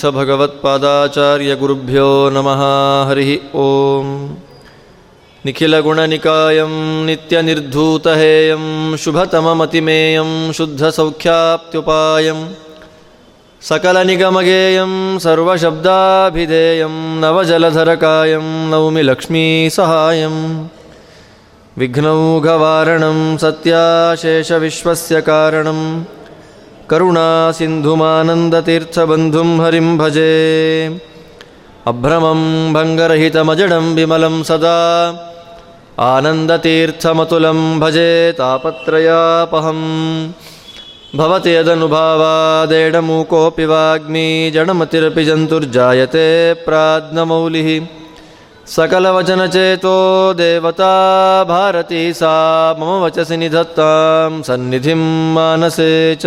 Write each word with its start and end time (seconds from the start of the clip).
स 0.00 0.04
भगवत्पादाचार्यगुरुभ्यो 0.04 2.30
नमः, 2.30 2.62
हरिः 3.08 3.38
ॐ 3.54 4.28
निखिलगुणनिकायं, 5.46 7.06
नित्यनिर्धूतहेयं, 7.06 8.96
शुभतममतिमेयं 8.96 10.52
शुद्धसौख्याप्त्युपायं 10.52 12.54
सकलनिगमगेयं, 13.62 15.18
सर्वशब्दाभिधेयं, 15.18 17.20
नवजलधरकायं 17.20 18.70
नौमि 18.70 19.02
लक्ष्मीसहायम् 19.02 20.66
विघ्नौघवारणं, 21.78 23.36
सत्याशेषविश्वस्य 23.36 25.20
कारणं 25.20 26.04
करुणासिन्धुमानन्दतीर्थबन्धुं 26.89 29.49
हरिं 29.63 29.87
भजे 30.01 30.33
अभ्रमं 31.91 32.41
भङ्गरहितमजडं 32.75 33.85
विमलं 33.97 34.35
सदा 34.49 34.77
आनन्दतीर्थमतुलं 36.11 37.59
भजे 37.83 38.09
तापत्रयापहम् 38.39 39.85
भवति 41.19 41.51
यदनुभावादेडमूकोऽपि 41.55 43.65
वाग्मी 43.71 44.27
जडमतिरपि 44.55 45.23
जन्तुर्जायते 45.29 46.27
प्राज्ञमौलिः 46.65 47.69
सकलवचनचेतो 48.75 49.95
देवता 50.41 50.93
भारती 51.53 52.03
सा 52.19 52.33
मम 52.79 52.91
वचसि 53.03 53.35
निधत्तां 53.41 54.31
सन्निधिं 54.47 55.01
मानसे 55.35 55.91
च 56.21 56.23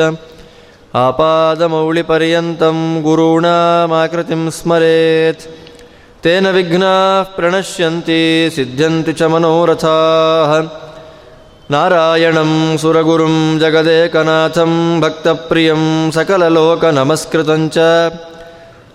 आपादमौलिपर्यन्तं 1.05 2.79
गुरूणामाकृतिं 3.07 4.43
स्मरेत् 4.59 5.43
तेन 6.25 6.45
विघ्नाः 6.57 7.29
प्रणश्यन्ति 7.37 8.21
सिद्ध्यन्ति 8.57 9.13
च 9.19 9.21
मनोरथाः 9.33 10.53
नारायणं 11.73 12.53
सुरगुरुं 12.83 13.35
जगदेकनाथं 13.63 14.73
भक्तप्रियं 15.03 15.83
सकललोकनमस्कृतं 16.17 17.63
च 17.77 17.79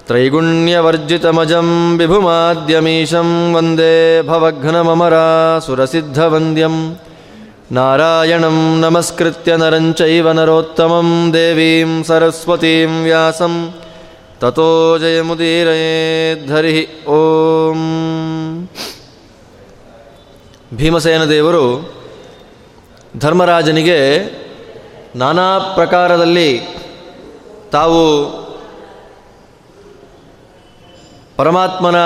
त्रैगुण्यवर्जितमजं 0.07 1.69
विभुमाद्यमीशं 1.99 3.29
वन्दे 3.55 3.93
भवघ्नममरासुरसिद्धवन्द्यं 4.29 6.75
नारायणं 7.71 8.57
नमस्कृत्य 8.81 9.55
नरं 9.61 9.87
चैव 9.99 10.27
नरोत्तमं 10.39 11.09
देवीं 11.31 11.91
सरस्वतीं 12.09 12.91
व्यासं 13.05 13.55
ततो 14.41 14.69
जयमुदीरयेद्धरिः 15.03 16.77
ಓಂ 17.15 17.81
ಭೀಮಸೇನ 20.79 21.23
ದೇವರು 21.31 21.65
ಧರ್ಮರಾಜನಿಗೆ 23.23 23.97
ನಾನಾ 25.21 25.47
ಪ್ರಕಾರದಲ್ಲಿ 25.75 26.49
ತಾವು 27.75 28.01
ಪರಮಾತ್ಮನ 31.39 31.99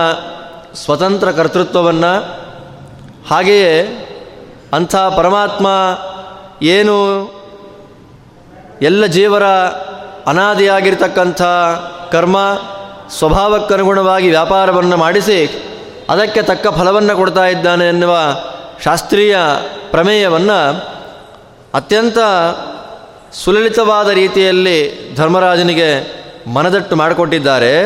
ಸ್ವತಂತ್ರ 0.81 1.29
ಕರ್ತೃತ್ವವನ್ನು 1.37 2.11
ಹಾಗೆಯೇ 3.31 3.71
ಅಂಥ 4.72 4.96
ಪರಮಾತ್ಮ 4.96 5.66
ಏನು 6.62 6.96
ಎಲ್ಲ 8.82 9.06
ಜೀವರ 9.06 9.42
ಅನಾದಿಯಾಗಿರ್ತಕ್ಕಂಥ 10.26 11.42
ಕರ್ಮ 12.12 12.38
ಸ್ವಭಾವಕ್ಕನುಗುಣವಾಗಿ 13.18 14.28
ವ್ಯಾಪಾರವನ್ನು 14.28 14.96
ಮಾಡಿಸಿ 14.96 15.38
ಅದಕ್ಕೆ 16.08 16.42
ತಕ್ಕ 16.42 16.66
ಫಲವನ್ನು 16.68 17.16
ಕೊಡ್ತಾ 17.16 17.46
ಇದ್ದಾನೆ 17.46 17.88
ಎನ್ನುವ 17.88 18.16
ಶಾಸ್ತ್ರೀಯ 18.84 19.36
ಪ್ರಮೇಯವನ್ನು 19.90 20.58
ಅತ್ಯಂತ 21.74 22.18
ಸುಲಲಿತವಾದ 23.32 24.08
ರೀತಿಯಲ್ಲಿ 24.08 24.78
ಧರ್ಮರಾಜನಿಗೆ 25.14 25.90
ಮನದಟ್ಟು 26.50 26.96
ಮಾಡಿಕೊಟ್ಟಿದ್ದಾರೆ. 26.96 27.84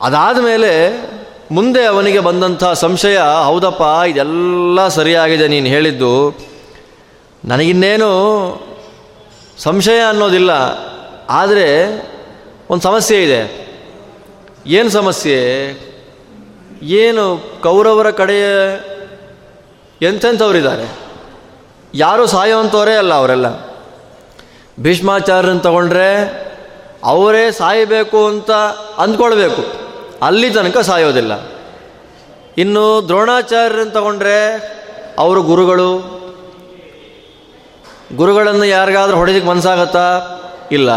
ಅದಾದ 0.00 0.38
ಮೇಲೆ 0.38 0.70
ಮುಂದೆ 1.54 1.84
ಅವನಿಗೆ 1.84 2.20
ಬಂದಂಥ 2.20 2.64
ಸಂಶಯ, 2.64 3.18
ಹೌದಪ್ಪ, 3.44 3.82
ಇದೆಲ್ಲ 4.06 4.88
ಸರಿಯಾಗಿದೆ 4.88 5.48
ನೀನು 5.48 5.66
ಹೇಳಿದ್ದು. 5.66 6.38
ನನಗಿನ್ನೇನು 7.44 8.10
ಸಂಶಯ 9.58 9.98
ಅನ್ನೋದಿಲ್ಲ. 10.08 10.50
ಆದರೆ 11.30 11.90
ಒಂದು 12.70 12.82
ಸಮಸ್ಯೆ 12.82 13.24
ಇದೆ. 13.24 13.68
ಏನು 14.66 14.90
ಸಮಸ್ಯೆ? 14.90 15.70
ಏನು 16.82 17.42
ಕೌರವರ 17.62 18.10
ಕಡೆಯ 18.10 18.44
ಎಂಥೆಂಥವ್ರಿದ್ದಾರೆ 20.02 20.98
ಯಾರೂ 21.94 22.26
ಸಾಯೋವಂಥವರೇ 22.26 22.94
ಅಲ್ಲ 22.94 23.14
ಅವರೆಲ್ಲ. 23.14 23.46
ಭೀಷ್ಮಾಚಾರ್ಯನ 24.80 25.58
ತಗೊಂಡ್ರೆ 25.58 26.28
ಅವರೇ 27.04 27.52
ಸಾಯಬೇಕು 27.52 28.26
ಅಂತ 28.26 28.50
ಅಂದ್ಕೊಳ್ಬೇಕು. 28.98 29.83
ಅಲ್ಲಿ 30.24 30.50
ತನಕ 30.50 30.78
ಸಾಯೋದಿಲ್ಲ. 30.78 31.32
ಇನ್ನು 32.58 33.04
ದ್ರೋಣಾಚಾರ್ಯರನ್ನು 33.06 33.92
ತಗೊಂಡ್ರೆ 33.92 34.56
ಅವರು 35.18 35.42
ಗುರುಗಳು? 35.42 36.14
ಗುರುಗಳನ್ನು 38.16 38.64
ಯಾರಿಗಾದ್ರೂ 38.64 39.16
ಹೊಡೆದಕ್ಕೆ 39.16 39.48
ಮನಸ್ಸಾಗತ್ತಾ? 39.48 40.20
ಇಲ್ಲ. 40.72 40.90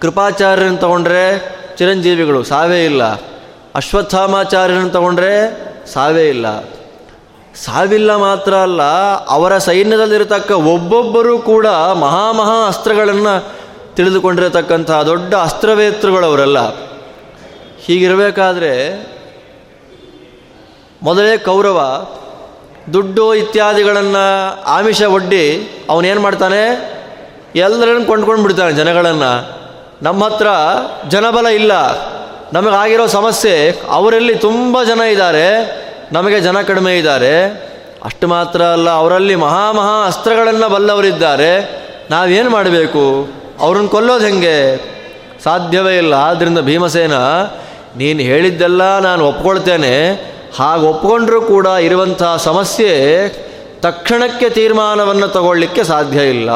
ಕೃಪಾಚಾರ್ಯರನ್ನು 0.00 0.78
ತಗೊಂಡ್ರೆ 0.78 1.56
ಚಿರಂಜೀವಿಗಳು, 1.76 2.42
ಸಾವೇ 2.42 2.84
ಇಲ್ಲ. 2.84 3.04
ಅಶ್ವತ್ಥಾಮಾಚಾರ್ಯರನ್ನು 3.74 4.90
ತಗೊಂಡ್ರೆ 4.90 5.34
ಸಾವೇ 5.92 6.28
ಇಲ್ಲ. 6.28 6.60
ಸಾವಿಲ್ಲ 7.64 8.16
ಮಾತ್ರ 8.16 8.54
ಅಲ್ಲ, 8.54 8.82
ಅವರ 9.26 9.58
ಸೈನ್ಯದಲ್ಲಿರತಕ್ಕ 9.58 10.50
ಒಬ್ಬೊಬ್ಬರೂ 10.50 11.38
ಕೂಡ 11.38 11.66
ಮಹಾಮಹಾ 11.94 12.66
ಅಸ್ತ್ರಗಳನ್ನು 12.66 13.60
ತಿಳಿದುಕೊಂಡಿರತಕ್ಕಂಥ 13.94 14.90
ದೊಡ್ಡ 14.90 15.34
ಅಸ್ತ್ರವೇತೃಗಳವರೆಲ್ಲ 15.34 16.89
ಹೀಗಿರಬೇಕಾದ್ರೆ 17.90 19.06
ಮೊದಲೇ 21.02 21.38
ಕೌರವ 21.38 22.08
ದುಡ್ಡು 22.92 23.34
ಇತ್ಯಾದಿಗಳನ್ನು 23.34 24.62
ಆಮಿಷ 24.62 25.02
ಒಡ್ಡಿ 25.02 25.70
ಅವನೇನು 25.90 26.20
ಮಾಡ್ತಾನೆ? 26.20 26.90
ಎಲ್ಲರನ್ನು 27.56 28.06
ಕೊಂಡ್ಕೊಂಡು 28.06 28.42
ಬಿಡ್ತಾನೆ 28.42 28.72
ಜನಗಳನ್ನು. 28.72 29.60
ನಮ್ಮ 30.02 30.24
ಹತ್ರ 30.24 30.46
ಜನಬಲ 31.08 31.46
ಇಲ್ಲ. 31.46 31.72
ನಮಗಾಗಿರೋ 32.52 33.06
ಸಮಸ್ಯೆ, 33.06 33.80
ಅವರಲ್ಲಿ 33.88 34.34
ತುಂಬ 34.34 34.82
ಜನ 34.82 35.00
ಇದ್ದಾರೆ. 35.00 35.46
ನಮಗೆ 36.12 36.40
ಜನ 36.40 36.60
ಕಡಿಮೆ 36.60 36.98
ಇದ್ದಾರೆ. 36.98 37.44
ಅಷ್ಟು 38.04 38.28
ಮಾತ್ರ 38.28 38.62
ಅಲ್ಲ, 38.62 38.90
ಅವರಲ್ಲಿ 38.90 39.34
ಮಹಾ 39.34 39.72
ಮಹಾ 39.72 40.06
ಅಸ್ತ್ರಗಳನ್ನು 40.06 40.68
ಬಲ್ಲವರಿದ್ದಾರೆ. 40.68 41.80
ನಾವೇನು 42.10 42.50
ಮಾಡಬೇಕು? 42.50 43.28
ಅವ್ರನ್ನ 43.60 43.86
ಕೊಲ್ಲೋದು 43.86 44.24
ಹೆಂಗೆ? 44.24 44.76
ಸಾಧ್ಯವೇ 45.44 45.96
ಇಲ್ಲ. 45.96 46.14
ಆದ್ದರಿಂದ 46.14 46.58
ಭೀಮಸೇನ 46.58 47.14
ನೀನು 47.96 48.20
ಹೇಳಿದ್ದೆಲ್ಲ 48.20 48.98
ನಾನು 48.98 49.26
ಒಪ್ಕೊಳ್ತೇನೆ. 49.26 49.94
ಹಾಗೆ 50.58 50.82
ಒಪ್ಕೊಂಡ್ರೂ 50.82 51.40
ಕೂಡ 51.42 51.66
ಇರುವಂಥ 51.66 52.22
ಸಮಸ್ಯೆ 52.38 52.90
ತಕ್ಷಣಕ್ಕೆ 53.80 54.48
ತೀರ್ಮಾನವನ್ನು 54.48 55.28
ತಗೊಳ್ಳಿಕ್ಕೆ 55.28 55.84
ಸಾಧ್ಯ 55.84 56.22
ಇಲ್ಲ. 56.22 56.50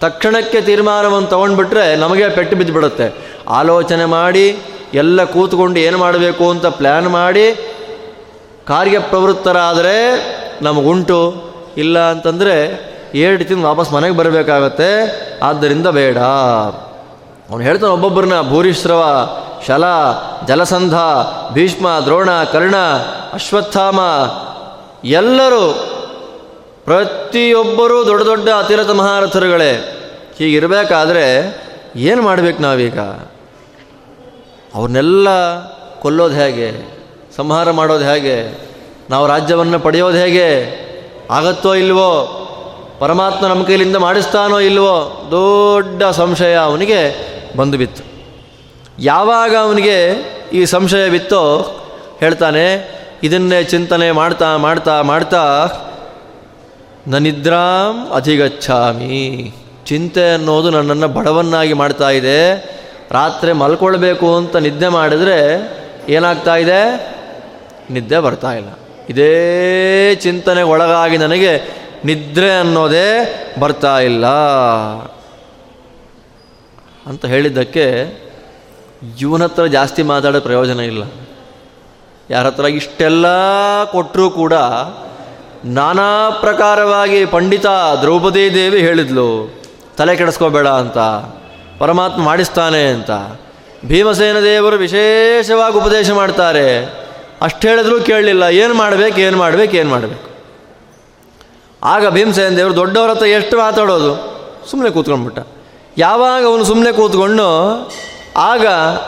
ತಕ್ಷಣಕ್ಕೆ 0.00 0.60
ತೀರ್ಮಾನವನ್ನು 0.60 1.28
ತಗೊಂಡ್ಬಿಟ್ರೆ 1.28 1.96
ನಮಗೆ 1.96 2.28
ಪೆಟ್ಟು 2.28 2.56
ಬಿದ್ದುಬಿಡುತ್ತೆ 2.56 3.14
ಆಲೋಚನೆ 3.48 4.04
ಮಾಡಿ, 4.04 4.56
ಎಲ್ಲ 4.94 5.24
ಕೂತ್ಕೊಂಡು 5.24 5.80
ಏನು 5.80 5.98
ಮಾಡಬೇಕು 5.98 6.50
ಅಂತ 6.50 6.66
ಪ್ಲ್ಯಾನ್ 6.66 7.08
ಮಾಡಿ 7.08 7.46
ಕಾರ್ಯಪ್ರವೃತ್ತರಾದರೆ 8.66 9.96
ನಮಗುಂಟು. 10.62 11.52
ಇಲ್ಲ 11.76 12.10
ಅಂತಂದರೆ 12.10 12.56
ಏಳು 13.14 13.44
ತಿಂದು 13.44 13.62
ವಾಪಸ್ 13.62 13.92
ಮನೆಗೆ 13.92 14.16
ಬರಬೇಕಾಗತ್ತೆ. 14.16 14.90
ಆದ್ದರಿಂದ 15.42 15.86
ಬೇಡ. 15.86 16.18
ಅವನು 17.50 17.64
ಹೇಳ್ತಾನೆ, 17.64 17.92
ಒಬ್ಬೊಬ್ಬರನ್ನ 17.92 18.48
ಭೂರಿಶ್ರವ, 18.48 19.28
ಶಲ, 19.66 19.84
ಜಲಸಂಧ, 20.48 20.94
ಭೀಷ್ಮ, 21.52 21.98
ದ್ರೋಣ, 22.04 22.30
ಕರ್ಣ, 22.44 22.76
ಅಶ್ವತ್ಥಾಮ, 23.32 24.00
ಎಲ್ಲರೂ 25.04 25.88
ಪ್ರತಿಯೊಬ್ಬರೂ 26.84 28.06
ದೊಡ್ಡ 28.06 28.22
ದೊಡ್ಡ 28.22 28.48
ಅತಿರಥ 28.48 28.90
ಮಹಾರಥರುಗಳೇ, 28.90 29.98
ಹೀಗಿರಬೇಕಾದ್ರೆ 30.38 31.56
ಏನು 31.96 32.22
ಮಾಡಬೇಕು 32.22 32.62
ನಾವೀಗ? 32.62 32.98
ಅವ್ರನ್ನೆಲ್ಲ 34.74 35.28
ಕೊಲ್ಲೋದು 36.00 36.34
ಹೇಗೆ? 36.34 36.98
ಸಂಹಾರ 37.36 37.70
ಮಾಡೋದು 37.70 38.04
ಹೇಗೆ? 38.04 38.60
ನಾವು 39.10 39.26
ರಾಜ್ಯವನ್ನು 39.26 39.80
ಪಡೆಯೋದು 39.80 40.16
ಹೇಗೆ? 40.16 40.82
ಆಗತ್ತೋ 41.30 41.74
ಇಲ್ವೋ? 41.74 42.38
ಪರಮಾತ್ಮ 42.98 43.46
ನಮ್ಮ 43.46 43.66
ಕೈಲಿಂದ 43.66 43.96
ಮಾಡಿಸ್ತಾನೋ 43.96 44.58
ಇಲ್ವೋ? 44.58 45.26
ದೊಡ್ಡ 45.30 46.04
ಸಂಶಯ 46.04 46.54
ಅವನಿಗೆ. 46.54 47.31
ಬಂದು 47.56 47.78
ಬಿತ್ತು 47.78 48.02
ಯಾವಾಗ 48.98 49.52
ಅವನಿಗೆ 49.56 49.98
ಈ 50.52 50.64
ಸಂಶಯ 50.64 51.04
ಬಿತ್ತೋ 51.08 51.42
ಹೇಳ್ತಾನೆ, 52.20 52.66
ಇದನ್ನೇ 53.22 53.58
ಚಿಂತನೆ 53.64 54.10
ಮಾಡ್ತಾ 54.10 54.56
ಮಾಡ್ತಾ 54.56 55.02
ಮಾಡ್ತಾ 55.02 55.42
ನನಿದ್ರಾಂ 57.08 58.12
ಅಧಿಗಚ್ಛಾಮಿ. 58.12 59.20
ಚಿಂತೆ 59.86 60.24
ಅನ್ನೋದು 60.34 60.70
ನನ್ನನ್ನು 60.70 61.08
ಬಡವನ್ನಾಗಿ 61.08 61.72
ಮಾಡ್ತಾ 61.72 62.10
ಇದೆ. 62.10 62.38
ರಾತ್ರಿ 63.10 63.52
ಮಲ್ಕೊಳ್ಬೇಕು 63.52 64.36
ಅಂತ 64.36 64.56
ನಿದ್ದೆ 64.56 64.88
ಮಾಡಿದ್ರೆ 64.88 65.38
ಏನಾಗ್ತಾ 66.08 66.54
ಇದೆ? 66.56 66.80
ನಿದ್ದೆ 67.90 68.18
ಬರ್ತಾ 68.18 68.52
ಇಲ್ಲ. 68.52 68.70
ಇದೇ 69.08 69.32
ಚಿಂತನೆ 70.14 70.62
ಒಳಗಾಗಿ 70.62 71.16
ನನಗೆ 71.16 71.52
ನಿದ್ರೆ 72.04 72.50
ಅನ್ನೋದೇ 72.58 73.08
ಬರ್ತಾ 73.60 73.98
ಇಲ್ಲ. 74.00 74.24
ಅಂತ 77.10 77.22
ಹೇಳಿದ್ದಕ್ಕೆ 77.32 77.86
ಇವನ 79.22 79.44
ಹತ್ರ 79.48 79.64
ಜಾಸ್ತಿ 79.76 80.02
ಮಾತಾಡೋ 80.10 80.40
ಪ್ರಯೋಜನ 80.48 80.80
ಇಲ್ಲ. 80.90 81.02
ಯಾರ 82.30 82.44
ಹತ್ರ 82.50 82.66
ಇಷ್ಟೆಲ್ಲ 82.80 83.26
ಕೊಟ್ಟರೂ 83.92 84.26
ಕೂಡ 84.40 84.54
ನಾನಾ 85.78 86.10
ಪ್ರಕಾರವಾಗಿ 86.44 87.20
ಪಂಡಿತ 87.34 87.68
ದ್ರೌಪದಿ 88.02 88.44
ದೇವಿ 88.54 88.80
ಹೇಳಿದ್ಲು, 88.86 89.26
ತಲೆ 89.98 90.12
ಕೆಡಿಸ್ಕೋಬೇಡ 90.20 90.68
ಅಂತ, 90.82 90.98
ಪರಮಾತ್ಮ 91.80 92.20
ಮಾಡಿಸ್ತಾನೆ 92.30 92.82
ಅಂತ. 92.96 93.10
ಭೀಮಸೇನ 93.90 94.38
ದೇವರು 94.48 94.76
ವಿಶೇಷವಾಗಿ 94.86 95.76
ಉಪದೇಶ 95.82 96.10
ಮಾಡ್ತಾರೆ. 96.20 96.66
ಅಷ್ಟು 97.46 97.62
ಹೇಳಿದ್ರೂ 97.68 97.96
ಕೇಳಲಿಲ್ಲ, 98.10 98.44
ಏನು 98.62 98.74
ಮಾಡಬೇಕು 98.82 99.18
ಏನು 99.26 99.38
ಮಾಡಬೇಕು 99.44 99.76
ಏನು 99.80 99.90
ಮಾಡಬೇಕು. 99.94 100.24
ಆಗ 101.94 102.02
ಭೀಮಸೇನ 102.16 102.54
ದೇವರು 102.60 102.76
ದೊಡ್ಡವ್ರ 102.82 103.10
ಹತ್ರ 103.14 103.28
ಎಷ್ಟು 103.38 103.56
ಮಾತಾಡೋದು 103.64 104.12
ಸುಮ್ಮನೆ 104.70 104.90
ಕೂತ್ಕೊಂಡ್ಬಿಟ್ಟ. 104.96 105.40
ಯಾವಾಗ 105.98 106.46
ಅವನು 106.46 106.64
ಸುಮ್ಮನೆ 106.64 106.92
ಕೂತ್ಕೊಂಡು, 106.92 107.48
ಆಗ 108.36 108.66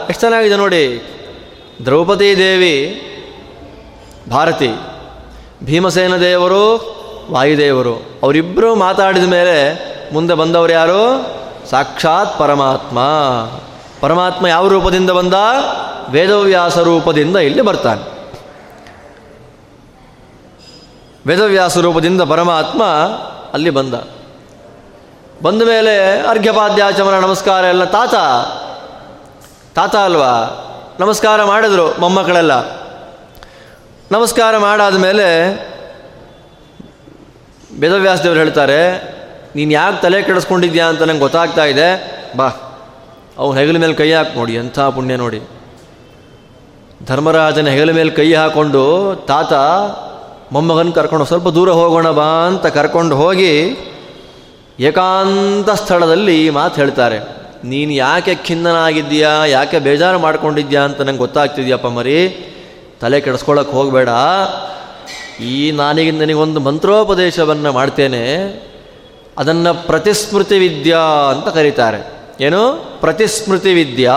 ಎಷ್ಟು 0.08 0.20
ಚೆನ್ನಾಗಿದೆ 0.20 0.56
ನೋಡಿ, 0.56 1.02
ದ್ರೌಪದಿ 1.84 2.38
ದೇವಿ, 2.38 3.02
ಭಾರತಿ, 4.31 4.70
ಭೀಮಸೇನ 5.64 6.16
ದೇವರು, 6.16 6.94
ವಾಯುದೇವರು 7.31 7.94
ಅವರಿಬ್ಬರು 8.22 8.75
ಮಾತಾಡಿದ 8.75 9.25
ಮೇಲೆ 9.25 9.54
ಮುಂದೆ 10.14 10.34
ಬಂದವರು 10.34 10.72
ಯಾರು? 10.72 11.26
ಸಾಕ್ಷಾತ್ 11.70 12.38
ಪರಮಾತ್ಮ. 12.38 12.98
ಪರಮಾತ್ಮ 14.00 14.46
ಯಾವ 14.46 14.69
ರೂಪದಿಂದ 14.69 15.10
ಬಂದ? 15.10 15.34
ವೇದವ್ಯಾಸ 16.08 16.78
ರೂಪದಿಂದ 16.78 17.36
ಇಲ್ಲಿ 17.36 17.62
ಬರ್ತಾನೆ. 17.62 18.31
ವೇದವ್ಯಾಸ 21.26 21.78
ರೂಪದಿಂದ 21.78 22.22
ಪರಮಾತ್ಮ 22.22 22.84
ಅಲ್ಲಿ 23.52 23.70
ಬಂದ. 23.70 23.94
ಬಂದ 25.42 25.62
ಮೇಲೆ 25.62 25.94
ಅರ್ಘ್ಯಪಾದ್ಯಾಚಮನ 26.20 27.19
ನಮಸ್ಕಾರ 27.19 27.62
ಎಲ್ಲ 27.64 27.84
ತಾತ 27.84 28.14
ತಾತ 29.75 29.94
ಅಲ್ವಾ? 29.96 30.32
ನಮಸ್ಕಾರ 31.00 31.44
ಮಾಡಿದ್ರು 31.44 31.86
ಮೊಮ್ಮಕ್ಕಳೆಲ್ಲ. 32.00 32.54
ನಮಸ್ಕಾರ 34.12 34.58
ಮಾಡಾದ 34.58 34.96
ಮೇಲೆ 34.96 35.26
ವೇದವ್ಯಾಸದೇವರು 37.81 38.38
ಹೇಳ್ತಾರೆ, 38.38 38.81
ನೀನು 39.56 39.72
ಯಾಕೆ 39.72 40.02
ತಲೆ 40.02 40.22
ಕೆಡಿಸ್ಕೊಂಡಿದ್ಯಾ 40.22 40.84
ಅಂತ 40.86 41.02
ನಂಗೆ 41.02 41.20
ಗೊತ್ತಾಗ್ತಾ 41.20 41.64
ಇದೆ. 41.64 41.88
ಬಾ, 42.36 42.48
ಅವ್ನು 43.38 43.60
ಹೆಗಲ 43.60 43.76
ಮೇಲೆ 43.76 43.94
ಕೈ 43.94 44.12
ಹಾಕಿ 44.12 44.38
ನೋಡಿ, 44.38 44.54
ಎಂಥ 44.54 44.81
ಪುಣ್ಯ 44.81 45.16
ನೋಡಿ. 45.16 45.40
ಧರ್ಮರಾಜನ 47.06 47.69
ಹೆಗಲ 47.69 47.90
ಮೇಲೆ 47.90 48.10
ಕೈ 48.10 48.28
ಹಾಕ್ಕೊಂಡು 48.34 48.84
ತಾತ, 49.28 49.52
ಮೊಮ್ಮಗನ 50.52 50.90
ಕರ್ಕೊಂಡು 50.90 51.25
ಸ್ವಲ್ಪ 51.25 51.48
ದೂರ 51.48 51.70
ಹೋಗೋಣ 51.70 52.10
ಬಾ 52.10 52.28
ಅಂತ 52.46 52.66
ಕರ್ಕೊಂಡು 52.66 53.16
ಹೋಗಿ 53.16 53.52
ಏಕಾಂತ 54.81 55.71
ಸ್ಥಳದಲ್ಲಿ 55.71 56.47
ಈ 56.47 56.50
ಮಾತು 56.50 56.81
ಹೇಳ್ತಾರೆ. 56.81 57.19
ನೀನು 57.65 57.93
ಯಾಕೆ 57.93 58.35
ಖಿನ್ನನಾಗಿದ್ದೀಯಾ? 58.35 59.44
ಯಾಕೆ 59.44 59.79
ಬೇಜಾರು 59.79 60.19
ಮಾಡ್ಕೊಂಡಿದ್ಯಾ 60.19 60.82
ಅಂತ 60.82 61.00
ನಂಗೆ 61.00 61.19
ಗೊತ್ತಾಗ್ತಿದ್ಯಪ್ಪ 61.19 61.87
ಮರಿ. 61.87 62.50
ತಲೆ 63.00 63.21
ಕೆಡಿಸ್ಕೊಳ್ಳೋಕೆ 63.21 63.71
ಹೋಗಬೇಡ. 63.71 64.09
ಈ 65.43 65.71
ನಾನೀಗ 65.71 66.23
ನನಗೊಂದು 66.23 66.61
ಮಂತ್ರೋಪದೇಶವನ್ನು 66.61 67.73
ಮಾಡ್ತೇನೆ. 67.73 68.37
ಅದನ್ನು 69.38 69.87
ಪ್ರತಿಸ್ಮೃತಿ 69.87 70.59
ವಿದ್ಯಾ 70.59 70.99
ಅಂತ 70.99 71.49
ಕರೀತಾರೆ. 71.49 72.12
ಏನು? 72.41 72.91
ಪ್ರತಿಸ್ಮೃತಿ 73.00 73.75
ವಿದ್ಯಾ. 73.75 74.15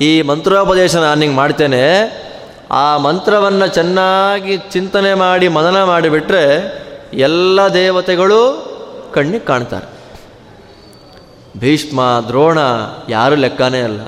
ಈ 0.00 0.22
ಮಂತ್ರೋಪದೇಶ 0.22 0.96
ನಾನು 0.96 1.20
ಹಿಂಗೆ 1.20 1.36
ಮಾಡ್ತೇನೆ. 1.36 2.26
ಆ 2.70 2.96
ಮಂತ್ರವನ್ನು 2.96 3.66
ಚೆನ್ನಾಗಿ 3.66 4.56
ಚಿಂತನೆ 4.56 5.14
ಮಾಡಿ 5.14 5.48
ಮನನ 5.48 5.84
ಮಾಡಿಬಿಟ್ರೆ 5.84 6.72
ಎಲ್ಲ 7.14 7.68
ದೇವತೆಗಳು 7.68 8.65
ಕಣ್ಣಿಗೆ 9.14 9.44
ಕಾಣ್ತಾರೆ. 9.44 9.96
ಭೀಷ್ಮ, 11.60 12.24
ದ್ರೋಣ 12.28 12.58
ಯಾರು 13.08 13.34
ಲೆಕ್ಕನೇ 13.34 13.82
ಅಲ್ಲ. 13.82 14.00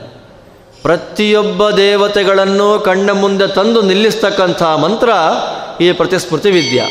ಪ್ರತಿಯೊಬ್ಬ 0.82 1.70
ದೇವತೆಗಳನ್ನು 1.70 2.78
ಕಣ್ಣ 2.78 3.10
ಮುಂದೆ 3.10 3.46
ತಂದು 3.46 3.82
ನಿಲ್ಲಿಸ್ತಕ್ಕಂಥ 3.82 4.62
ಮಂತ್ರ 4.62 5.08
ಈ 5.80 5.92
ಪ್ರತಿಸ್ಮೃತಿ 5.92 6.50
ವಿದ್ಯಾ. 6.50 6.84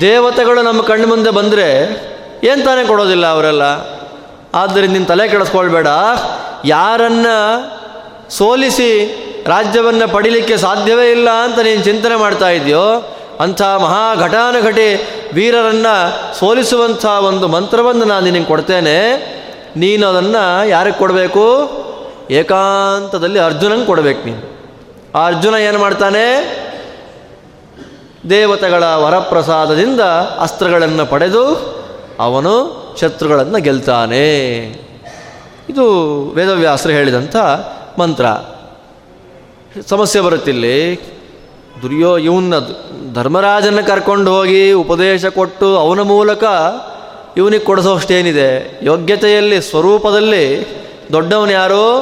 ದೇವತೆಗಳು 0.00 0.62
ನಮ್ಮ 0.62 0.82
ಕಣ್ಣು 0.82 1.08
ಮುಂದೆ 1.08 1.30
ಬಂದರೆ 1.30 1.88
ಏನು 2.44 2.64
ತಾನೇ 2.64 2.86
ಕೊಡೋದಿಲ್ಲ 2.86 3.26
ಅವರೆಲ್ಲ? 3.26 3.62
ಆದ್ದರಿಂದ 4.54 4.92
ನಿನ್ನ 4.92 5.06
ತಲೆ 5.06 5.28
ಕೆಡಿಸ್ಕೊಳ್ಬೇಡ. 5.28 5.86
ಯಾರನ್ನ 6.64 7.26
ಸೋಲಿಸಿ 8.28 9.14
ರಾಜ್ಯವನ್ನು 9.46 10.12
ಪಡಿಲಿಕ್ಕೆ 10.12 10.56
ಸಾಧ್ಯವೇ 10.56 11.10
ಇಲ್ಲ 11.10 11.30
ಅಂತ 11.30 11.58
ನೀನು 11.58 11.84
ಚಿಂತನೆ 11.84 12.16
ಮಾಡ್ತಾ 12.16 12.48
ಇದೆಯೋ 12.48 13.17
ಅಂಥ 13.40 13.62
ಮಹಾಘಟಾನುಘಟಿ 13.62 15.08
ವೀರರನ್ನು 15.32 16.34
ಸೋಲಿಸುವಂಥ 16.38 17.06
ಒಂದು 17.06 17.48
ಮಂತ್ರವನ್ನು 17.48 18.04
ನಾನು 18.04 18.24
ನಿನಗೆ 18.24 18.44
ಕೊಡ್ತೇನೆ. 18.44 19.16
ನೀನು 19.76 20.06
ಅದನ್ನು 20.06 20.68
ಯಾರಿಗೆ 20.68 20.98
ಕೊಡಬೇಕು? 20.98 21.70
ಏಕಾಂತದಲ್ಲಿ 22.30 23.38
ಅರ್ಜುನಂಗೆ 23.38 23.86
ಕೊಡಬೇಕು 23.86 24.24
ನೀನು. 24.24 24.58
ಆ 25.14 25.26
ಅರ್ಜುನ 25.26 25.54
ಏನು 25.54 25.78
ಮಾಡ್ತಾನೆ? 25.78 26.58
ದೇವತೆಗಳ 28.30 28.82
ವರಪ್ರಸಾದದಿಂದ 28.82 30.00
ಅಸ್ತ್ರಗಳನ್ನು 30.40 31.06
ಪಡೆದು 31.06 31.78
ಅವನು 32.20 32.78
ಶತ್ರುಗಳನ್ನು 33.00 33.58
ಗೆಲ್ತಾನೆ. 33.58 34.58
ಇದು 35.68 35.84
ವೇದವ್ಯಾಸರು 36.34 36.92
ಹೇಳಿದಂಥ 36.92 37.36
ಮಂತ್ರ. 37.98 38.26
ಸಮಸ್ಯೆ 39.88 40.22
ಬರುತ್ತಿಲ್ಲಿ. 40.22 41.17
ದುರ್ಯೋ 41.82 42.16
ಇವನ್ನ 42.16 42.54
ಧರ್ಮರಾಜನ 43.14 43.80
ಕರ್ಕೊಂಡು 43.80 44.36
ಹೋಗಿ 44.36 44.72
ಉಪದೇಶ 44.72 45.26
ಕೊಟ್ಟು 45.26 45.76
ಅವನ 45.78 46.00
ಮೂಲಕ 46.00 46.44
ಇವನಿಗೆ 47.36 47.64
ಕೊಡಿಸೋಷ್ಟೇನಿದೆ. 47.64 48.80
ಯೋಗ್ಯತೆಯಲ್ಲಿ, 48.82 49.62
ಸ್ವರೂಪದಲ್ಲಿ 49.62 50.66
ದೊಡ್ಡವನು 51.12 51.52
ಯಾರು? 51.52 51.98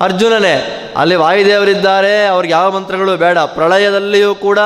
ಅರ್ಜುನನೇ. 0.00 0.78
ಅಲ್ಲಿ 0.96 1.14
ವಾಯುದೇವರಿದ್ದಾರೆ, 1.14 2.26
ಅವ್ರಿಗೆ 2.26 2.52
ಯಾವ 2.52 2.70
ಮಂತ್ರಗಳು 2.70 3.16
ಬೇಡ. 3.16 3.38
ಪ್ರಳಯದಲ್ಲಿಯೂ 3.38 4.34
ಕೂಡ, 4.34 4.58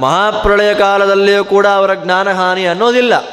ಮಹಾಪ್ರಳಯ 0.00 0.74
ಕಾಲದಲ್ಲಿಯೂ 0.74 1.44
ಕೂಡ 1.44 1.66
ಅವರ 1.66 1.94
ಜ್ಞಾನಹಾನಿ 1.94 2.66
ಅನ್ನೋದಿಲ್ಲ. 2.66 3.24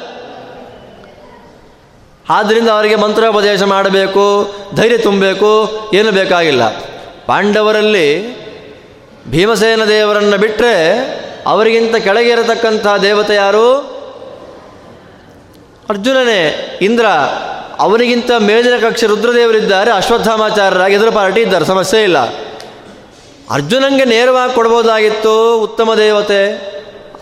ಆದ್ದರಿಂದ 2.30 2.70
ಅವರಿಗೆ 2.70 2.96
ಮಂತ್ರೋಪದೇಶ 2.96 3.64
ಮಾಡಬೇಕು, 3.64 4.54
ಧೈರ್ಯ 4.76 4.98
ತುಂಬಬೇಕು, 4.98 5.70
ಏನು 5.94 6.12
ಬೇಕಾಗಿಲ್ಲ. 6.12 6.70
ಪಾಂಡವರಲ್ಲಿ 7.26 8.43
ಭೀಮಸೇನ 9.30 9.84
ದೇವರನ್ನು 9.84 10.38
ಬಿಟ್ಟರೆ 10.38 10.74
ಅವರಿಗಿಂತ 11.48 11.96
ಕೆಳಗೆ 11.96 12.30
ಇರತಕ್ಕಂಥ 12.30 12.88
ದೇವತೆ 13.02 13.36
ಯಾರು? 13.36 13.94
ಅರ್ಜುನನೇ. 15.90 16.56
ಇಂದ್ರ, 16.82 17.06
ಅವನಿಗಿಂತ 17.80 18.32
ಮೇಲಿನ 18.40 18.90
ಕಕ್ಷೆ 18.90 19.06
ರುದ್ರದೇವರಿದ್ದಾರೆ, 19.06 19.92
ಅಶ್ವತ್ಥಾಮಾಚಾರ್ಯರಾಗಿ 19.92 20.96
ಎದುರು 20.96 21.12
ಪಾರ್ಟಿ 21.12 21.42
ಇದ್ದಾರೆ, 21.42 21.66
ಸಮಸ್ಯೆ 21.66 22.04
ಇಲ್ಲ. 22.04 22.18
ಅರ್ಜುನಂಗೆ 23.52 24.06
ನೇರವಾಗಿ 24.06 24.56
ಕೊಡ್ಬೋದಾಗಿತ್ತು 24.56 25.60
ಉತ್ತಮ 25.60 25.94
ದೇವತೆ. 25.94 26.74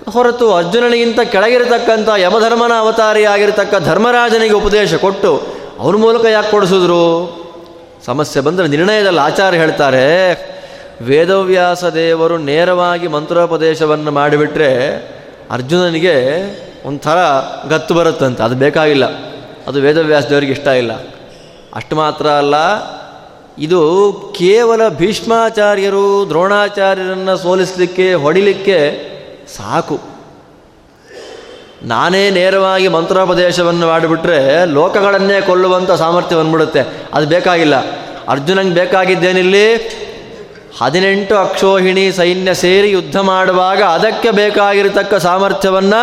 ಹೊರತು 0.09 0.53
ಅರ್ಜುನನಿಗಿಂತ 0.53 1.19
ಕೆಳಗಿರತಕ್ಕಂಥ 1.19 2.09
ಯಮಧರ್ಮನ 2.17 2.71
ಅವತಾರಿಯಾಗಿರತಕ್ಕ 2.79 3.75
ಧರ್ಮರಾಜನಿಗೆ 3.85 4.53
ಉಪದೇಶ 4.53 4.93
ಕೊಟ್ಟು 4.93 5.41
ಅವ್ರ 5.79 5.95
ಮೂಲಕ 5.95 6.25
ಯಾಕೆ 6.25 6.51
ಕೊಡಿಸಿದ್ರು? 6.51 7.41
ಸಮಸ್ಯೆ 8.05 8.43
ಬಂದರೆ 8.43 8.67
ನಿರ್ಣಯದಲ್ಲಿ 8.67 9.19
ಆಚಾರ್ಯ 9.19 9.57
ಹೇಳ್ತಾರೆ 9.57 10.33
ವೇದವ್ಯಾಸ 11.01 11.83
ದೇವರು 11.85 12.37
ನೇರವಾಗಿ 12.37 13.07
ಮಂತ್ರೋಪದೇಶವನ್ನು 13.07 14.11
ಮಾಡಿಬಿಟ್ರೆ 14.11 14.97
ಅರ್ಜುನನಿಗೆ 15.51 16.15
ಒಂಥರ 16.85 17.17
ಗತ್ತು 17.69 17.93
ಬರುತ್ತಂತೆ. 17.93 18.43
ಅದು 18.43 18.55
ಬೇಕಾಗಿಲ್ಲ. 18.55 19.05
ಅದು 19.67 19.81
ವೇದವ್ಯಾಸ 19.81 20.25
ದೇವರಿಗೆ 20.25 20.51
ಇಷ್ಟ 20.51 20.67
ಇಲ್ಲ. 20.67 20.91
ಅಷ್ಟು 21.73 21.95
ಮಾತ್ರ 21.95 22.27
ಅಲ್ಲ, 22.27 22.55
ಇದು 23.57 24.13
ಕೇವಲ 24.37 24.89
ಭೀಷ್ಮಾಚಾರ್ಯರು 24.89 26.25
ದ್ರೋಣಾಚಾರ್ಯರನ್ನು 26.29 27.37
ಸೋಲಿಸಲಿಕ್ಕೆ, 27.37 28.13
ಹೊಡಿಲಿಕ್ಕೆ 28.13 29.11
ಸಾಕು. 29.57 29.99
ನಾನೇ 31.83 32.29
ನೇರವಾಗಿ 32.29 32.87
ಮಂತ್ರೋಪದೇಶವನ್ನು 32.87 33.87
ಮಾಡಿಬಿಟ್ರೆ 33.87 34.65
ಲೋಕಗಳನ್ನೇ 34.65 35.41
ಕೊಲ್ಲುವಂಥ 35.41 35.91
ಸಾಮರ್ಥ್ಯ 35.91 36.35
ಬಂದ್ಬಿಡುತ್ತೆ. 36.35 36.79
ಅದು 37.13 37.27
ಬೇಕಾಗಿಲ್ಲ. 37.27 37.75
ಅರ್ಜುನಂಗೆ 38.27 38.73
ಬೇಕಾಗಿದ್ದೇನಿಲ್ಲಿ? 38.73 39.97
ಹದಿನೆಂಟು 40.79 41.35
ಅಕ್ಷೋಹಿಣಿ 41.37 42.11
ಸೈನ್ಯ 42.11 42.53
ಸೇರಿ 42.53 42.89
ಯುದ್ಧ 42.89 43.17
ಮಾಡುವಾಗ 43.17 43.83
ಅದಕ್ಕೆ 43.83 44.31
ಬೇಕಾಗಿರತಕ್ಕ 44.31 45.13
ಸಾಮರ್ಥ್ಯವನ್ನು 45.15 46.01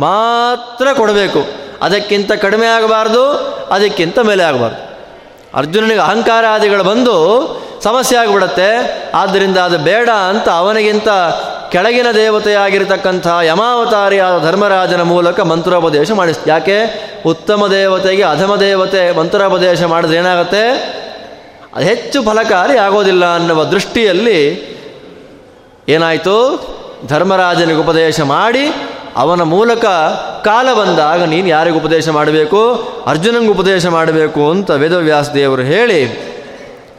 ಮಾತ್ರ 0.00 0.86
ಕೊಡಬೇಕು. 0.96 1.46
ಅದಕ್ಕಿಂತ 1.82 2.32
ಕಡಿಮೆ 2.32 2.66
ಆಗಬಾರ್ದು, 2.66 3.32
ಅದಕ್ಕಿಂತ 3.70 4.18
ಮೇಲೆ 4.18 4.42
ಆಗಬಾರ್ದು. 4.42 4.88
ಅರ್ಜುನನಿಗೆ 5.54 6.00
ಅಹಂಕಾರಾದಿಗಳು 6.00 6.84
ಬಂದು 6.84 7.14
ಸಮಸ್ಯೆ 7.82 8.18
ಆಗಿಬಿಡತ್ತೆ. 8.18 8.70
ಆದ್ದರಿಂದ 9.14 9.58
ಅದು 9.58 9.78
ಬೇಡ 9.78 10.08
ಅಂತ 10.08 10.48
ಅವನಿಗಿಂತ 10.48 11.08
ಕೆಳಗಿನ 11.72 12.10
ದೇವತೆಯಾಗಿರ್ತಕ್ಕಂಥ 12.10 13.26
ಯಮಾವತಾರಿಯಾದ 13.42 14.44
ಧರ್ಮರಾಜನ 14.44 15.02
ಮೂಲಕ 15.02 15.40
ಮಂತ್ರೋಪದೇಶ 15.40 16.10
ಮಾಡಿಸ್ 16.10 16.38
ಯಾಕೆ? 16.46 16.78
ಉತ್ತಮ 17.26 17.66
ದೇವತೆಗೆ 17.66 18.22
ಅಧಮ 18.22 18.56
ದೇವತೆ 18.56 19.12
ಮಂತ್ರೋಪದೇಶ 19.12 19.82
ಮಾಡಿದ್ರೆ 19.82 20.16
ಏನಾಗುತ್ತೆ? 20.16 21.07
ಅದು 21.74 21.84
ಹೆಚ್ಚು 21.84 22.22
ಫಲಕಾರಿ 22.22 22.78
ಆಗೋದಿಲ್ಲ 22.78 23.34
ಅನ್ನುವ 23.34 23.64
ದೃಷ್ಟಿಯಲ್ಲಿ 23.64 24.68
ಏನಾಯಿತು? 25.88 26.68
ಧರ್ಮರಾಜನಿಗೆ 27.06 27.78
ಉಪದೇಶ 27.78 28.20
ಮಾಡಿ 28.20 28.66
ಅವನ 29.16 29.42
ಮೂಲಕ 29.42 29.84
ಕಾಲ 30.44 30.74
ಬಂದಾಗ 30.74 31.22
ನೀನು 31.22 31.48
ಯಾರಿಗೆ 31.48 31.76
ಉಪದೇಶ 31.76 32.08
ಮಾಡಬೇಕು? 32.08 32.74
ಅರ್ಜುನಂಗೆ 33.06 33.48
ಉಪದೇಶ 33.48 33.86
ಮಾಡಬೇಕು 33.86 34.50
ಅಂತ 34.50 34.70
ವೇದವ್ಯಾಸ 34.70 35.30
ದೇವರು 35.30 35.62
ಹೇಳಿ 35.62 36.06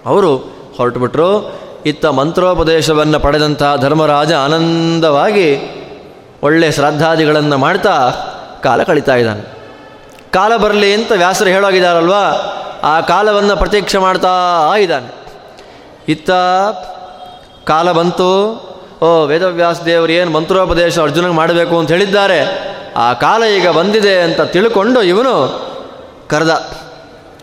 ಅವರು 0.06 0.38
ಹೊರಟುಬಿಟ್ರು. 0.78 1.60
ಇತ್ತ 1.86 2.06
ಮಂತ್ರೋಪದೇಶವನ್ನು 2.06 3.20
ಪಡೆದಂಥ 3.20 3.64
ಧರ್ಮರಾಜ 3.82 4.34
ಆನಂದವಾಗಿ 4.34 5.62
ಒಳ್ಳೆ 6.44 6.72
ಶ್ರದ್ಧಾದಿಗಳನ್ನು 6.72 7.58
ಮಾಡ್ತಾ 7.58 8.12
ಕಾಲ 8.64 8.84
ಕಳೀತಾ 8.84 9.16
ಇದ್ದಾನೆ. 9.16 9.42
ಕಾಲ 10.32 10.58
ಬರಲಿ 10.58 10.94
ಅಂತ 10.94 11.12
ವ್ಯಾಸರು 11.12 11.50
ಹೇಳೋಗಿದ್ದಾರಲ್ವಾ? 11.50 12.56
ಆ 12.84 13.02
ಕಾಲವನ್ನು 13.02 13.58
ಪ್ರತ್ಯಕ್ಷ 13.58 13.96
ಮಾಡ್ತಾ 13.96 14.74
ಇದ್ದಾನೆ. 14.78 15.14
ಇತ್ತ 16.08 16.32
ಕಾಲ 17.66 17.92
ಬಂತು. 17.92 18.70
ಓ, 19.02 19.26
ವೇದವ್ಯಾಸ 19.26 19.82
ದೇವರು 19.82 20.12
ಏನು 20.12 20.32
ಮಂತ್ರೋಪದೇಶ 20.32 21.00
ಅರ್ಜುನಿಗೆ 21.00 21.34
ಮಾಡಬೇಕು 21.34 21.80
ಅಂತ 21.80 21.92
ಹೇಳಿದ್ದಾರೆ. 21.92 22.70
ಆ 22.98 23.14
ಕಾಲ 23.14 23.44
ಈಗ 23.44 23.70
ಬಂದಿದೆ 23.70 24.22
ಅಂತ 24.22 24.42
ತಿಳ್ಕೊಂಡು 24.42 25.02
ಇವನು 25.02 25.62
ಕರೆದ. 26.30 26.50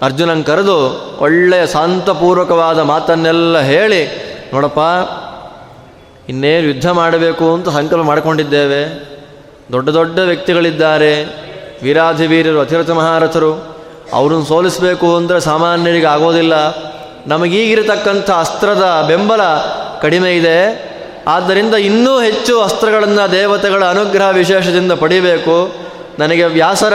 ಅರ್ಜುನಂಗೆ 0.03 0.45
ಕರೆದು 0.45 1.07
ಒಳ್ಳೆಯ 1.21 1.67
ಶಾಂತಪೂರ್ವಕವಾದ 1.67 2.79
ಮಾತನ್ನೆಲ್ಲ 2.79 3.61
ಹೇಳಿ, 3.61 4.07
ನೋಡಪ್ಪ, 4.53 4.79
ಇನ್ನೇನು 6.29 6.67
ಯುದ್ಧ 6.67 6.91
ಮಾಡಬೇಕು 6.91 7.55
ಅಂತ 7.55 7.69
ಸಂಕಲ್ಪ 7.69 8.05
ಮಾಡಿಕೊಂಡಿದ್ದೇವೆ. 8.05 9.09
ದೊಡ್ಡ 9.73 9.89
ದೊಡ್ಡ 9.89 10.19
ವ್ಯಕ್ತಿಗಳಿದ್ದಾರೆ. 10.19 11.25
ವೀರಾಧಿವೀರರು, 11.83 12.61
ಅತಿರಥ 12.61 12.91
ಮಹಾರಥರು. 12.91 13.76
ಅವ್ರನ್ನ 14.13 14.45
ಸೋಲಿಸಬೇಕು 14.45 15.17
ಅಂದರೆ 15.17 15.41
ಸಾಮಾನ್ಯರಿಗೆ 15.41 16.07
ಆಗೋದಿಲ್ಲ. 16.07 16.55
ನಮಗೀಗಿರತಕ್ಕಂಥ 17.27 18.31
ಅಸ್ತ್ರದ 18.31 19.05
ಬೆಂಬಲ 19.09 19.41
ಕಡಿಮೆ 20.01 20.37
ಇದೆ. 20.37 20.59
ಆದ್ದರಿಂದ 21.29 21.75
ಇನ್ನೂ 21.75 22.21
ಹೆಚ್ಚು 22.21 22.63
ಅಸ್ತ್ರಗಳನ್ನು 22.63 23.33
ದೇವತೆಗಳ 23.33 23.85
ಅನುಗ್ರಹ 23.85 24.29
ವಿಶೇಷದಿಂದ 24.29 24.93
ಪಡಿಬೇಕು. 24.93 25.75
ನನಗೆ 26.19 26.45
ವ್ಯಾಸರ 26.45 26.95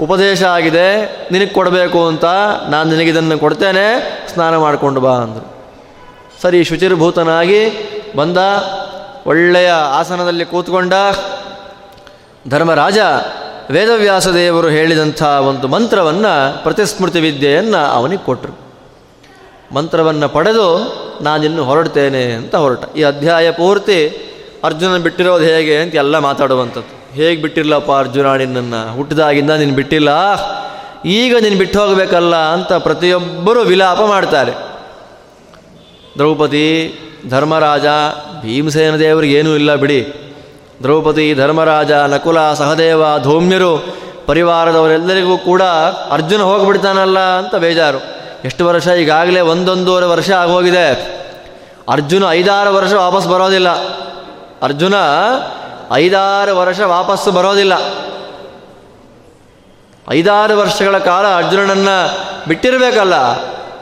ಉಪದೇಶ 0.00 0.42
ಆಗಿದೆ, 0.42 1.02
ನಿನಗೆ 1.32 1.50
ಕೊಡಬೇಕು 1.50 2.06
ಅಂತ 2.06 2.24
ನಾನು 2.68 2.90
ನಿನಗಿದನ್ನು 2.90 3.38
ಕೊಡ್ತೇನೆ, 3.38 3.86
ಸ್ನಾನ 4.32 4.56
ಮಾಡಿಕೊಂಡು 4.56 5.00
ಬಾ 5.00 5.10
ಅಂದರು. 5.10 5.46
ಸರಿ, 6.42 6.64
ಶುಚಿರ್ಭೂತನಾಗಿ 6.64 7.62
ಬಂದ 8.16 8.38
ಒಳ್ಳೆಯ 9.26 9.70
ಆಸನದಲ್ಲಿ 9.70 10.44
ಕೂತ್ಕೊಂಡ 10.44 10.92
ಧರ್ಮರಾಜ 12.48 12.98
ವೇದವ್ಯಾಸ 13.70 14.28
ದೇವರು 14.28 14.68
ಹೇಳಿದಂಥ 14.68 15.22
ಒಂದು 15.22 15.68
ಮಂತ್ರವನ್ನು 15.68 16.62
ಪ್ರತಿಸ್ಮೃತಿ 16.62 17.20
ವಿದ್ಯೆಯನ್ನು 17.20 17.86
ಅವನಿಗೆ 17.86 18.24
ಕೊಟ್ಟರು 18.24 18.62
ಮಂತ್ರವನ್ನು 19.74 20.28
ಪಡೆದು 20.28 20.66
ನಾನಿನ್ನು 21.22 21.64
ಹೊರಡ್ತೇನೆ 21.64 22.32
ಅಂತ 22.32 22.54
ಹೊರಟ. 22.54 22.96
ಈ 22.96 23.02
ಅಧ್ಯಾಯ 23.02 23.50
ಪೂರ್ತಿ 23.50 24.28
ಅರ್ಜುನ 24.64 24.96
ಬಿಟ್ಟಿರೋದು 24.96 25.44
ಹೇಗೆ 25.44 25.76
ಅಂತ 25.76 25.94
ಎಲ್ಲ 25.94 26.18
ಮಾತಾಡುವಂಥದ್ದು. 26.18 27.14
ಹೇಗೆ 27.14 27.42
ಬಿಟ್ಟಿಲ್ಲಪ್ಪ 27.42 27.92
ಅರ್ಜುನ, 27.92 28.34
ನಿನ್ನನ್ನು? 28.34 28.96
ಹುಟ್ಟಿದಾಗಿಂದ 28.96 29.50
ನೀನು 29.50 29.74
ಬಿಟ್ಟಿಲ್ಲ? 29.74 30.08
ಈಗ 31.04 31.36
ನೀನು 31.42 31.58
ಬಿಟ್ಟು 31.58 31.80
ಹೋಗಬೇಕಲ್ಲ 31.80 32.36
ಅಂತ 32.36 32.72
ಪ್ರತಿಯೊಬ್ಬರೂ 32.72 33.62
ವಿಲಾಪ 33.62 34.00
ಮಾಡ್ತಾರೆ. 34.00 34.52
ದ್ರೌಪದಿ, 36.18 36.98
ಧರ್ಮರಾಜ, 37.28 37.84
ಭೀಮಸೇನ 38.42 38.96
ದೇವರಿಗೇನೂ 38.96 39.54
ಇಲ್ಲ 39.54 39.74
ಬಿಡಿ. 39.74 40.12
ದ್ರೌಪದಿ 40.82 41.34
ಧರ್ಮರಾಜ 41.34 41.92
ನಕುಲ 41.92 42.54
ಸಹದೇವ 42.54 43.18
ಧೌಮ್ಯರು 43.18 44.02
ಪರಿವಾರದವರೆಲ್ಲರಿಗೂ 44.26 45.38
ಕೂಡ 45.38 45.62
ಅರ್ಜುನ 46.10 46.42
ಹೋಗಿಬಿಡ್ತಾನಲ್ಲ 46.42 47.18
ಅಂತ 47.18 47.54
ಬೇಜಾರು. 47.54 47.98
ಎಷ್ಟು 48.44 48.66
ವರ್ಷ? 48.66 48.88
ಈಗಾಗಲೇ 48.88 49.40
ಒಂದೊಂದೂವರೆ 49.40 50.06
ವರ್ಷ 50.06 50.30
ಆಗೋಗಿದೆ. 50.30 50.88
ಅರ್ಜುನ 51.88 52.30
ಐದಾರು 52.30 52.74
ವರ್ಷ 52.74 52.92
ವಾಪಸ್ 52.92 53.28
ಬರೋದಿಲ್ಲ. 53.28 53.68
ಅರ್ಜುನ 54.62 54.94
ಐದಾರು 55.94 56.58
ವರ್ಷ 56.58 56.80
ವಾಪಸ್ಸು 56.80 57.32
ಬರೋದಿಲ್ಲ. 57.32 57.72
ಐದಾರು 60.10 60.58
ವರ್ಷಗಳ 60.58 60.98
ಕಾಲ 60.98 61.26
ಅರ್ಜುನನನ್ನು 61.26 62.18
ಬಿಟ್ಟಿರಬೇಕಲ್ಲ. 62.48 63.14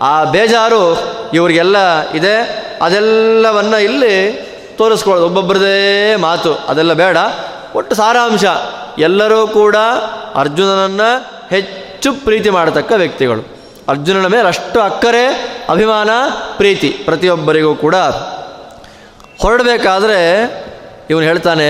ಆ 0.03 0.25
ಬೇಜಾರು 0.25 1.01
ಇವರಿಗೆಲ್ಲ 1.35 2.11
ಇದೆ. 2.11 2.37
ಅದೆಲ್ಲವನ್ನು 2.83 3.79
ಇಲ್ಲಿ 3.79 4.50
ತೋರಿಸ್ಕೊಳ್ಳೋದು 4.81 5.27
ಒಬ್ಬೊಬ್ಬರದೇ 5.27 6.17
ಮಾತು. 6.17 6.55
ಅದೆಲ್ಲ 6.55 6.93
ಬೇಡ. 6.93 7.17
ಒಟ್ಟು 7.75 7.95
ಸಾರಾಂಶ. 7.95 8.45
ಎಲ್ಲರೂ 8.99 9.47
ಕೂಡ 9.47 9.77
ಅರ್ಜುನನನ್ನು 10.35 11.25
ಹೆಚ್ಚು 11.51 12.13
ಪ್ರೀತಿ 12.13 12.51
ಮಾಡತಕ್ಕ 12.51 12.93
ವ್ಯಕ್ತಿಗಳು. 12.97 13.41
ಅರ್ಜುನನ 13.89 14.27
ಮೇಲೆ 14.27 14.49
ಅಷ್ಟು 14.49 14.81
ಅಕ್ಕರೆ, 14.81 15.27
ಅಭಿಮಾನ, 15.71 16.11
ಪ್ರೀತಿ 16.57 16.89
ಪ್ರತಿಯೊಬ್ಬರಿಗೂ 17.05 17.75
ಕೂಡ. 17.75 17.95
ಹೊರಡಬೇಕಾದ್ರೆ 19.43 20.51
ಇವನು 21.11 21.27
ಹೇಳ್ತಾನೆ, 21.27 21.69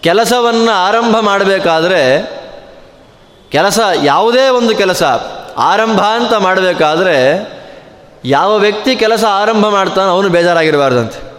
ಕೆಲಸವನ್ನು 0.00 0.70
ಆರಂಭ 0.70 1.16
ಮಾಡಬೇಕಾದ್ರೆ 1.20 2.30
ಕೆಲಸ 3.52 3.80
ಯಾವುದೇ 4.02 4.48
ಒಂದು 4.48 4.76
ಕೆಲಸ 4.76 5.02
ಆರಂಭ 5.58 6.00
ಅಂತ 6.00 6.34
ಮಾಡಬೇಕಾದ್ರೆ 6.34 7.48
ಯಾವ 8.24 8.56
ವ್ಯಕ್ತಿ 8.56 8.96
ಕೆಲಸ 8.96 9.24
ಆರಂಭ 9.24 9.66
ಮಾಡ್ತಾನೋ 9.66 10.10
ಅವನು 10.10 10.28
ಬೇಜಾರಾಗಿರಬಾರ್ದಂತೆ. 10.28 11.31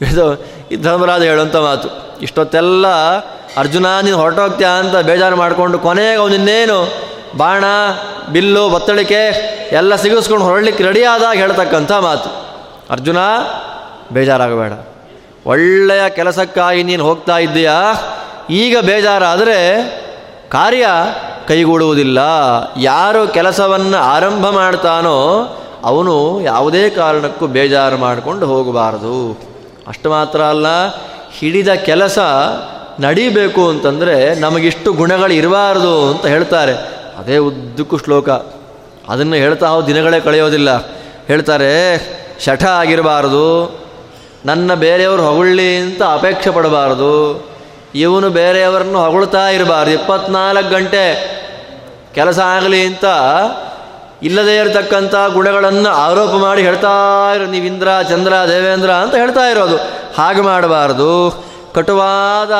ಇದು 0.00 0.46
ಧರ್ಮರಾಜ 0.82 1.22
ಹೇಳುವಂಥ 1.22 1.56
ಮಾತು. 1.56 1.88
ಇಷ್ಟೊತ್ತೆಲ್ಲ 2.20 2.86
ಅರ್ಜುನ, 3.56 3.86
ನೀನು 4.02 4.16
ಹೊರಟೋಗ್ತೀಯ 4.16 4.66
ಅಂತ 4.66 4.96
ಬೇಜಾರು 4.96 5.36
ಮಾಡಿಕೊಂಡು 5.36 5.78
ಕೊನೆಗೆ 5.78 6.14
ಅವನಿನ್ನೇನು 6.14 6.92
ಬಾಣ, 7.36 7.64
ಬಿಲ್ಲು, 8.32 8.68
ಬತ್ತಳಿಕೆ 8.68 9.54
ಎಲ್ಲ 9.72 9.96
ಸಿಗಿಸ್ಕೊಂಡು 9.96 10.44
ಹೊರಡ್ಲಿಕ್ಕೆ 10.44 10.84
ರೆಡಿಯಾದಾಗ 10.84 11.36
ಹೇಳ್ತಕ್ಕಂಥ 11.36 11.92
ಮಾತು. 11.92 12.44
ಅರ್ಜುನ, 12.90 13.16
ಬೇಜಾರಾಗಬೇಡ. 14.12 14.72
ಒಳ್ಳೆಯ 15.46 16.10
ಕೆಲಸಕ್ಕಾಗಿ 16.10 16.82
ನೀನು 16.82 17.04
ಹೋಗ್ತಾ 17.04 17.38
ಇದ್ದೀಯಾ? 17.38 17.94
ಈಗ 18.50 18.76
ಬೇಜಾರಾದರೆ 18.78 19.90
ಕಾರ್ಯ 20.48 20.86
ಕೈಗೂಡುವುದಿಲ್ಲ. 21.48 22.18
ಯಾರು 22.76 23.28
ಕೆಲಸವನ್ನು 23.28 23.96
ಆರಂಭ 23.96 24.48
ಮಾಡ್ತಾನೋ 24.50 25.16
ಅವನು 25.84 26.40
ಯಾವುದೇ 26.40 26.90
ಕಾರಣಕ್ಕೂ 26.90 27.46
ಬೇಜಾರು 27.46 27.96
ಮಾಡಿಕೊಂಡು 27.96 28.46
ಹೋಗಬಾರದು. 28.46 29.53
ಅಷ್ಟು 29.88 30.10
ಮಾತ್ರ 30.10 30.42
ಅಲ್ಲ, 30.42 30.66
ಹಿಡಿದ 31.38 31.74
ಕೆಲಸ 31.74 32.18
ನಡಿಬೇಕು 33.00 33.68
ಅಂತಂದರೆ 33.68 34.34
ನಮಗಿಷ್ಟು 34.34 34.92
ಗುಣಗಳು 34.92 35.32
ಇರಬಾರ್ದು 35.32 36.10
ಅಂತ 36.10 36.26
ಹೇಳ್ತಾರೆ. 36.26 36.74
ಅದೇ 37.18 37.36
ಉದ್ದಕ್ಕೂ 37.38 37.96
ಶ್ಲೋಕ. 37.98 38.28
ಅದನ್ನು 39.08 39.36
ಹೇಳ್ತಾ 39.36 39.80
ದಿನಗಳೇ 39.80 40.20
ಕಳೆಯೋದಿಲ್ಲ. 40.20 40.70
ಹೇಳ್ತಾರೆ, 41.26 41.72
ಶಠ 42.44 42.64
ಆಗಿರಬಾರ್ದು, 42.64 43.46
ನನ್ನ 44.46 44.74
ಬೇರೆಯವರು 44.74 45.22
ಹೊಗಳ್ಳಿ 45.22 45.76
ಅಂತ 45.76 46.02
ಅಪೇಕ್ಷೆ 46.02 46.50
ಪಡಬಾರ್ದು, 46.50 47.12
ಇವನು 47.94 48.30
ಬೇರೆಯವರನ್ನು 48.30 49.04
ಹೊಗಳ್ತಾ 49.04 49.48
ಇರಬಾರ್ದು. 49.48 49.92
ಇಪ್ಪತ್ನಾಲ್ಕು 49.92 50.70
ಗಂಟೆ 50.70 51.04
ಕೆಲಸ 52.14 52.38
ಆಗಲಿ 52.38 52.86
ಅಂತ 52.86 53.04
ಇಲ್ಲದೇ 54.22 54.56
ಇರತಕ್ಕಂಥ 54.56 55.14
ಗುಣಗಳನ್ನು 55.32 55.88
ಆರೋಪ 55.88 56.30
ಮಾಡಿ 56.30 56.62
ಹೇಳ್ತಾ 56.62 56.88
ಇರೋ 57.34 57.46
ನೀವು 57.46 57.66
ಇಂದ್ರ, 57.66 57.88
ಚಂದ್ರ, 58.08 58.32
ದೇವೇಂದ್ರ 58.48 58.90
ಅಂತ 58.90 59.14
ಹೇಳ್ತಾ 59.14 59.40
ಇರೋದು. 59.40 59.76
ಹಾಗೆ 60.16 60.40
ಮಾಡಬಾರ್ದು. 60.40 61.44
ಕಟುವಾದ 61.74 62.50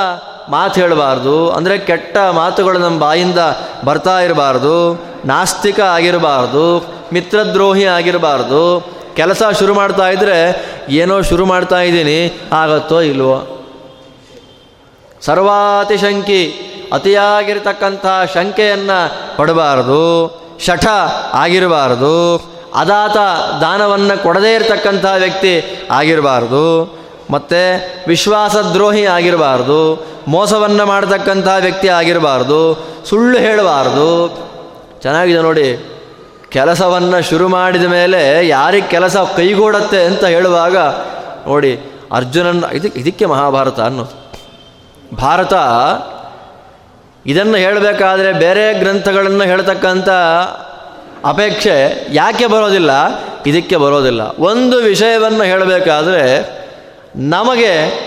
ಮಾತು 0.50 0.80
ಹೇಳಬಾರ್ದು. 0.80 1.50
ಅಂದರೆ 1.50 1.78
ಕೆಟ್ಟ 1.78 2.16
ಮಾತುಗಳು 2.16 2.78
ನಮ್ಮ 2.78 3.00
ಬಾಯಿಂದ 3.00 3.38
ಬರ್ತಾ 3.84 4.20
ಇರಬಾರ್ದು. 4.20 5.04
ನಾಸ್ತಿಕ 5.24 5.80
ಆಗಿರಬಾರ್ದು. 5.80 6.86
ಮಿತ್ರದ್ರೋಹಿ 7.12 7.84
ಆಗಿರಬಾರ್ದು. 7.84 8.92
ಕೆಲಸ 9.16 9.42
ಶುರು 9.58 9.74
ಮಾಡ್ತಾ 9.74 10.08
ಇದ್ದರೆ 10.08 10.66
ಏನೋ 10.88 11.22
ಶುರು 11.22 11.46
ಮಾಡ್ತಾ 11.46 11.80
ಇದ್ದೀನಿ. 11.80 12.40
ಆಗತ್ತೋ 12.52 13.00
ಇಲ್ವೋ? 13.00 13.66
ಸರ್ವಾತಿಶಂಕಿ 15.20 16.70
ಅತಿಯಾಗಿರ್ತಕ್ಕಂಥ 16.92 18.06
ಶಂಕೆಯನ್ನು 18.34 19.12
ಪಡಬಾರದು. 19.36 20.43
ಶಠ 20.60 20.86
ಆಗಿರಬಾರದು. 21.34 22.44
ಅದಾತ 22.74 23.16
ದಾನವನ್ನು 23.60 24.22
ಕೊಡದೇ 24.22 24.54
ಇರತಕ್ಕಂಥ 24.54 25.04
ವ್ಯಕ್ತಿ 25.18 25.62
ಆಗಿರಬಾರ್ದು. 25.90 26.98
ಮತ್ತು 27.30 27.80
ವಿಶ್ವಾಸದ್ರೋಹಿ 28.08 29.06
ಆಗಿರಬಾರ್ದು. 29.06 30.06
ಮೋಸವನ್ನು 30.28 30.86
ಮಾಡತಕ್ಕಂಥ 30.86 31.48
ವ್ಯಕ್ತಿ 31.60 31.88
ಆಗಿರಬಾರ್ದು. 31.88 32.86
ಸುಳ್ಳು 33.08 33.38
ಹೇಳಬಾರ್ದು. 33.38 34.28
ಚೆನ್ನಾಗಿದೆ 35.02 35.42
ನೋಡಿ. 35.42 35.90
ಕೆಲಸವನ್ನು 36.48 37.22
ಶುರು 37.22 37.48
ಮಾಡಿದ 37.48 37.84
ಮೇಲೆ 37.84 38.48
ಯಾರಿಗೆ 38.48 38.86
ಕೆಲಸ 38.86 39.16
ಕೈಗೂಡತ್ತೆ 39.16 40.04
ಅಂತ 40.04 40.24
ಹೇಳುವಾಗ 40.24 40.76
ನೋಡಿ 41.48 41.92
ಅರ್ಜುನನ 42.12 42.64
ಇದಕ್ಕೆ 42.72 43.00
ಇದಕ್ಕೆ 43.00 43.26
ಮಹಾಭಾರತ 43.26 43.80
ಅನ್ನೋದು. 43.80 44.24
ಭಾರತ 45.16 45.54
ಇದನ್ನು 47.26 47.56
ಹೇಳಬೇಕಾದ್ರೆ 47.56 48.32
ಬೇರೆ 48.32 48.78
ಗ್ರಂಥಗಳನ್ನು 48.78 49.44
ಹೇಳ್ತಕ್ಕಂಥ 49.44 50.08
ಅಪೇಕ್ಷೆ 51.24 52.06
ಯಾಕೆ 52.12 52.46
ಬರೋದಿಲ್ಲ? 52.46 52.90
ಇದಕ್ಕೆ 53.46 53.76
ಬರೋದಿಲ್ಲ. 53.76 54.20
ಒಂದು 54.38 54.76
ವಿಷಯವನ್ನು 54.76 55.44
ಹೇಳಬೇಕಾದ್ರೆ 55.44 56.48
ನಮಗೆ 57.16 58.04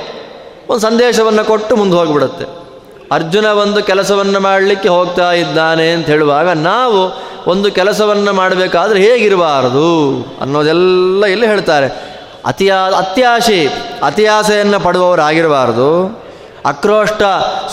ಒಂದು 0.70 0.82
ಸಂದೇಶವನ್ನು 0.82 1.46
ಕೊಟ್ಟು 1.46 1.76
ಮುಂದೆ 1.76 1.98
ಹೋಗಿಬಿಡುತ್ತೆ. 1.98 2.68
ಅರ್ಜುನ 3.12 3.46
ಒಂದು 3.46 3.84
ಕೆಲಸವನ್ನು 3.84 4.40
ಮಾಡಲಿಕ್ಕೆ 4.40 4.90
ಹೋಗ್ತಾ 4.90 5.32
ಇದ್ದಾನೆ 5.32 5.92
ಅಂತ 5.92 6.06
ಹೇಳುವಾಗ 6.06 6.50
ನಾವು 6.50 7.28
ಒಂದು 7.50 7.72
ಕೆಲಸವನ್ನು 7.72 8.34
ಮಾಡಬೇಕಾದ್ರೆ 8.34 9.00
ಹೇಗಿರಬಾರದು 9.00 10.26
ಅನ್ನೋದೆಲ್ಲ 10.42 11.26
ಇಲ್ಲಿ 11.26 11.48
ಹೇಳ್ತಾರೆ. 11.48 12.18
ಅತಿಯಾ, 12.46 12.76
ಅತ್ಯಾಶೆ, 12.76 13.70
ಅತಿಯಾಸೆಯನ್ನು 14.04 14.80
ಪಡುವವರಾಗಿರಬಾರ್ದು. 14.80 16.27
ಅಕ್ರೋಷ್ಟ 16.66 17.24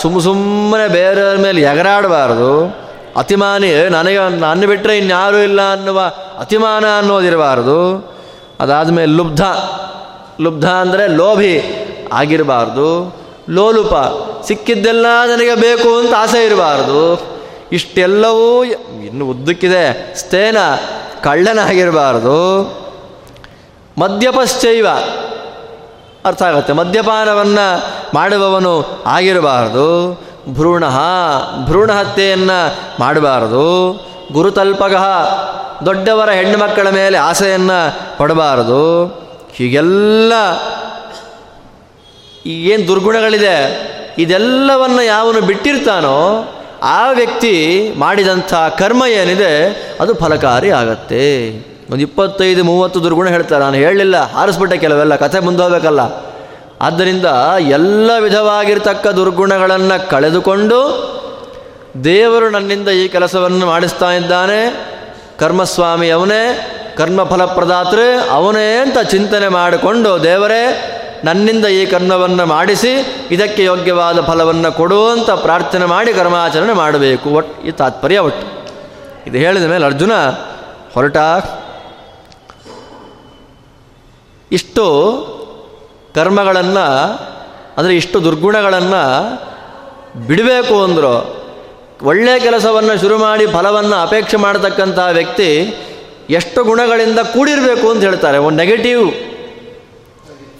ಸುಮ್ಮ 0.01 0.21
ಸುಮ್ಮನೆ 0.21 0.87
ಬೇರೆಯವ್ರ 0.87 1.37
ಮೇಲೆ 1.37 1.61
ಎಗರಾಡಬಾರ್ದು. 1.61 2.75
ಅತಿಮಾನಿ 3.17 3.89
ನನಗೆ 3.89 4.39
ನನ್ನ 4.39 4.65
ಬಿಟ್ಟರೆ 4.65 4.97
ಇನ್ಯಾರೂ 4.97 5.37
ಇಲ್ಲ 5.37 5.71
ಅನ್ನುವ 5.71 6.01
ಅತಿಮಾನ 6.39 6.85
ಅನ್ನೋದಿರಬಾರ್ದು. 6.97 8.13
ಅದಾದಮೇಲೆ 8.59 9.11
ಲುಬ್ಧ. 9.11 9.41
ಲುಬ್ಧ 10.41 10.69
ಅಂದರೆ 10.69 11.07
ಲೋಭಿ 11.07 11.61
ಆಗಿರಬಾರ್ದು. 12.13 13.15
ಲೋಲುಪ. 13.49 13.93
ಸಿಕ್ಕಿದ್ದೆಲ್ಲ 14.45 15.05
ನನಗೆ 15.35 15.55
ಬೇಕು 15.55 15.97
ಅಂತ 15.97 16.13
ಆಸೆ 16.17 16.45
ಇರಬಾರ್ದು. 16.45 17.21
ಇಷ್ಟೆಲ್ಲವೂ 17.71 18.63
ಇನ್ನು 18.63 19.25
ಉದ್ದಕ್ಕಿದೆ. 19.25 20.15
ಸ್ಥೇನ 20.15 20.57
ಕಳ್ಳನಾಗಿರಬಾರ್ದು. 21.23 22.63
ಮದ್ಯಪಶ್ಚೈವ. 23.97 24.87
ಅರ್ಥ 26.25 26.41
ಆಗುತ್ತೆ. 26.41 26.73
ಮದ್ಯಪಾನವನ್ನು 26.73 27.83
ಮಾಡುವವನು 28.13 29.03
ಆಗಿರಬಾರದು. 29.05 29.87
ಭ್ರೂಣ 30.47 30.83
ಭ್ರೂಣ 31.65 31.91
ಹತ್ಯೆಯನ್ನು 31.91 32.75
ಮಾಡಬಾರದು. 32.99 33.65
ಗುರುತಲ್ಪಗ, 34.31 34.95
ದೊಡ್ಡವರ 35.85 36.29
ಹೆಣ್ಣು 36.29 36.57
ಮಕ್ಕಳ 36.57 36.89
ಮೇಲೆ 36.89 37.17
ಆಸೆಯನ್ನು 37.17 38.17
ಪಡಬಾರದು. 38.17 39.05
ಹೀಗೆಲ್ಲ 39.53 40.33
ಏನು 42.45 42.87
ದುರ್ಗುಣಗಳಿದೆ, 42.87 43.57
ಇದೆಲ್ಲವನ್ನು 44.17 45.01
ಯಾವನು 45.01 45.41
ಬಿಟ್ಟಿರ್ತಾನೋ, 45.41 46.17
ಆ 46.83 47.11
ವ್ಯಕ್ತಿ 47.11 47.55
ಮಾಡಿದಂಥ 47.97 48.53
ಕರ್ಮ 48.53 49.03
ಏನಿದೆ, 49.05 49.53
ಅದು 49.99 50.13
ಫಲಕಾರಿ 50.13 50.71
ಆಗತ್ತೆ. 50.71 51.25
ಒಂದು 51.89 52.01
ಇಪ್ಪತ್ತೈದು, 52.01 52.63
ಮೂವತ್ತು 52.63 53.03
ದುರ್ಗುಣ 53.03 53.27
ಹೇಳ್ತಾರೆ. 53.29 53.63
ನಾನು 53.63 53.75
ಹೇಳಲಿಲ್ಲ, 53.75 54.31
ಹಾರಿಸ್ಬಿಟ್ಟೆ 54.31 54.77
ಕೆಲವೆಲ್ಲ, 54.77 55.15
ಕಥೆ 55.15 55.39
ಮುಂದೋಗ್ಬೇಕಲ್ಲ. 55.39 55.99
ಆದ್ದರಿಂದ 56.81 57.25
ಎಲ್ಲ 57.59 58.11
ವಿಧವಾಗಿರ್ತಕ್ಕ 58.19 59.07
ದುರ್ಗುಣಗಳನ್ನು 59.07 60.09
ಕಳೆದುಕೊಂಡು 60.09 60.79
ದೇವರು 62.03 62.49
ನನ್ನಿಂದ 62.49 62.89
ಈ 62.89 63.07
ಕೆಲಸವನ್ನು 63.07 63.65
ಮಾಡಿಸ್ತಾ 63.65 64.11
ಇದ್ದಾನೆ. 64.11 64.59
ಕರ್ಮಸ್ವಾಮಿ 65.39 66.09
ಅವನೇ 66.09 66.71
ಕರ್ಮಫಲಪ್ರದಾತ್ರೆ 66.97 68.29
ಅವನೇ 68.29 68.77
ಅಂತ 68.77 68.99
ಚಿಂತನೆ 68.99 69.47
ಮಾಡಿಕೊಂಡು 69.47 70.23
ದೇವರೇ, 70.23 70.91
ನನ್ನಿಂದ 71.23 71.65
ಈ 71.65 71.85
ಕರ್ಮವನ್ನು 71.85 72.45
ಮಾಡಿಸಿ, 72.45 73.23
ಇದಕ್ಕೆ 73.31 73.63
ಯೋಗ್ಯವಾದ 73.63 74.21
ಫಲವನ್ನು 74.21 74.71
ಕೊಡುವಂತ 74.71 75.29
ಪ್ರಾರ್ಥನೆ 75.29 75.85
ಮಾಡಿ 75.85 76.13
ಕರ್ಮಾಚರಣೆ 76.13 76.73
ಮಾಡಬೇಕು. 76.73 77.29
ಒಟ್ಟು 77.29 77.67
ಈ 77.67 77.71
ತಾತ್ಪರ್ಯ 77.71 78.19
ಒಟ್ಟು. 78.19 78.65
ಇದು 79.27 79.37
ಹೇಳಿದ 79.37 79.63
ಮೇಲೆ 79.63 79.85
ಅರ್ಜುನ 79.85 80.11
ಹೊರಟ. 80.93 81.17
ಇಷ್ಟು 84.51 84.85
ಕರ್ಮಗಳನ್ನು, 86.15 86.87
ಅಂದರೆ 87.77 87.93
ಇಷ್ಟು 87.95 88.17
ದುರ್ಗುಣಗಳನ್ನು 88.23 89.03
ಬಿಡಬೇಕು 90.27 90.75
ಅಂದರು. 90.83 91.15
ಒಳ್ಳೆಯ 92.09 92.37
ಕೆಲಸವನ್ನು 92.39 92.93
ಶುರು 93.01 93.17
ಮಾಡಿ 93.17 93.45
ಫಲವನ್ನು 93.47 93.95
ಅಪೇಕ್ಷೆ 93.95 94.37
ಮಾಡತಕ್ಕಂತಹ 94.37 95.07
ವ್ಯಕ್ತಿ 95.17 95.49
ಎಷ್ಟು 96.29 96.59
ಗುಣಗಳಿಂದ 96.63 97.19
ಕೂಡಿರಬೇಕು 97.33 97.87
ಅಂತ 97.91 98.01
ಹೇಳ್ತಾರೆ. 98.03 98.37
ಒಂದು 98.37 98.57
ನೆಗೆಟಿವ್ 98.57 99.03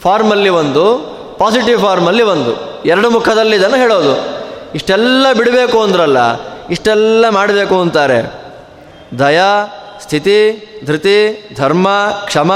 ಫಾರ್ಮಲ್ಲಿ 0.04 0.52
ಒಂದು 0.62 0.84
ಪಾಸಿಟಿವ್ 1.38 1.80
ಫಾರ್ಮಲ್ಲಿ 1.80 2.24
ಒಂದು. 2.24 2.52
ಎರಡು 2.86 3.08
ಮುಖದಲ್ಲಿ 3.10 3.56
ಇದನ್ನು 3.56 3.78
ಹೇಳೋದು. 3.78 4.14
ಇಷ್ಟೆಲ್ಲ 4.76 5.26
ಬಿಡಬೇಕು 5.34 5.78
ಅಂದ್ರಲ್ಲ, 5.82 6.20
ಇಷ್ಟೆಲ್ಲ 6.70 7.30
ಮಾಡಬೇಕು 7.30 7.76
ಅಂತಾರೆ. 7.82 8.20
ದಯಾ 9.20 9.50
ಸ್ಥಿತಿ, 10.02 10.38
ಧೃತಿ, 10.86 11.18
ಧರ್ಮ, 11.56 11.88
ಕ್ಷಮ, 12.26 12.52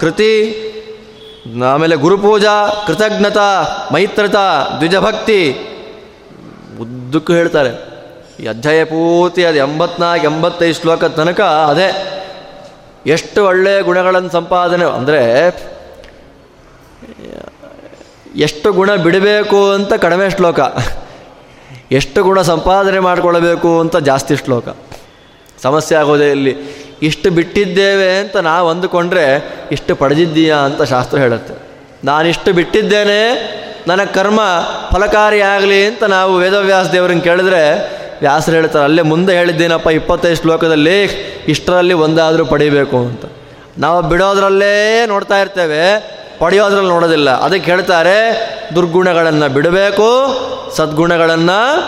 ಕೃತಿ, 0.00 0.34
ಆಮೇಲೆ 1.72 1.96
ಗುರುಪೂಜಾ, 1.96 2.84
ಕೃತಜ್ಞತಾ, 2.86 3.48
ಮೈತ್ರತಾ, 3.92 4.46
ದ್ವಿಜಭಕ್ತಿ. 4.78 5.40
ಉದ್ದಕ್ಕೂ 6.80 7.32
ಹೇಳ್ತಾರೆ. 7.32 7.70
ಈ 8.40 8.46
ಅಧ್ಯಾಯ 8.46 8.84
ಪೂರ್ತಿ 8.84 9.44
ಅದು 9.44 9.58
ಎಂಬತ್ನಾಲ್ಕು, 9.58 10.26
ಎಂಬತ್ತೈದು 10.26 10.74
ಶ್ಲೋಕ 10.74 11.04
ತನಕ 11.04 11.40
ಅದೇ. 11.40 11.88
ಎಷ್ಟು 13.06 13.44
ಒಳ್ಳೆಯ 13.44 13.82
ಗುಣಗಳನ್ನು 13.82 14.30
ಸಂಪಾದನೆ, 14.30 14.84
ಅಂದರೆ 14.84 15.22
ಎಷ್ಟು 18.36 18.72
ಗುಣ 18.72 18.94
ಬಿಡಬೇಕು 18.94 19.70
ಅಂತ 19.70 19.92
ಕಡಿಮೆ 19.94 20.30
ಶ್ಲೋಕ. 20.30 20.60
ಎಷ್ಟು 21.92 22.22
ಗುಣ 22.22 22.42
ಸಂಪಾದನೆ 22.42 22.98
ಮಾಡಿಕೊಳ್ಳಬೇಕು 22.98 23.80
ಅಂತ 23.80 23.96
ಜಾಸ್ತಿ 23.96 24.36
ಶ್ಲೋಕ. 24.36 24.68
ಸಮಸ್ಯೆ 25.62 25.98
ಆಗೋದೇ 25.98 26.30
ಇಲ್ಲಿ. 26.30 26.56
ಇಷ್ಟು 27.02 27.30
ಬಿಟ್ಟಿದ್ದೇವೆ 27.30 28.18
ಅಂತ 28.18 28.36
ನಾವು 28.36 28.70
ಅಂದುಕೊಂಡ್ರೆ 28.70 29.54
ಇಷ್ಟು 29.72 29.96
ಪಡೆದಿದ್ದೀಯಾ 29.96 30.56
ಅಂತ 30.56 30.82
ಶಾಸ್ತ್ರ 30.82 31.18
ಹೇಳುತ್ತೆ. 31.18 31.54
ನಾನಿಷ್ಟು 32.04 32.52
ಬಿಟ್ಟಿದ್ದೇನೆ 32.52 33.20
ನನ್ನ 33.86 34.04
ಕರ್ಮ 34.04 34.40
ಫಲಕಾರಿಯಾಗಲಿ 34.92 35.86
ಅಂತ 35.86 36.04
ನಾವು 36.04 36.36
ವೇದವ್ಯಾಸ 36.36 36.86
ದೇವರನ್ನು 36.86 37.22
ಕೇಳಿದ್ರೆ 37.22 37.98
ವ್ಯಾಸರು 38.20 38.54
ಹೇಳ್ತಾರೆ, 38.54 38.84
ಅಲ್ಲೇ 38.84 39.02
ಮುಂದೆ 39.02 39.36
ಹೇಳಿದ್ದೇನಪ್ಪ 39.36 39.88
ಇಪ್ಪತ್ತೈದು 39.88 40.36
ಶ್ಲೋಕದಲ್ಲಿ, 40.36 41.02
ಇಷ್ಟರಲ್ಲಿ 41.48 41.94
ಒಂದಾದರೂ 41.94 42.44
ಪಡಿಬೇಕು 42.44 42.96
ಅಂತ. 42.96 43.24
ನಾವು 43.78 44.02
ಬಿಡೋದ್ರಲ್ಲೇ 44.02 45.06
ನೋಡ್ತಾ 45.06 45.40
ಇರ್ತೇವೆ, 45.40 45.82
ಪಡೆಯೋದ್ರಲ್ಲಿ 46.38 46.88
ನೋಡೋದಿಲ್ಲ. 46.88 47.30
ಅದಕ್ಕೆ 47.30 47.70
ಹೇಳ್ತಾರೆ, 47.70 48.16
ದುರ್ಗುಣಗಳನ್ನು 48.74 49.54
ಬಿಡಬೇಕು, 49.54 50.08
ಸದ್ಗುಣಗಳನ್ನು 50.76 51.82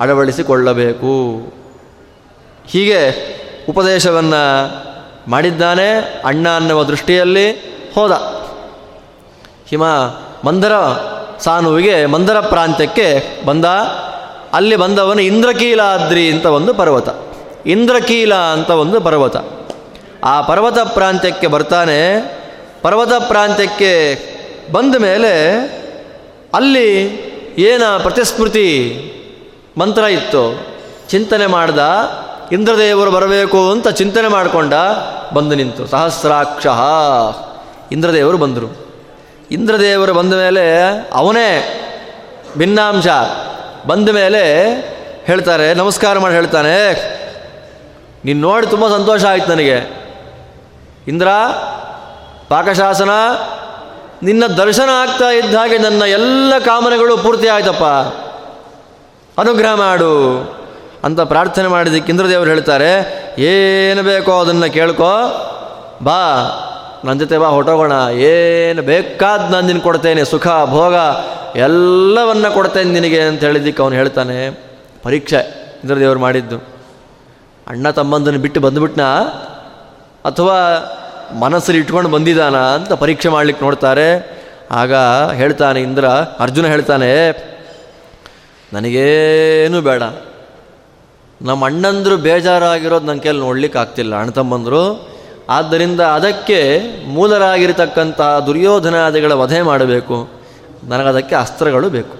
ಅಳವಡಿಸಿಕೊಳ್ಳಬೇಕು. 0.00 1.53
ಹೀಗೆ 2.68 3.34
ಉಪದೇಶವನ್ನು 3.68 4.84
ಮಾಡಿದ್ದಾನೆ 5.30 6.20
ಅಣ್ಣ 6.24 6.56
ಅನ್ನುವ 6.56 6.84
ದೃಷ್ಟಿಯಲ್ಲಿ 6.84 7.52
ಹೋದ. 7.94 8.12
ಹಿಮ 9.68 9.82
ಮಂದರ 10.44 10.72
ಸಾನುವಿಗೆ 11.40 12.06
ಮಂದರ 12.06 12.40
ಪ್ರಾಂತ್ಯಕ್ಕೆ 12.40 13.22
ಬಂದ. 13.46 13.64
ಅಲ್ಲಿ 14.52 14.76
ಬಂದವನು 14.76 15.22
ಇಂದ್ರಕೀಲಾದ್ರಿ 15.22 16.32
ಅಂತ 16.32 16.46
ಒಂದು 16.46 16.74
ಪರ್ವತ. 16.74 17.08
ಇಂದ್ರಕೀಲ 17.66 18.34
ಅಂತ 18.34 18.70
ಒಂದು 18.70 19.00
ಪರ್ವತ. 19.00 19.36
ಆ 20.24 20.40
ಪರ್ವತ 20.40 20.78
ಪ್ರಾಂತ್ಯಕ್ಕೆ 20.78 21.46
ಬರ್ತಾನೆ. 21.46 22.20
ಪರ್ವತ 22.82 23.12
ಪ್ರಾಂತ್ಯಕ್ಕೆ 23.28 24.18
ಬಂದ 24.72 24.96
ಮೇಲೆ 24.96 25.56
ಅಲ್ಲಿ 26.54 27.04
ಏನ 27.58 27.82
ಪ್ರತಿಸ್ಮೃತಿ 28.02 29.00
ಮಂತ್ರ 29.78 30.02
ಇತ್ತು, 30.02 30.66
ಚಿಂತನೆ 31.10 31.46
ಮಾಡ್ದ. 31.46 31.78
ಇಂದ್ರದೇವರು 32.52 33.10
ಬರಬೇಕು 33.10 33.70
ಅಂತ 33.70 33.88
ಚಿಂತನೆ 33.88 34.28
ಮಾಡಿಕೊಂಡ 34.28 34.74
ಬಂದು 35.34 35.54
ನಿಂತು. 35.54 35.86
ಸಹಸ್ರಾಕ್ಷ 35.86 36.66
ಇಂದ್ರದೇವರು 37.92 38.38
ಬಂದರು. 38.38 38.68
ಇಂದ್ರದೇವರು 39.50 40.14
ಬಂದ 40.14 40.34
ಮೇಲೆ 40.34 40.64
ಅವನೇ 41.12 41.50
ಭಿನ್ನಾಂಶ. 42.58 43.06
ಬಂದ 43.86 44.08
ಮೇಲೆ 44.08 44.42
ಹೇಳ್ತಾರೆ, 45.26 45.74
ನಮಸ್ಕಾರ 45.74 46.18
ಮಾಡಿ 46.18 46.34
ಹೇಳ್ತಾನೆ, 46.34 46.76
ನೀನು 48.24 48.40
ನೋಡಿ 48.40 48.66
ತುಂಬ 48.66 48.88
ಸಂತೋಷ 48.88 49.24
ಆಯ್ತು 49.24 49.48
ನನಗೆ. 49.48 49.78
ಇಂದ್ರ, 51.08 51.28
ಪಾಕಶಾಸನ, 52.48 53.10
ನಿನ್ನ 54.22 54.46
ದರ್ಶನ 54.46 54.88
ಆಗ್ತಾ 54.92 55.28
ಇದ್ದ 55.30 55.54
ಹಾಗೆ 55.54 55.78
ನನ್ನ 55.78 56.02
ಎಲ್ಲ 56.02 56.58
ಕಾಮನೆಗಳು 56.58 57.16
ಪೂರ್ತಿ 57.16 57.48
ಆಯ್ತಪ್ಪ. 57.48 57.84
ಅನುಗ್ರಹ 59.40 59.74
ಮಾಡು. 59.74 60.12
ಅಂತ 61.04 61.20
ಪ್ರಾರ್ಥನೆ 61.20 61.68
ಮಾಡಿದ್ದಕ್ಕೆ 61.68 62.12
ಇಂದ್ರದೇವರು 62.12 62.50
ಹೇಳ್ತಾರೆ, 62.50 62.92
ಏನು 63.44 64.02
ಬೇಕೋ 64.02 64.40
ಅದನ್ನು 64.40 64.68
ಕೇಳ್ಕೋ. 64.72 65.12
ಬಾ 66.02 66.20
ನನ್ನ 67.04 67.18
ಜೊತೆ 67.18 67.38
ಬಾ 67.38 67.48
ಹೊಟ್ಟೋಗೋಣ 67.48 67.92
ಏನು 68.10 68.82
ಬೇಕಾದ 68.82 69.40
ನಾನು 69.50 69.66
ನಿನ್ನ 69.66 69.80
ಕೊಡ್ತೇನೆ, 69.80 70.24
ಸುಖ, 70.24 70.46
ಭೋಗ, 70.66 70.94
ಎಲ್ಲವನ್ನ 71.56 72.48
ಕೊಡ್ತೇನೆ 72.48 72.90
ನಿನಗೆ 72.90 73.20
ಅಂತ 73.20 73.44
ಹೇಳಿದ್ದಕ್ಕೆ 73.44 73.82
ಅವನು 73.82 73.94
ಹೇಳ್ತಾನೆ. 73.94 74.38
ಪರೀಕ್ಷೆ 75.02 75.40
ಇಂದ್ರದೇವರು 75.84 76.18
ಮಾಡಿದ್ದು. 76.18 76.58
ಅಣ್ಣ 77.66 77.90
ತಮ್ಮಂದನ್ನು 77.90 78.40
ಬಿಟ್ಟು 78.40 78.60
ಬಂದುಬಿಟ್ನಾ? 78.60 79.08
ಅಥವಾ 80.24 80.58
ಮನಸ್ಸಲ್ಲಿ 81.40 81.80
ಇಟ್ಕೊಂಡು 81.80 82.10
ಬಂದಿದ್ದಾನ 82.10 82.56
ಅಂತ 82.56 82.92
ಪರೀಕ್ಷೆ 82.92 83.28
ಮಾಡ್ಲಿಕ್ಕೆ 83.28 83.64
ನೋಡ್ತಾರೆ. 83.64 84.08
ಆಗ 84.70 84.94
ಹೇಳ್ತಾನೆ 85.34 85.80
ಇಂದ್ರ, 85.80 86.06
ಅರ್ಜುನ 86.44 86.66
ಹೇಳ್ತಾನೆ, 86.66 87.10
ನನಗೇನು 88.72 89.80
ಬೇಡ. 89.80 90.02
ನಮ್ಮ 91.42 91.64
ಅಣ್ಣಂದರು 91.64 92.16
ಬೇಜಾರಾಗಿರೋದು 92.16 93.06
ನನ್ನ 93.06 93.20
ಕೈಯಲ್ಲಿ 93.20 93.42
ನೋಡ್ಲಿಕ್ಕೆ 93.42 93.78
ಆಗ್ತಿಲ್ಲ. 93.78 94.14
ಅಣ್ಣ 94.14 94.30
ತಮ್ಮಂದರು. 94.30 95.14
ಆದ್ದರಿಂದ 95.48 96.00
ಅದಕ್ಕೆ 96.00 96.80
ಮೂಲರಾಗಿರ್ತಕ್ಕಂಥ 97.06 98.20
ದುರ್ಯೋಧನಾದಿಗಳ 98.20 99.32
ವಧೆ 99.32 99.62
ಮಾಡಬೇಕು. 99.62 100.28
ನನಗದಕ್ಕೆ 100.84 101.34
ಅಸ್ತ್ರಗಳು 101.34 101.90
ಬೇಕು. 101.90 102.16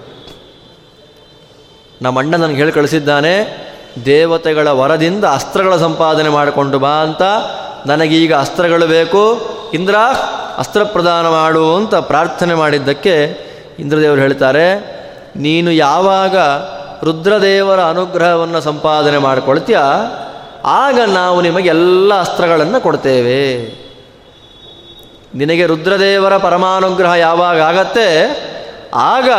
ನಮ್ಮ 2.01 2.19
ಅಣ್ಣ 2.19 2.35
ನನಗೆ 2.35 2.55
ಹೇಳಿ 2.55 2.71
ಕಳಿಸಿದ್ದಾನೆ, 2.71 3.33
ದೇವತೆಗಳ 4.05 4.67
ವರದಿಂದ 4.67 5.25
ಅಸ್ತ್ರಗಳ 5.25 5.77
ಸಂಪಾದನೆ 5.77 6.29
ಮಾಡಿಕೊಂಡು 6.29 6.79
ಬಾ 6.79 6.89
ಅಂತ. 6.89 7.21
ನನಗೀಗ 7.85 8.33
ಅಸ್ತ್ರಗಳು 8.33 8.87
ಬೇಕು. 8.87 9.21
ಇಂದ್ರ 9.73 9.95
ಅಸ್ತ್ರ 10.57 10.83
ಪ್ರದಾನ 10.83 11.29
ಮಾಡು 11.29 11.75
ಅಂತ 11.75 11.95
ಪ್ರಾರ್ಥನೆ 11.95 12.55
ಮಾಡಿದ್ದಕ್ಕೆ 12.55 13.15
ಇಂದ್ರದೇವರು 13.79 14.21
ಹೇಳ್ತಾರೆ, 14.21 14.67
ನೀನು 15.35 15.71
ಯಾವಾಗ 15.71 16.37
ರುದ್ರದೇವರ 17.05 17.83
ಅನುಗ್ರಹವನ್ನು 17.83 18.61
ಸಂಪಾದನೆ 18.61 19.17
ಮಾಡಿಕೊಳ್ತೀಯ? 19.17 19.77
ಆಗ 20.65 20.99
ನಾವು 20.99 21.41
ನಿಮಗೆ 21.41 21.69
ಎಲ್ಲ 21.69 22.19
ಅಸ್ತ್ರಗಳನ್ನು 22.19 22.81
ಕೊಡ್ತೇವೆ. 22.81 23.63
ನಿನಗೆ 25.35 25.65
ರುದ್ರದೇವರ 25.65 26.37
ಪರಮಾನುಗ್ರಹ 26.37 27.11
ಯಾವಾಗ 27.11 27.61
ಆಗತ್ತೆ? 27.61 28.09
ಆಗ 28.93 29.29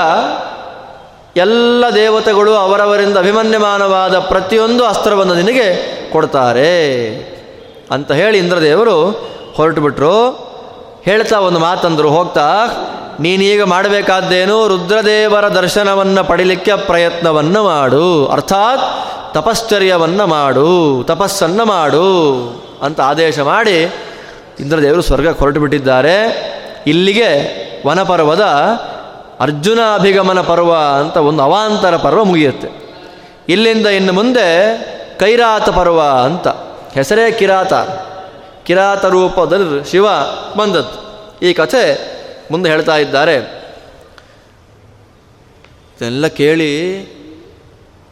ಎಲ್ಲ 1.37 1.85
ದೇವತೆಗಳು 1.94 2.55
ಅವರವರಿಂದ 2.55 3.16
ಅಭಿಮನ್ಯಮಾನವಾದ 3.16 4.18
ಪ್ರತಿಯೊಂದು 4.18 4.85
ಅಸ್ತ್ರವನ್ನು 4.85 5.35
ನಿನಗೆ 5.35 5.96
ಕೊಡ್ತಾರೆ. 6.12 7.14
ಅಂತ 7.90 8.12
ಹೇಳಿ 8.12 8.38
ಇಂದ್ರದೇವರು 8.38 9.11
ಹೊರಟು 9.55 9.81
ಬಿಟ್ರು 9.81 10.31
ಹೇಳ್ತಾ 11.02 11.40
ಒಂದು 11.40 11.59
ಮಾತಂದರು, 11.59 12.11
ಹೋಗ್ತಾ 12.11 12.66
ನೀನೀಗ 13.20 13.62
ಮಾಡಬೇಕಾದ್ದೇನು? 13.62 14.68
ರುದ್ರದೇವರ 14.68 15.48
ದರ್ಶನವನ್ನು 15.48 16.24
ಪಡಿಲಿಕ್ಕೆ 16.24 16.76
ಪ್ರಯತ್ನವನ್ನು 16.76 17.64
ಮಾಡು. 17.64 18.26
ಅರ್ಥಾತ್ 18.26 18.83
ತಪಶ್ಚರ್ಯವನ್ನು 19.35 20.26
ಮಾಡು. 20.26 21.05
ತಪಸ್ಸನ್ನು 21.05 21.64
ಮಾಡು 21.64 22.07
ಅಂತ 22.83 23.00
ಆದೇಶ 23.00 23.38
ಮಾಡಿ 23.38 23.83
ಇಂದ್ರದೇವರು 24.61 25.02
ಸ್ವರ್ಗಕ್ಕೆ 25.02 25.38
ಹೊರಟು 25.40 25.61
ಬಿಟ್ಟಿದ್ದಾರೆ 25.61 26.46
ಇಲ್ಲಿಗೆ 26.87 27.57
ವನಪರ್ವದ 27.87 28.40
ಅರ್ಜುನ 29.40 29.79
ಅಭಿಗಮನ 29.94 30.40
ಪರ್ವ 30.40 30.74
ಅಂತ 30.74 31.16
ಒಂದು 31.16 31.42
ಅವಾಂತರ 31.42 31.96
ಪರ್ವ 31.96 32.24
ಮುಗಿಯುತ್ತೆ. 32.24 32.68
ಇಲ್ಲಿಂದ 33.48 33.87
ಇನ್ನು 33.87 34.12
ಮುಂದೆ 34.12 34.79
ಕೈರಾತ 35.18 35.68
ಪರ್ವ 35.68 36.00
ಅಂತ. 36.00 36.48
ಹೆಸರೇ 36.94 37.33
ಕಿರಾತ. 37.33 37.74
ಕಿರಾತ 38.64 39.05
ರೂಪದಲ್ಲಿ 39.05 39.90
ಶಿವ 39.90 40.07
ಬಂದದ್ದು. 40.57 41.07
ಈ 41.42 41.52
ಕಥೆ 41.52 42.15
ಮುಂದೆ 42.50 42.70
ಹೇಳ್ತಾ 42.70 42.96
ಇದ್ದಾರೆ. 42.96 43.35
ಇದೆಲ್ಲ 45.96 46.26
ಕೇಳಿ 46.26 47.02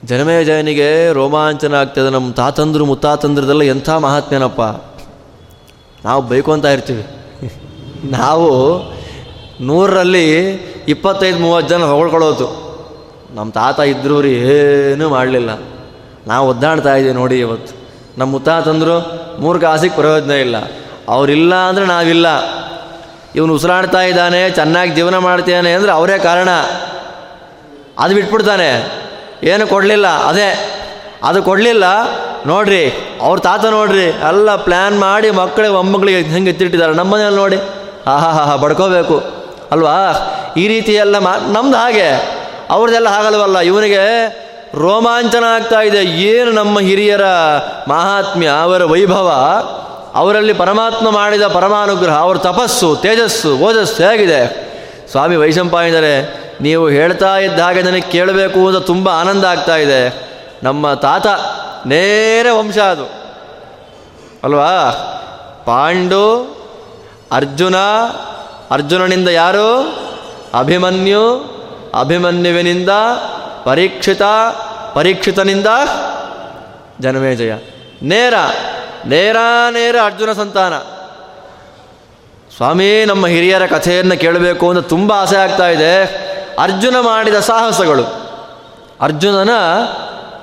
ಜನಮೇಜಯನಿಗೆ 0.04 1.12
ರೋಮಾಂಚನ 1.12 1.74
ಆಗ್ತದೆ 1.74 2.10
ನಮ್ಮ 2.10 2.32
ತಾತಂದ್ರು 2.32 2.86
ಮುತ್ತಾತಂದ್ರದೆಲ್ಲ 2.86 3.62
ಎಂಥ 3.62 3.90
ಮಹಾತ್ಮ್ಯನಪ್ಪ. 3.90 4.60
ನಾವು 6.06 6.22
ಬೇಕು 6.22 6.52
ಅಂತ 6.52 6.64
ಇರ್ತೀವಿ. 6.64 7.06
ನಾವು 8.10 8.50
ನೂರರಲ್ಲಿ 9.60 10.48
ಇಪ್ಪತ್ತೈದು, 10.88 11.38
ಮೂವತ್ತು 11.38 11.68
ಜನ 11.68 11.82
ಹೊಗಳ್ಕೊಳ್ಳೋದು. 11.82 12.64
ನಮ್ಮ 13.34 13.52
ತಾತ 13.52 13.80
ಇದ್ರೂ 13.80 14.20
ರೀ 14.20 14.32
ಏನೂ 14.32 15.08
ಮಾಡಲಿಲ್ಲ. 15.08 15.50
ನಾವು 16.26 16.48
ಒದ್ದಾಡ್ತಾ 16.48 16.94
ಇದ್ದೀವಿ 16.94 17.14
ನೋಡಿ 17.14 17.40
ಇವತ್ತು. 17.40 17.74
ನಮ್ಮ 18.18 18.32
ಮುತ್ತಾತಂದ್ರು 18.32 19.24
ಮೂರು 19.40 19.60
ಕಾಸಿಗೆ 19.60 19.94
ಪ್ರಯೋಜನ 19.94 20.30
ಇಲ್ಲ. 20.30 20.56
ಅವರಿಲ್ಲ 21.08 21.54
ಅಂದರೆ 21.54 21.86
ನಾವಿಲ್ಲ. 21.86 22.26
ಇವನು 23.34 23.54
ಉಸಿರಾಡ್ತಾ 23.54 24.00
ಇದ್ದಾನೆ, 24.00 24.50
ಚೆನ್ನಾಗಿ 24.50 24.90
ಜೀವನ 24.90 25.18
ಮಾಡ್ತಾನೆ 25.18 25.72
ಅಂದರೆ 25.72 25.92
ಅವರೇ 25.92 26.18
ಕಾರಣ. 26.18 26.48
ಅದು 27.98 28.14
ಬಿಟ್ಬಿಡ್ತಾನೆ. 28.14 28.68
ಏನು 29.42 29.66
ಕೊಡಲಿಲ್ಲ, 29.66 30.06
ಅದೇ. 30.06 30.48
ಅದು 31.22 31.42
ಕೊಡಲಿಲ್ಲ, 31.42 31.84
ನೋಡ್ರಿ, 32.46 32.84
ಅವ್ರ 33.22 33.38
ತಾತ 33.38 33.64
ನೋಡ್ರಿ, 33.64 34.06
ಎಲ್ಲ 34.28 34.56
ಪ್ಲ್ಯಾನ್ 34.56 35.00
ಮಾಡಿ 35.00 35.30
ಮಕ್ಕಳಿಗೆ 35.30 35.72
ಮೊಮ್ಮಗಳಿಗೆ 35.72 36.22
ಹೆಂಗೆ 36.22 36.50
ಎತ್ತಿಟ್ಟಿದ್ದಾರೆ 36.50 36.94
ನಮ್ಮ 36.94 37.16
ನೋಡಿ. 37.16 37.58
ಆಹಾ 38.06 38.30
ಹಾ 38.30 38.44
ಹಾ 38.44 38.56
ಬಡ್ಕೋಬೇಕು. 38.56 39.16
ಅಲ್ವಾ? 39.70 39.98
ಈ 40.56 40.68
ರೀತಿ 40.68 40.92
ಎಲ್ಲ 40.94 41.18
ಮಾ 41.18 41.36
ನಮ್ದು 41.36 41.76
ಹಾಗೆ. 41.76 42.08
ಅವ್ರದ್ದೆಲ್ಲ 42.70 43.08
ಹಾಗಲ್ವಲ್ಲ, 43.08 43.58
ಇವನಿಗೆ 43.58 44.02
ರೋಮಾಂಚನ 44.80 45.44
ಆಗ್ತಾ 45.44 45.80
ಇದೆ. 45.80 46.04
ಏನು 46.04 46.50
ನಮ್ಮ 46.50 46.80
ಹಿರಿಯರ 46.80 47.24
ಮಹಾತ್ಮ್ಯ, 47.88 48.48
ಅವರ 48.62 48.84
ವೈಭವ? 48.84 49.28
ಅವರಲ್ಲಿ 50.14 50.52
ಪರಮಾತ್ಮ 50.52 51.10
ಮಾಡಿದ 51.10 51.46
ಪರಮಾನುಗ್ರಹ, 51.46 52.18
ಅವರ 52.18 52.38
ತಪಸ್ಸು, 52.38 52.96
ತೇಜಸ್ಸು, 52.96 53.56
ಓಜಸ್ಸು 53.56 54.02
ಹೇಗಿದೆ? 54.02 54.64
ಸ್ವಾಮಿ 55.10 55.36
ವೈಶಂಪಾಯಿದರೆ 55.36 56.44
ನೀವು 56.60 56.88
ಹೇಳ್ತಾ 56.88 57.38
ಇದ್ದ 57.38 57.60
ಹಾಗೆ 57.60 57.82
ನನಗೆ 57.82 58.00
ಕೇಳಬೇಕು 58.00 58.68
ಅಂತ 58.68 58.86
ತುಂಬ 58.86 59.08
ಆನಂದ 59.08 59.44
ಆಗ್ತಾ 59.44 59.76
ಇದೆ. 59.76 60.30
ನಮ್ಮ 60.62 60.94
ತಾತ, 60.94 61.26
ನೇರ 61.86 62.46
ವಂಶ 62.52 62.78
ಅದು. 62.78 63.04
ಅಲ್ವಾ? 64.44 64.90
ಪಾಂಡು, 65.64 66.56
ಅರ್ಜುನ, 67.32 67.76
ಅರ್ಜುನನಿಂದ 68.70 69.28
ಯಾರು? 69.28 69.98
ಅಭಿಮನ್ಯು, 70.54 71.54
ಅಭಿಮನ್ಯುವಿನಿಂದ 72.00 72.88
ಪರೀಕ್ಷಿತ, 73.64 74.22
ಪರೀಕ್ಷಿತನಿಂದ, 74.94 75.66
ಜನಮೇಜಯ, 77.00 77.52
ನೇರ. 78.02 78.34
ನೇರ 79.06 79.36
ನೇರ 79.70 79.96
ಅರ್ಜುನ 80.04 80.32
ಸಂತಾನ. 80.32 80.78
ಸ್ವಾಮಿ, 82.56 83.04
ನಮ್ಮ 83.04 83.26
ಹಿರಿಯರ 83.26 83.66
ಕಥೆಯನ್ನು 83.66 84.20
ಕೇಳಬೇಕು 84.20 84.70
ಅಂತ 84.70 84.86
ತುಂಬ 84.86 85.12
ಆಸೆ 85.12 85.36
ಆಗ್ತಾ 85.36 85.68
ಇದೆ. 85.68 86.24
ಅರ್ಜುನ 86.58 87.00
ಮಾಡಿದ 87.00 87.34
ಸಾಹಸಗಳು. 87.34 88.04
ಅರ್ಜುನನ 89.00 89.50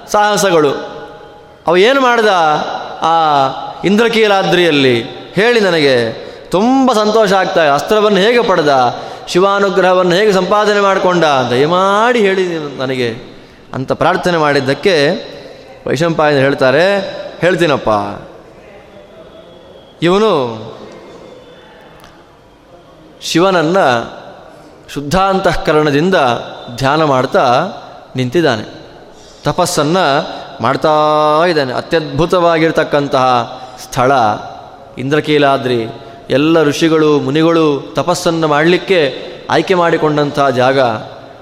ಸಾಹಸಗಳು. 0.08 0.72
ಅವ 1.68 1.78
ಏನು 1.78 2.02
ಮಾಡಿದ? 2.02 2.28
ಆ 3.02 3.16
ಇಂದ್ರಕೀಲಾದ್ರಿಯಲ್ಲಿ 3.86 5.04
ಹೇಳಿ 5.36 5.60
ನನಗೆ 5.60 6.12
ತುಂಬ 6.50 6.94
ಸಂತೋಷ 6.94 7.34
ಆಗ್ತಾ 7.34 7.64
ಇದೆ. 7.64 7.74
ಅಸ್ತ್ರವನ್ನು 7.74 8.20
ಹೇಗೆ 8.20 8.42
ಪಡೆದ? 8.42 9.00
ಶಿವಾನುಗ್ರಹವನ್ನು 9.28 10.16
ಹೇಗೆ 10.16 10.32
ಸಂಪಾದನೆ 10.32 10.80
ಮಾಡಿಕೊಂಡ? 10.80 11.24
ದಯಮಾಡಿ 11.50 12.20
ಹೇಳಿ 12.20 12.78
ನನಗೆ 12.78 13.16
ಅಂತ 13.74 13.92
ಪ್ರಾರ್ಥನೆ 13.92 14.38
ಮಾಡಿದ್ದಕ್ಕೆ 14.38 15.10
ವೈಶಂಪಾಯನ 15.88 16.38
ಹೇಳ್ತಾರೆ, 16.38 17.00
ಹೇಳ್ತೀನಪ್ಪ. 17.42 17.90
ಇವನು 20.02 20.32
ಶಿವನನ್ನು 23.22 24.14
ಶುದ್ಧಾಂತಃಕರಣದಿಂದ 24.94 26.16
ಧ್ಯಾನ 26.76 27.04
ಮಾಡ್ತಾ 27.04 27.64
ನಿಂತಿದ್ದಾನೆ. 28.16 28.64
ತಪಸ್ಸನ್ನು 29.44 30.30
ಮಾಡ್ತಾ 30.64 30.90
ಇದ್ದಾನೆ. 31.50 31.74
ಅತ್ಯದ್ಭುತವಾಗಿರ್ತಕ್ಕಂತಹ 31.74 33.62
ಸ್ಥಳ. 33.84 34.12
ಇಂದ್ರಕೀಲಾದ್ರಿ, 34.98 35.88
ಎಲ್ಲ 36.30 36.64
ಋಷಿಗಳು, 36.64 37.20
ಮುನಿಗಳು 37.20 37.94
ತಪಸ್ಸನ್ನು 37.96 38.48
ಮಾಡಲಿಕ್ಕೆ 38.48 39.16
ಆಯ್ಕೆ 39.50 39.74
ಮಾಡಿಕೊಂಡಂಥ 39.74 40.40
ಜಾಗ. 40.40 40.80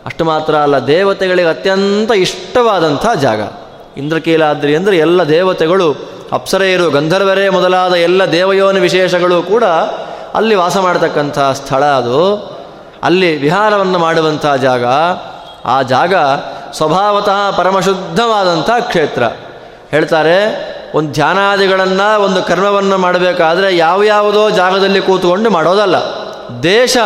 ಅಷ್ಟು 0.05 0.25
ಮಾತ್ರ 0.25 0.55
ಅಲ್ಲ, 0.55 0.87
ದೇವತೆಗಳಿಗೆ 0.87 1.47
ಅತ್ಯಂತ 1.47 2.11
ಇಷ್ಟವಾದಂಥ 2.11 3.05
ಜಾಗ. 3.21 3.41
ಇಂದ್ರಕೀಲಾದ್ರಿ 3.97 4.75
ಅಂದರೆ 4.75 4.97
ಎಲ್ಲ 4.97 5.23
ದೇವತೆಗಳು 5.23 6.18
ಅಪ್ಸರೆಯರು, 6.31 6.89
ಗಂಧರ್ವರೇ 6.89 7.49
ಮೊದಲಾದ 7.49 7.93
ಎಲ್ಲ 7.93 8.31
ದೇವಯೋನಿ 8.31 8.79
ವಿಶೇಷಗಳು 8.79 9.43
ಕೂಡ 9.43 9.63
ಅಲ್ಲಿ 10.33 10.55
ವಾಸ 10.55 10.77
ಮಾಡತಕ್ಕಂಥ 10.77 11.39
ಸ್ಥಳ 11.39 11.85
ಅದು. 11.85 12.35
ಅಲ್ಲಿ 13.03 13.37
ವಿಹಾರವನ್ನು 13.37 13.99
ಮಾಡುವಂಥ 13.99 14.45
ಜಾಗ. 14.45 14.85
ಆ 15.65 15.81
ಜಾಗ 15.81 16.13
ಸ್ವಭಾವತಃ 16.73 17.51
ಪರಮಶುದ್ಧವಾದಂಥ 17.57 18.69
ಕ್ಷೇತ್ರ. 18.79 19.23
ಹೇಳ್ತಾರೆ, 19.91 20.69
ಒಂದು 20.95 21.11
ಧ್ಯಾನಾದಿಗಳನ್ನು, 21.11 22.21
ಒಂದು 22.21 22.43
ಕರ್ಮವನ್ನು 22.43 22.97
ಮಾಡಬೇಕಾದ್ರೆ 22.97 23.77
ಯಾವ 23.77 24.03
ಯಾವುದೋ 24.03 24.49
ಜಾಗದಲ್ಲಿ 24.49 25.01
ಕೂತ್ಕೊಂಡು 25.01 25.49
ಮಾಡೋದಲ್ಲ. 25.49 25.95
ದೇಶ 26.63 26.97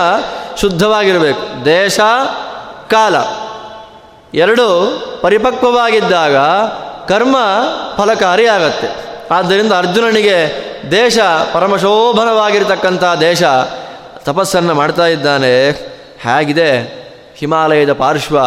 ಶುದ್ಧವಾಗಿರಬೇಕು. 0.62 1.66
ದೇಶ, 1.66 2.00
ಕಾಲ. 2.90 3.16
ಎರಡು 4.34 4.92
ಪರಿಪಕ್ವವಾಗಿದ್ದಾಗ 5.22 6.36
ಕರ್ಮ 7.08 7.38
ಫಲಕಾರಿಯಾಗತ್ತೆ. 7.98 9.13
ಆದ್ದರಿಂದ 9.34 9.74
ಅರ್ಜುನನಿಗೆ 9.74 10.38
ದೇಶ 10.92 11.20
ಪರಮಶೋಭನವಾಗಿರತಕ್ಕಂಥ 11.54 13.04
ದೇಶ 13.20 13.44
ತಪಸ್ಸನ್ನು 14.18 14.74
ಮಾಡ್ತಾ 14.74 15.06
ಇದ್ದಾನೆ. 15.06 15.70
ಹೇಗಿದೆ? 16.22 17.04
ಹಿಮಾಲಯದ 17.38 17.94
ಪಾರ್ಶ್ವ 17.94 18.40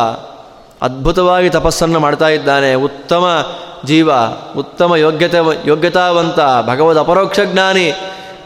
ಅದ್ಭುತವಾಗಿ 0.83 1.51
ತಪಸ್ಸನ್ನು 1.51 2.01
ಮಾಡ್ತಾ 2.01 2.29
ಇದ್ದಾನೆ. 2.29 2.75
ಉತ್ತಮ 2.75 3.47
ಜೀವ, 3.85 4.11
ಉತ್ತಮ 4.57 4.97
ಯೋಗ್ಯತೆ, 4.97 5.69
ಯೋಗ್ಯತಾವಂತ 5.69 6.69
ಭಗವದ್ 6.69 6.99
ಅಪರೋಕ್ಷ 6.99 7.41
ಜ್ಞಾನಿ. 7.41 7.93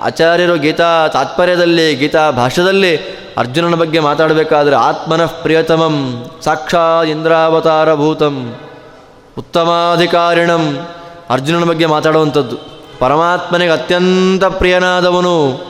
ಆಚಾರ್ಯರು 0.01 0.59
ಗೀತಾ 0.59 1.09
ತಾತ್ಪರ್ಯದಲ್ಲಿ, 1.09 1.95
ಗೀತಾ 1.95 2.31
ಭಾಷ್ಯದಲ್ಲಿ 2.31 2.97
ಅರ್ಜುನನ 3.39 3.75
ಬಗ್ಗೆ 3.75 3.99
ಮಾತಾಡಬೇಕಾದ್ರೆ 4.01 4.77
ಆತ್ಮನಃ 4.77 5.27
ಪ್ರಿಯತಮಂ 5.27 6.25
ಸಾಕ್ಷಾ 6.45 7.03
ಇಂದ್ರಾವತಾರಭೂತಂ, 7.03 8.55
ಉತ್ತಮಾಧಿಕಾರಿಣಂ 9.39 10.89
ಅರ್ಜುನನ 11.31 11.65
ಬಗ್ಗೆ 11.65 11.87
ಮಾತಾಡುವಂಥದ್ದು. 11.87 12.57
ಪರಮಾತ್ಮನಿಗೆ 12.99 13.73
ಅತ್ಯಂತ 13.73 14.45
ಪ್ರಿಯನಾದವನು, 14.45 15.61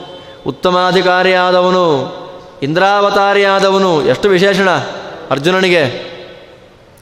ಉತ್ತಮಾಧಿಕಾರಿಯಾದವನು, 0.46 2.14
ಇಂದ್ರಾವತಾರಿಯಾದವನು. 2.62 4.02
ಎಷ್ಟು 4.02 4.28
ವಿಶೇಷಣ 4.28 4.70
ಅರ್ಜುನನಿಗೆ. 5.30 6.10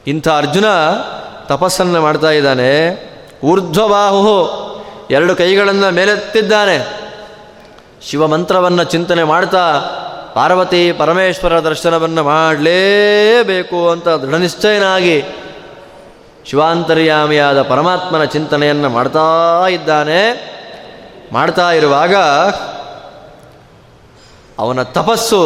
ಇಂಥ 0.07 0.29
ಅರ್ಜುನ 0.29 0.65
ತಪಸ್ಸನ್ನು 1.47 2.03
ಮಾಡ್ತಾ 2.03 2.31
ಇದ್ದಾನೆ. 2.31 3.03
ಊರ್ಧ್ವಬಾಹು 3.45 4.51
ಎರಡು 5.11 5.37
ಕೈಗಳನ್ನು 5.37 5.91
ಮೇಲೆತ್ತಿದ್ದಾನೆ. 5.91 7.09
ಶಿವಮಂತ್ರವನ್ನು 8.03 8.85
ಚಿಂತನೆ 8.85 9.25
ಮಾಡ್ತಾ 9.25 9.81
ಪಾರ್ವತಿ 10.35 10.93
ಪರಮೇಶ್ವರ 10.93 11.61
ದರ್ಶನವನ್ನು 11.61 12.25
ಮಾಡಲೇಬೇಕು 12.25 13.91
ಅಂತ 13.91 14.09
ದೃಢನಿಶ್ಚಯನಾಗಿ 14.09 15.23
ಶಿವಾಂತರ್ಯಾಮಿಯಾದ 16.51 17.63
ಪರಮಾತ್ಮನ 17.63 18.25
ಚಿಂತನೆಯನ್ನು 18.25 18.89
ಮಾಡ್ತಾ 18.89 19.67
ಇದ್ದಾನೆ. 19.67 20.21
ಮಾಡ್ತಾ 21.33 21.73
ಇರುವಾಗ 21.73 22.15
ಅವನ 24.59 24.83
ತಪಸ್ಸು 24.83 25.43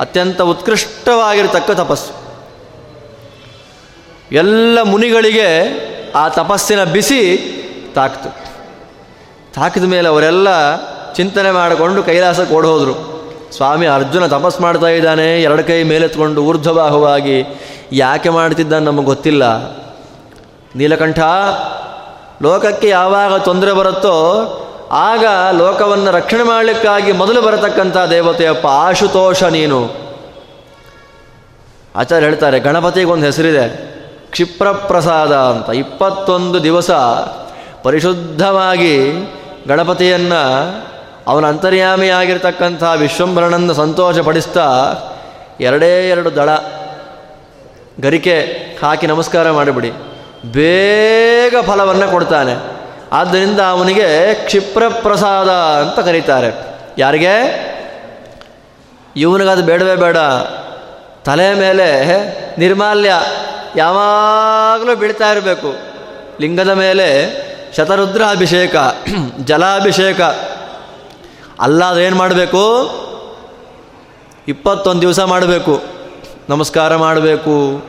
ಅತ್ಯಂತ 0.00 0.40
ಉತ್ಕೃಷ್ಟವಾಗಿರತಕ್ಕ 0.40 1.70
ತಪಸ್ಸು. 1.70 2.12
ಎಲ್ಲ 4.32 4.78
ಮುನಿಗಳಿಗೆ 4.82 5.48
ಆ 6.14 6.28
ತಪಸ್ಸಿನ 6.28 6.84
ಬಿಸಿ 6.84 7.20
ತಾಕ್ತು. 7.94 8.28
ತಾಕಿದ 9.54 9.84
ಮೇಲೆ 9.84 10.08
ಅವರೆಲ್ಲ 10.08 10.48
ಚಿಂತನೆ 11.12 11.50
ಮಾಡಿಕೊಂಡು 11.50 12.02
ಕೈಲಾಸಕ್ಕೆ 12.02 12.54
ಹೋದರು 12.54 12.94
ಸ್ವಾಮಿ 13.56 13.86
ಅರ್ಜುನ 13.86 14.26
ತಪಸ್ 14.26 14.60
ಮಾಡ್ತಾ 14.60 14.86
ಇದ್ದಾನೆ, 14.86 15.42
ಎರಡು 15.42 15.64
ಕೈ 15.64 15.82
ಮೇಲೆತ್ಕೊಂಡು 15.82 16.42
ಊರ್ಧ್ವಬಾಹುವಾಗಿ. 16.42 17.46
ಯಾಕೆ 17.92 18.28
ಮಾಡ್ತಿದ್ದಾನೆ 18.28 18.84
ನಮಗೆ 18.84 19.06
ಗೊತ್ತಿಲ್ಲ. 19.06 19.44
ನೀಲಕಂಠ, 20.76 21.18
ಲೋಕಕ್ಕೆ 22.42 22.88
ಯಾವಾಗ 22.88 23.36
ತೊಂದರೆ 23.36 23.72
ಬರುತ್ತೋ 23.72 24.16
ಆಗ 24.90 25.24
ಲೋಕವನ್ನು 25.52 26.10
ರಕ್ಷಣೆ 26.10 26.42
ಮಾಡಲಿಕ್ಕಾಗಿ 26.42 27.12
ಮೊದಲು 27.12 27.42
ಬರತಕ್ಕಂಥ 27.42 27.96
ದೇವತೆಯಪ್ಪ 27.96 28.66
ಆಶುತೋಷ 28.66 29.42
ನೀನು. 29.42 29.78
ಆಚಾರ್ಯ 31.96 32.26
ಹೇಳ್ತಾರೆ, 32.26 32.60
ಗಣಪತಿಗೊಂದು 32.60 33.26
ಹೆಸರಿದೆ, 33.26 33.66
ಕ್ಷಿಪ್ರಪ್ರಸಾದ 34.30 35.34
ಅಂತ. 35.36 35.68
ಇಪ್ಪತ್ತೊಂದು 35.68 36.62
ದಿವಸ 36.62 36.90
ಪರಿಶುದ್ಧವಾಗಿ 37.82 38.96
ಗಣಪತಿಯನ್ನು 39.68 40.42
ಅವನ 41.26 41.44
ಅಂತರ್ಯಾಮಿಯಾಗಿರ್ತಕ್ಕಂಥ 41.46 42.82
ವಿಶ್ವಂಭರನನ್ನು 42.96 43.74
ಸಂತೋಷಪಡಿಸ್ತಾ 43.74 44.66
ಎರಡೇ 45.60 46.08
ಎರಡು 46.08 46.36
ದಳ 46.36 46.48
ಗರಿಕೆ 48.00 48.36
ಹಾಕಿ 48.82 49.06
ನಮಸ್ಕಾರ 49.06 49.50
ಮಾಡಿಬಿಡಿ. 49.50 49.92
ಬೇಗ 50.52 51.54
ಫಲವನ್ನು 51.66 52.10
ಕೊಡ್ತಾನೆ. 52.10 52.56
ಆದ್ದರಿಂದ 53.12 53.60
ಅವನಿಗೆ 53.60 54.34
ಕ್ಷಿಪ್ರಪ್ರಸಾದ 54.34 55.48
ಅಂತ 55.50 56.00
ಕರೀತಾರೆ. 56.00 56.56
ಯಾರಿಗೆ? 56.98 57.64
ಇವನಿಗದು 59.16 59.62
ಬೇಡವೇ 59.62 59.96
ಬೇಡ. 59.96 60.16
ತಲೆ 61.24 61.54
ಮೇಲೆ 61.54 62.08
ನಿರ್ಮಾಲ್ಯ 62.58 63.12
ಯಾವಾಗಲೂ 63.76 64.96
ಬೀಳ್ತಾ 64.96 65.30
ಇರಬೇಕು. 65.30 65.74
ಲಿಂಗದ 66.40 66.68
ಮೇಲೆ 66.68 67.36
ಶತರುದ್ರ 67.76 68.22
ಅಭಿಷೇಕ 68.22 68.74
ಜಲಾಭಿಷೇಕ. 69.44 70.20
ಅಲ್ಲ 71.60 71.84
ಅದೇನು 71.84 72.16
ಮಾಡಬೇಕು? 72.16 72.90
ಇಪ್ಪತ್ತೊಂದು 74.48 75.00
ದಿವಸ 75.00 75.20
ಮಾಡಬೇಕು. 75.20 75.82
ನಮಸ್ಕಾರ 76.48 76.96
ಮಾಡಬೇಕು. 76.96 77.82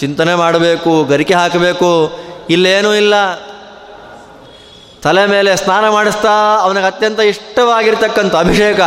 ಚಿಂತನೆ 0.00 0.34
ಮಾಡಬೇಕು, 0.34 1.04
ಗರಿಕೆ 1.04 1.34
ಹಾಕಬೇಕು, 1.34 2.18
ಇಲ್ಲೇನೂ 2.50 2.94
ಇಲ್ಲ. 2.94 3.14
ತಲೆ 5.02 5.26
ಮೇಲೆ 5.26 5.56
ಸ್ನಾನ 5.56 5.88
ಮಾಡಿಸ್ತಾ 5.88 6.58
ಅವನಿಗೆ 6.60 6.86
ಅತ್ಯಂತ 6.86 7.20
ಇಷ್ಟವಾಗಿರ್ತಕ್ಕಂಥ 7.20 8.36
ಅಭಿಷೇಕ. 8.36 8.80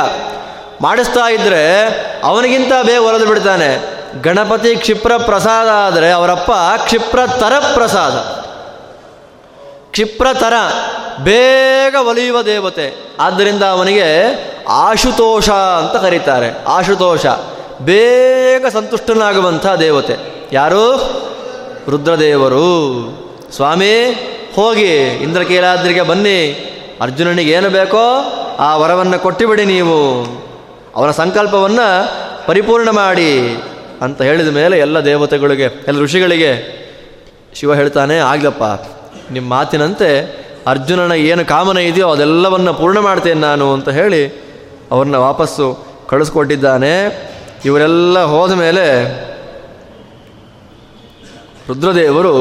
ಮಾಡಿಸ್ತಾ 0.81 1.29
ಇದ್ದರೆ 1.29 1.87
ಅವನಿಗಿಂತ 2.23 2.71
ಬೇಗ 2.85 3.01
ಒರೆದು 3.01 3.25
ಬಿಡ್ತಾನೆ. 3.25 4.03
ಗಣಪತಿ 4.21 4.75
ಕ್ಷಿಪ್ರ 4.75 5.17
ಪ್ರಸಾದ 5.17 5.67
ಆದರೆ 5.67 6.11
ಅವರಪ್ಪ 6.11 6.51
ಕ್ಷಿಪ್ರ 6.83 7.19
ತರ 7.27 7.53
ಪ್ರಸಾದ. 7.73 8.13
ಕ್ಷಿಪ್ರತರ 9.91 10.53
ಬೇಗ 11.23 11.95
ಒಲಿಯುವ 11.95 12.41
ದೇವತೆ. 12.41 12.93
ಆದ್ದರಿಂದ 13.19 13.63
ಅವನಿಗೆ 13.63 14.05
ಆಶುತೋಷ 14.69 15.49
ಅಂತ 15.49 16.01
ಕರೀತಾರೆ. 16.01 16.63
ಆಶುತೋಷ. 16.67 17.25
ಬೇಗ 17.81 18.65
ಸಂತುಷ್ಟನಾಗುವಂಥ 18.67 19.65
ದೇವತೆ. 19.65 20.32
ಯಾರು? 20.53 20.85
ರುದ್ರದೇವರು. 21.89 22.69
ಸ್ವಾಮಿ, 23.55 23.93
ಹೋಗಿ 24.55 24.95
ಇಂದ್ರಕೀಲಾದ್ರಿಗೆ 24.97 26.01
ಬನ್ನಿ. 26.01 26.39
ಅರ್ಜುನನಿಗೆ 27.01 27.51
ಏನು 27.51 27.69
ಬೇಕೋ 27.69 28.03
ಆ 28.59 28.77
ವರವನ್ನು 28.77 29.19
ಕೊಟ್ಟಿಬಿಡಿ 29.19 29.65
ನೀವು. 29.65 30.23
ಅವನ 30.95 31.11
ಸಂಕಲ್ಪವನ್ನು 31.11 31.87
ಪರಿಪೂರ್ಣ 32.47 32.89
ಮಾಡಿ 32.89 33.63
ಅಂತ 34.01 34.21
ಹೇಳಿದ 34.21 34.47
ಮೇಲೆ 34.47 34.79
ಎಲ್ಲ 34.79 35.05
ದೇವತೆಗಳಿಗೆ, 35.05 35.83
ಎಲ್ಲ 35.87 35.99
ಋಷಿಗಳಿಗೆ 35.99 36.83
ಶಿವ 37.55 37.73
ಹೇಳ್ತಾನೆ, 37.75 38.17
ಆಗ್ಲಪ್ಪ 38.17 38.63
ನಿಮ್ಮ 39.31 39.49
ಮಾತಿನಂತೆ 39.49 40.43
ಅರ್ಜುನನ 40.67 41.11
ಏನು 41.11 41.45
ಕಾಮನ 41.45 41.77
ಇದೆಯೋ 41.77 42.09
ಅದೆಲ್ಲವನ್ನು 42.09 42.73
ಪೂರ್ಣ 42.73 42.99
ಮಾಡ್ತೇನೆ 42.99 43.39
ನಾನು 43.39 43.73
ಅಂತ 43.73 43.89
ಹೇಳಿ 43.89 44.27
ಅವ್ರನ್ನ 44.91 45.15
ವಾಪಸ್ಸು 45.15 45.85
ಕಳಿಸ್ಕೊಟ್ಟಿದ್ದಾನೆ. 46.07 46.93
ಇವರೆಲ್ಲ 47.65 48.23
ಹೋದ 48.23 48.51
ಮೇಲೆ 48.51 48.85
ರುದ್ರದೇವರು 51.67 52.35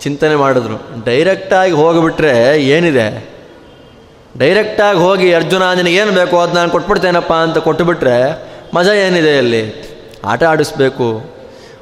ಚಿಂತನೆ 0.00 0.36
ಮಾಡಿದ್ರು. 0.36 1.04
ಡೈರೆಕ್ಟಾಗಿ 1.04 1.72
ಹೋಗಿಬಿಟ್ರೆ 1.72 2.62
ಏನಿದೆ? 2.62 3.38
ಡೈರೆಕ್ಟಾಗಿ 4.38 4.98
ಹೋಗಿ 4.98 5.34
ಅರ್ಜುನ 5.34 5.72
ನಿನಗೇನು 5.72 6.12
ಬೇಕೋ 6.12 6.40
ಅದು 6.40 6.52
ನಾನು 6.52 6.70
ಕೊಟ್ಬಿಡ್ತೇನಪ್ಪ 6.70 7.32
ಅಂತ 7.32 7.58
ಕೊಟ್ಟುಬಿಟ್ರೆ 7.58 8.48
ಮಜಾ 8.74 8.92
ಏನಿದೆ 8.92 9.38
ಅಲ್ಲಿ? 9.38 9.88
ಆಟ 10.24 10.44
ಆಡಿಸ್ಬೇಕು. 10.44 11.22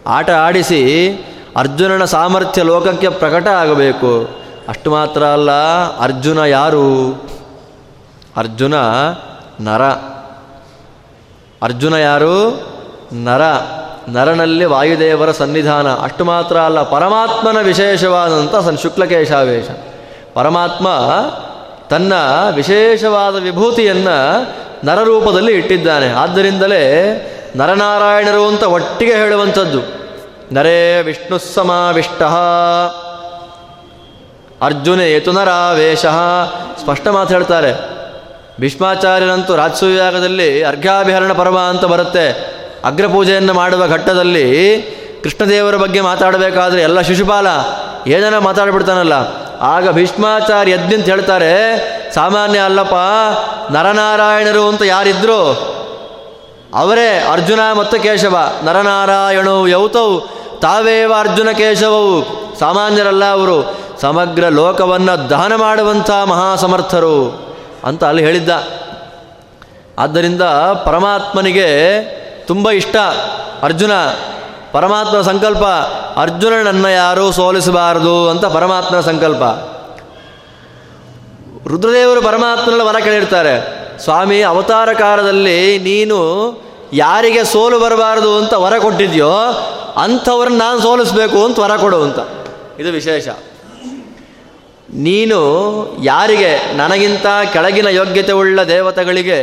ಆಟ 0.07 0.31
ಆಡಿಸಿ 0.31 1.13
ಅರ್ಜುನನ 1.57 2.05
ಸಾಮರ್ಥ್ಯ 2.05 2.63
ಲೋಕಕ್ಕೆ 2.63 3.09
ಪ್ರಕಟ 3.09 3.49
ಆಗಬೇಕು. 3.49 4.29
ಅಷ್ಟು 4.69 4.91
ಮಾತ್ರ 4.91 5.25
ಅಲ್ಲ, 5.25 5.51
ಅರ್ಜುನ 5.99 6.39
ಯಾರು? 6.39 7.13
ಅರ್ಜುನ 8.37 8.75
ನರ. 9.61 9.83
ಅರ್ಜುನ 11.63 11.95
ಯಾರು? 11.95 12.61
ನರ. 13.13 13.41
ನರನಲ್ಲಿ 14.09 14.65
ವಾಯುದೇವರ 14.65 15.31
ಸನ್ನಿಧಾನ. 15.31 15.89
ಅಷ್ಟು 15.89 16.25
ಮಾತ್ರ 16.25 16.57
ಅಲ್ಲ, 16.57 16.83
ಪರಮಾತ್ಮನ 16.83 17.59
ವಿಶೇಷವಾದಂಥ 17.61 18.65
ಸನ್ 18.65 18.79
ಶುಕ್ಲಕೇಶಾವೇಶ. 18.79 19.67
ಪರಮಾತ್ಮ 20.35 20.89
ತನ್ನ 21.91 22.13
ವಿಶೇಷವಾದ 22.55 23.37
ವಿಭೂತಿಯನ್ನು 23.37 24.49
ನರರೂಪದಲ್ಲಿ 24.87 25.53
ಇಟ್ಟಿದ್ದಾನೆ. 25.53 26.13
ಆದ್ದರಿಂದಲೇ 26.13 26.83
ನರನಾರಾಯಣರು 27.57 28.49
ಅಂತ 28.49 28.63
ಒಟ್ಟಿಗೆ 28.63 29.15
ಹೇಳುವಂಥದ್ದು. 29.15 29.81
ನರೇ 30.53 31.03
ವಿಷ್ಣು 31.03 31.39
ಸಮಾವಿಷ್ಟ. 31.39 32.23
ಅರ್ಜುನ 34.63 35.01
ಯತುನರಾವೇಶ 35.01 36.07
ಸ್ಪಷ್ಟ 36.81 37.09
ಮಾತು 37.09 37.35
ಹೇಳ್ತಾರೆ. 37.35 37.97
ಭೀಷ್ಮಾಚಾರ್ಯರಂತೂ 38.61 39.57
ರಾಜಸೂಯಾಗದಲ್ಲಿ 39.57 40.63
ಅರ್ಘ್ಯಾಭಿಹರಣ 40.63 41.33
ಪರ್ವ 41.33 41.59
ಅಂತ 41.59 41.85
ಬರುತ್ತೆ. 41.85 42.56
ಅಗ್ರಪೂಜೆಯನ್ನು 42.85 43.55
ಮಾಡುವ 43.55 43.89
ಘಟ್ಟದಲ್ಲಿ 43.89 44.83
ಕೃಷ್ಣದೇವರ 45.23 45.77
ಬಗ್ಗೆ 45.77 46.01
ಮಾತಾಡಬೇಕಾದ್ರೆ 46.01 46.83
ಎಲ್ಲ 46.83 47.01
ಶಿಶುಪಾಲ 47.01 47.47
ಏನನ್ನ 48.07 48.39
ಮಾತಾಡ್ಬಿಡ್ತಾನಲ್ಲ. 48.39 49.13
ಆಗ 49.61 49.91
ಭೀಷ್ಮಾಚಾರ್ಯ 49.91 50.73
ಯಜ್ಞಂತ 50.73 51.05
ಹೇಳ್ತಾರೆ, 51.05 51.55
ಸಾಮಾನ್ಯ 52.15 52.59
ಅಲ್ಲಪ್ಪ, 52.59 52.95
ನರನಾರಾಯಣರು 53.73 54.69
ಅಂತ 54.69 54.83
ಯಾರಿದ್ರು? 54.83 55.77
ಅವರೇ 56.75 57.27
ಅರ್ಜುನ 57.33 57.61
ಮತ್ತು 57.79 58.01
ಕೇಶವ. 58.01 58.39
ನರನಾರಾಯಣವು 58.65 59.69
ಯೌತವು 59.69 60.21
ತಾವೇವ 60.61 61.13
ಅರ್ಜುನ 61.19 61.51
ಕೇಶವವು? 61.51 62.25
ಸಾಮಾನ್ಯರಲ್ಲ 62.59 63.31
ಅವರು. 63.31 63.79
ಸಮಗ್ರ 64.01 64.49
ಲೋಕವನ್ನು 64.49 65.31
ದಹನ 65.31 65.53
ಮಾಡುವಂಥ 65.57 66.11
ಮಹಾಸಮರ್ಥರು. 66.11 67.47
ಅಂತ 67.85 68.05
ಅಲ್ಲಿ 68.05 68.25
ಹೇಳಿದ್ದ. 68.25 68.51
ಆದ್ದರಿಂದ 69.99 70.43
ಪರಮಾತ್ಮನಿಗೆ 70.85 71.99
ತುಂಬ 72.47 72.71
ಇಷ್ಟ. 72.71 72.97
ಅರ್ಜುನ, 73.63 73.93
ಪರಮಾತ್ಮನ 74.73 75.23
ಸಂಕಲ್ಪ, 75.23 75.65
ಅರ್ಜುನನನ್ನು 76.21 76.89
ಯಾರೂ 76.89 77.33
ಸೋಲಿಸಬಾರದು 77.33 78.29
ಅಂತ 78.29 78.45
ಪರಮಾತ್ಮನ 78.45 79.01
ಸಂಕಲ್ಪ. 79.01 79.43
ರುದ್ರದೇವರು 81.69 82.23
ಪರಮಾತ್ಮನ 82.23 82.81
ವರ 82.81 82.97
ಕೇಳಿರ್ತಾರೆ, 83.05 83.55
ಸ್ವಾಮಿ, 83.99 84.43
ಅವತಾರ 84.43 84.93
ಕಾಲದಲ್ಲಿ 84.93 85.79
ನೀನು 85.79 86.19
ಯಾರಿಗೆ 86.93 87.45
ಸೋಲು 87.45 87.79
ಬರಬಾರದು 87.79 88.39
ಅಂತ 88.39 88.55
ವರ 88.55 88.79
ಕೊಟ್ಟಿದ್ಯೋ, 88.79 89.31
ಅಂಥವ್ರನ್ನ 89.97 90.59
ನಾನು 90.59 90.81
ಸೋಲಿಸ್ಬೇಕು 90.81 91.45
ಅಂತ 91.45 91.59
ವರ 91.59 91.77
ಕೊಡು 91.77 92.03
ಅಂತ. 92.03 92.19
ಇದು 92.81 92.91
ವಿಶೇಷ. 92.91 93.29
ನೀನು 94.95 95.39
ಯಾರಿಗೆ, 96.05 96.77
ನನಗಿಂತ 96.77 97.27
ಕೆಳಗಿನ 97.53 97.87
ಯೋಗ್ಯತೆ 97.87 98.33
ಉಳ್ಳ 98.33 98.63
ದೇವತೆಗಳಿಗೆ 98.63 99.41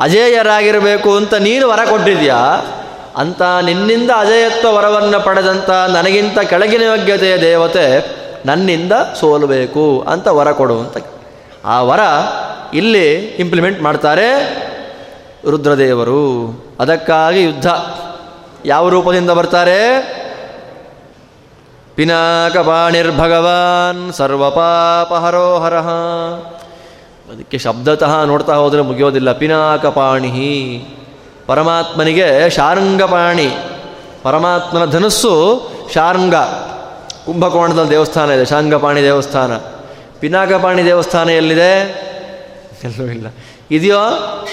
ಅಜೇಯರಾಗಿರಬೇಕು 0.00 1.16
ಅಂತ 1.16 1.34
ನೀನು 1.34 1.68
ವರ 1.68 1.80
ಕೊಟ್ಟಿದ್ಯಾ? 1.90 2.66
ಅಂತ 3.16 3.42
ನಿನ್ನಿಂದ 3.42 4.10
ಅಜೇಯತ್ವ 4.16 4.74
ವರವನ್ನು 4.74 5.24
ಪಡೆದಂಥ 5.24 5.70
ನನಗಿಂತ 5.70 6.38
ಕೆಳಗಿನ 6.38 6.82
ಯೋಗ್ಯತೆಯ 6.82 7.40
ದೇವತೆ 7.40 8.14
ನನ್ನಿಂದ 8.46 8.92
ಸೋಲಬೇಕು 9.20 10.04
ಅಂತ 10.08 10.28
ವರ 10.28 10.52
ಕೊಡು 10.52 10.80
ಅಂತ 10.80 10.96
ಆ 11.64 11.82
ವರ 11.82 12.00
ಇಲ್ಲಿ 12.74 13.14
ಇಂಪ್ಲಿಮೆಂಟ್ 13.14 13.82
ಮಾಡ್ತಾರೆ 13.82 14.56
ರುದ್ರದೇವರು. 15.50 16.48
ಅದಕ್ಕಾಗಿ 16.80 17.42
ಯುದ್ಧ. 17.42 17.66
ಯಾವ 18.64 18.88
ರೂಪದಿಂದ 18.88 19.30
ಬರ್ತಾರೆ? 19.30 19.78
ಪಿನಾಕಪಾಣಿರ್ಭಗವಾನ್ 21.94 24.12
ಸರ್ವಪಾಪ 24.12 25.14
ಹರಃ 25.14 25.88
ಅದಕ್ಕೆ 27.32 27.58
ಶಬ್ದತಃ 27.58 28.24
ನೋಡ್ತಾ 28.24 28.54
ಹೋದರೆ 28.54 28.82
ಮುಗಿಯೋದಿಲ್ಲ. 28.82 29.32
ಪಿನಾಕಪಾಣಿ 29.32 30.84
ಪರಮಾತ್ಮನಿಗೆ 31.46 32.50
ಶಾರಂಗಪಾಣಿ. 32.50 33.48
ಪರಮಾತ್ಮನ 34.22 34.84
ಧನಸ್ಸು 34.84 35.62
ಶಾರಂಗ. 35.94 36.34
ಕುಂಭಕೋಣದ 37.26 37.84
ದೇವಸ್ಥಾನ 37.84 38.30
ಇದೆ 38.30 38.44
ಶಾಂಗಪಾಣಿ 38.44 39.02
ದೇವಸ್ಥಾನ. 39.02 39.56
ಪಿನಾಕಪಾಣಿ 40.20 40.84
ದೇವಸ್ಥಾನ 40.84 41.28
ಎಲ್ಲಿದೆ? 41.28 42.04
ಎಲ್ಲೂ 42.84 43.04
ಇಲ್ಲ. 43.06 43.26
ಇದೆಯೋ 43.70 43.98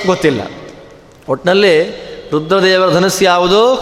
ಗೊತ್ತಿಲ್ಲ. 0.06 0.42
ಒಟ್ಟಿನಲ್ಲಿ 1.30 1.90
ರುದ್ರದೇವರ 2.32 2.94
ಧನಸ್ಸು 2.94 3.24
ಯಾವುದು? 3.24 3.76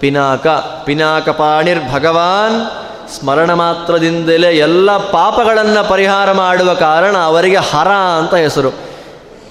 ಪಿನಾಕ. 0.00 0.46
ಪಿನಾಕಪಾಣಿರ್ 0.84 1.80
ಭಗವಾನ್ 1.92 2.85
ಸ್ಮರಣ 3.14 3.52
ಮಾತ್ರದಿಂದಲೇ 3.52 4.48
ಎಲ್ಲ 4.48 4.96
ಪಾಪಗಳನ್ನು 4.96 5.88
ಪರಿಹಾರ 5.88 6.32
ಮಾಡುವ 6.32 6.74
ಕಾರಣ 6.74 7.16
ಅವರಿಗೆ 7.16 7.56
ಹರ 7.56 7.88
ಅಂತ 7.88 8.34
ಹೆಸರು. 8.34 8.70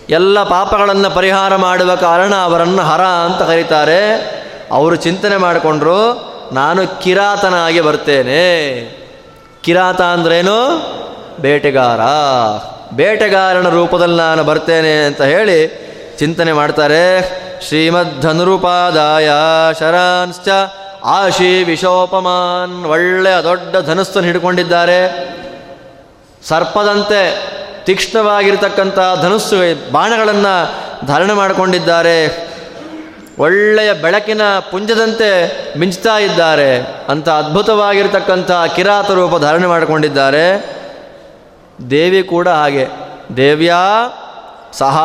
ಎಲ್ಲ 0.10 0.44
ಪಾಪಗಳನ್ನು 0.44 1.15
ಪರಿಹಾರ 1.15 1.56
ಮಾಡುವ 1.56 1.96
ಕಾರಣ 1.96 2.36
ಅವರನ್ನು 2.36 2.82
ಹರ 2.82 3.02
ಅಂತ 3.02 3.41
ಕರೀತಾರೆ. 3.41 4.13
ಅವರು 4.72 4.96
ಚಿಂತನೆ 4.96 5.38
ಮಾಡಿಕೊಂಡ್ರು, 5.38 6.36
ನಾನು 6.52 7.02
ಕಿರಾತನಾಗಿ 7.02 7.82
ಬರ್ತೇನೆ. 7.82 8.82
ಕಿರಾತ 9.63 10.02
ಅಂದ್ರೇನು? 10.02 10.58
ಬೇಟೆಗಾರ. 11.39 12.00
ಬೇಟೆಗಾರನ 12.96 13.70
ರೂಪದಲ್ಲಿ 13.70 14.18
ನಾನು 14.18 14.44
ಬರ್ತೇನೆ 14.44 15.06
ಅಂತ 15.06 15.22
ಹೇಳಿ 15.22 15.86
ಚಿಂತನೆ 16.20 16.54
ಮಾಡ್ತಾರೆ. 16.54 17.22
ಶ್ರೀಮದ್ಧನುರುಪಾದಾಯ 17.68 19.30
ಶರಾನ್ಶ್ಚ 19.80 20.48
ಆಶಿ 21.06 21.63
ವಿಶೋಪಮಾನ್ 21.63 22.86
ಒಳ್ಳೆಯ 22.86 23.41
ದೊಡ್ಡ 23.44 23.78
ಧನುಸ್ಸನ್ನು 23.78 24.28
ಹಿಡ್ಕೊಂಡಿದ್ದಾರೆ. 24.28 25.00
ಸರ್ಪದಂತೆ 26.44 27.50
ತೀಕ್ಷ್ಣವಾಗಿರ್ತಕ್ಕಂಥ 27.84 29.00
ಧನುಸ್ಸು 29.22 29.91
ಬಾಣಗಳನ್ನು 29.91 30.76
ಧಾರಣೆ 31.08 31.34
ಮಾಡಿಕೊಂಡಿದ್ದಾರೆ. 31.34 32.46
ಒಳ್ಳೆಯ 33.39 33.94
ಬೆಳಕಿನ 33.94 34.41
ಪುಂಜದಂತೆ 34.72 35.30
ಮಿಂಚ್ತಾ 35.80 36.18
ಇದ್ದಾರೆ 36.18 36.78
ಅಂತ 37.10 37.30
ಅದ್ಭುತವಾಗಿರ್ತಕ್ಕಂಥ 37.30 38.52
ಕಿರಾತ 38.76 39.12
ರೂಪ 39.12 39.41
ಧಾರಣೆ 39.41 39.68
ಮಾಡಿಕೊಂಡಿದ್ದಾರೆ. 39.68 40.76
ದೇವಿ 41.89 42.24
ಕೂಡ 42.24 42.48
ಹಾಗೆ. 42.48 42.88
ದೇವ್ಯಾ, 43.38 43.82
ಸಹ, 44.74 45.00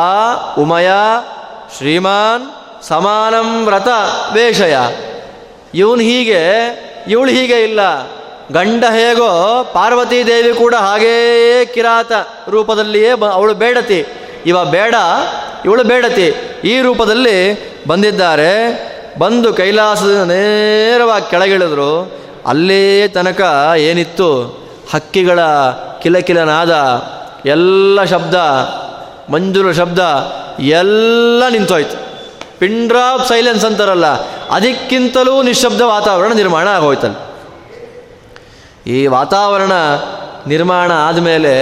ಉಮಯ, 0.59 0.89
ಶ್ರೀಮಾನ್, 1.77 2.51
ಸಮಾನಂ 2.83 3.65
ವ್ರತ 3.65 3.87
ವೇಷಯ. 4.33 4.77
ಇವನು 5.73 6.01
ಹೀಗೆ, 6.01 6.43
ಇವಳು 7.07 7.31
ಹೀಗೆ 7.31 7.63
ಇಲ್ಲ. 7.63 8.07
ಗಂಡ 8.51 8.83
ಹೇಗೋ 8.83 9.63
ಪಾರ್ವತೀ 9.73 10.23
ದೇವಿ 10.23 10.53
ಕೂಡ 10.53 10.75
ಹಾಗೇ 10.75 11.65
ಕಿರಾತ 11.65 12.11
ರೂಪದಲ್ಲಿಯೇ 12.49 13.13
ಬ, 13.13 13.25
ಅವಳು 13.25 13.53
ಬೇಡತಿ. 13.53 14.05
ಇವ 14.45 14.65
ಬೇಡ, 14.65 14.95
ಇವಳು 15.65 15.83
ಬೇಡತಿ. 15.83 16.33
ಈ 16.63 16.81
ರೂಪದಲ್ಲಿ 16.81 17.37
ಬಂದಿದ್ದಾರೆ. 17.87 18.51
ಬಂದು 19.19 19.53
ಕೈಲಾಸದ 19.53 20.23
ನೇರವಾಗಿ 20.23 21.29
ಕೆಳಗಿಳಿದ್ರು. 21.29 22.11
ಅಲ್ಲೇ 22.45 23.07
ತನಕ 23.07 23.71
ಏನಿತ್ತು? 23.77 24.61
ಹಕ್ಕಿಗಳ 24.93 25.39
ಕಿಲಕಿಲನಾದ 26.01 27.03
ಎಲ್ಲ 27.45 28.03
ಶಬ್ದ 28.03 28.35
ಮಂಜುಳ 29.29 29.71
ಶಬ್ದ 29.71 29.99
ಎಲ್ಲ 30.59 31.43
ನಿಂತೋಯ್ತು. 31.49 32.11
ಪಿಂಡ್ರಾಫ್ 32.59 33.27
ಸೈಲೆನ್ಸ್ 33.27 33.65
ಅಂತಾರಲ್ಲ 33.65 34.05
ಅದಕ್ಕಿಂತಲೂ 34.51 35.41
ನಿಶಬ್ದ 35.41 35.81
ವಾತಾವರಣ 35.81 36.33
ನಿರ್ಮಾಣ 36.33 36.67
ಆಗೋಯ್ತಲ್ಲ. 36.67 37.15
ಈ 38.87 39.07
ವಾತಾವರಣ 39.07 39.71
ನಿರ್ಮಾಣ 40.47 40.91
ಆದಮೇಲೆ 40.91 41.53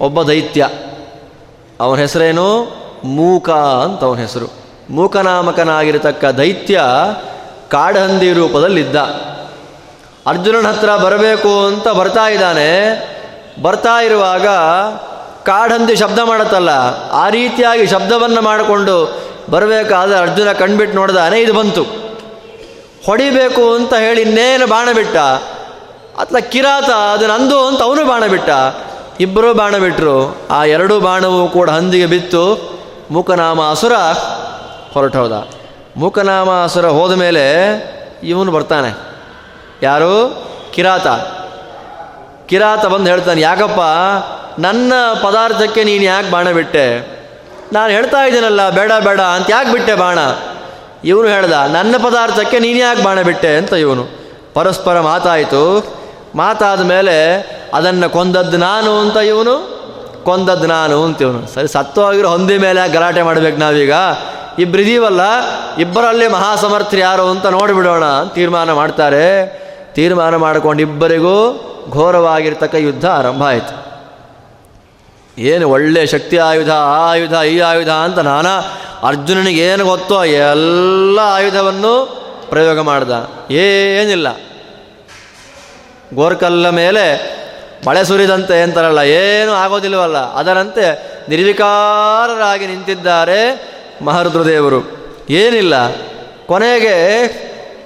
ಒಬ್ಬ 0.00 0.22
ದೈತ್ಯ, 0.22 0.68
ಅವನ 1.80 1.98
ಹೆಸರೇನು? 1.98 2.46
ಮೂಕ 3.04 3.50
ಅಂತ 3.50 4.04
ಅವನ 4.04 4.18
ಹೆಸರು. 4.18 4.48
ಮೂಕನಾಮಕನಾಗಿರತಕ್ಕ 4.90 6.24
ದೈತ್ಯ 6.24 6.82
ಕಾಡಹಂದಿ 7.70 8.32
ರೂಪದಲ್ಲಿದ್ದ. 8.32 8.96
ಅರ್ಜುನನ 10.26 10.68
ಹತ್ರ 10.68 10.96
ಬರಬೇಕು 10.96 11.66
ಅಂತ 11.66 11.88
ಬರ್ತಾ 11.88 12.28
ಇದ್ದಾನೆ. 12.28 12.70
ಬರ್ತಾ 13.62 14.02
ಇರುವಾಗ 14.02 14.46
ಕಾಡಹಂದಿ 15.46 15.96
ಶಬ್ದ 15.96 16.18
ಮಾಡತ್ತಲ್ಲ. 16.24 16.70
ಆ 17.12 17.28
ರೀತಿಯಾಗಿ 17.28 17.86
ಶಬ್ದವನ್ನು 17.86 18.42
ಮಾಡಿಕೊಂಡು 18.42 18.96
ಬರಬೇಕಾದ್ರೆ 19.50 20.18
ಅರ್ಜುನ 20.18 20.52
ಕಣ್ಬಿಟ್ಟು 20.52 20.96
ನೋಡ್ದಾನೆ 20.96 21.40
ಇದು 21.40 21.54
ಬಂತು. 21.54 21.82
ಹೊಡಿಬೇಕು 23.06 23.74
ಅಂತ 23.74 23.94
ಹೇಳಿ 23.94 24.22
ಇನ್ನೇನು 24.22 24.66
ಬಾಣ 24.66 24.88
ಬಿಟ್ಟ? 24.92 25.16
ಅತ್ಲ 26.18 26.38
ಕಿರಾತ, 26.38 26.84
ಅದು 26.84 27.26
ನಂದು 27.26 27.66
ಅಂತ 27.66 27.82
ಅವನು 27.82 28.04
ಬಾಣ 28.04 28.26
ಬಿಟ್ಟ? 28.26 28.50
ಇಬ್ಬರು 29.20 29.54
ಬಾಣ 29.54 29.76
ಬಿಟ್ಟರು 29.76 30.36
ಆ 30.50 30.64
ಎರಡೂ 30.64 31.00
ಬಾಣವು 31.00 31.48
ಕೂಡ 31.48 31.70
ಹಂದಿಗೆ 31.70 32.06
ಬಿತ್ತು. 32.06 32.72
ಮೂಕನಾಮ 33.10 33.70
ಅಸುರ 33.70 33.92
ಹೊರಟೋದ 34.92 35.48
ಮೂಕನಾಮ 35.96 36.50
ಅಸುರ 36.50 36.86
ಹೋದ 36.86 37.12
ಮೇಲೆ 37.12 37.44
ಇವನು 38.22 38.52
ಬರ್ತಾನೆ. 38.52 38.94
ಯಾರು? 39.82 40.44
ಕಿರಾತ. 40.74 41.06
ಕಿರಾತ 42.46 42.86
ಬಂದು 42.86 43.10
ಹೇಳ್ತಾನೆ, 43.10 43.40
ಯಾಕಪ್ಪ, 43.40 43.80
ನನ್ನ 44.60 44.92
ಪದಾರ್ಥಕ್ಕೆ 45.22 45.84
ನೀನು 45.84 46.04
ಯಾಕೆ 46.04 46.30
ಬಾಣ 46.30 46.50
ಬಿಟ್ಟೆ? 46.50 47.21
ನಾನು 47.72 47.92
ಹೇಳ್ತಾ 47.92 48.24
ಇದ್ದೀನಲ್ಲ, 48.24 48.70
ಬೇಡ 48.70 48.92
ಬೇಡ 49.04 49.20
ಅಂತ 49.20 49.50
ಯಾಕೆ 49.50 49.72
ಬಿಟ್ಟೆ 49.72 49.94
ಬಾಣ? 49.94 50.18
ಇವನು 51.04 51.28
ಹೇಳ್ದ, 51.28 51.52
ನನ್ನ 51.52 51.94
ಪದಾರ್ಥಕ್ಕೆ 52.04 52.58
ನೀನು 52.58 52.78
ಯಾಕೆ 52.78 53.02
ಬಾಣ 53.02 53.22
ಬಿಟ್ಟೆ 53.22 53.56
ಅಂತ 53.56 53.72
ಇವನು. 53.72 54.04
ಪರಸ್ಪರ 54.54 55.00
ಮಾತಾಯಿತು. 55.00 55.94
ಮಾತಾದ 56.34 56.80
ಮೇಲೆ 56.80 57.16
ಅದನ್ನು 57.74 58.10
ಕೊಂದದ್ದು 58.10 58.56
ನಾನು 58.56 58.98
ಅಂತ 58.98 59.16
ಇವನು, 59.16 59.54
ಕೊಂದದ್ದು 60.24 60.66
ನಾನು 60.66 61.04
ಅಂತ 61.04 61.22
ಇವನು. 61.22 61.54
ಸರಿ 61.54 61.68
ಸತ್ತೋಗಿರೋ 61.68 62.28
ಹೊಂದಿ 62.28 62.58
ಮೇಲೆ 62.58 62.92
ಗಲಾಟೆ 62.92 63.22
ಮಾಡ್ಬೇಕು 63.22 63.58
ನಾವೀಗ? 63.58 63.92
ಇಬ್ಬರಿದೀವಲ್ಲ 64.58 65.20
ಇಬ್ಬರಲ್ಲಿ 65.78 66.28
ಮಹಾಸಮರ್ಥರು 66.28 67.00
ಯಾರು 67.00 67.30
ಅಂತ 67.30 67.46
ನೋಡಿಬಿಡೋಣ 67.46 68.04
ತೀರ್ಮಾನ 68.34 68.72
ಮಾಡ್ತಾರೆ. 68.72 69.46
ತೀರ್ಮಾನ 69.94 70.36
ಮಾಡಿಕೊಂಡು 70.36 70.82
ಇಬ್ಬರಿಗೂ 70.82 71.36
ಘೋರವಾಗಿರ್ತಕ್ಕ 71.90 72.74
ಯುದ್ಧ 72.74 73.06
ಆರಂಭ 73.06 73.42
ಆಯಿತು. 73.42 73.91
ಏನು 75.38 75.68
ಒಳ್ಳೆ 75.68 76.06
ಶಕ್ತಿ 76.06 76.38
ಆಯುಧ 76.38 76.70
ಆಯುಧ, 76.70 77.32
ಈ 77.32 77.58
ಆಯುಧ 77.58 77.88
ಅಂತ 77.88 78.18
ನಾನಾ 78.18 78.60
ಅರ್ಜುನನಿಗೆ 79.02 79.60
ಏನು 79.60 79.84
ಗೊತ್ತೋ 79.84 80.24
ಎಲ್ಲ 80.24 81.18
ಆಯುಧವನ್ನು 81.18 82.22
ಪ್ರಯೋಗ 82.50 82.80
ಮಾಡ್ದ. 82.80 83.10
ಏನಿಲ್ಲ. 83.50 84.40
ಗೋರ್ಕಲ್ಲ 86.14 86.68
ಮೇಲೆ 86.68 87.32
ಮಳೆ 87.86 88.04
ಸುರಿದಂತೆ 88.04 88.62
ಅಂತಾರಲ್ಲ, 88.62 88.98
ಏನು 88.98 89.52
ಆಗೋದಿಲ್ವಲ್ಲ. 89.52 90.34
ಅದರಂತೆ 90.34 91.12
ನಿರ್ವಿಕಾರರಾಗಿ 91.28 92.66
ನಿಂತಿದ್ದಾರೆ 92.66 93.72
ಮಹರುದ್ರದೇವರು. 94.02 95.06
ಏನಿಲ್ಲ. 95.30 95.74
ಕೊನೆಗೆ 96.46 96.92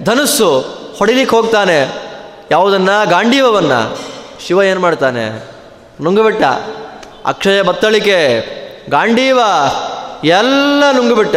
ಧನುಸ್ಸು 0.04 0.60
ಹೊಡಿಲಿಕ್ಕೆ 0.98 1.36
ಹೋಗ್ತಾನೆ. 1.36 2.02
ಯಾವುದನ್ನ? 2.50 2.88
ಗಾಂಡೀವವನ್ನು. 3.04 3.98
ಶಿವ 4.46 4.62
ಏನು 4.62 4.80
ಮಾಡ್ತಾನೆ? 4.80 5.50
ನುಂಗುಬಿಟ್ಟ. 6.02 6.42
ಅಕ್ಷಯ 7.26 7.62
ಬತ್ತಳಿಕೆ 7.62 8.18
ಗಾಂಡೀವ 8.90 9.38
ಎಲ್ಲ 10.24 10.84
ನುಂಗಿಬಿಟ್ಟ 10.92 11.36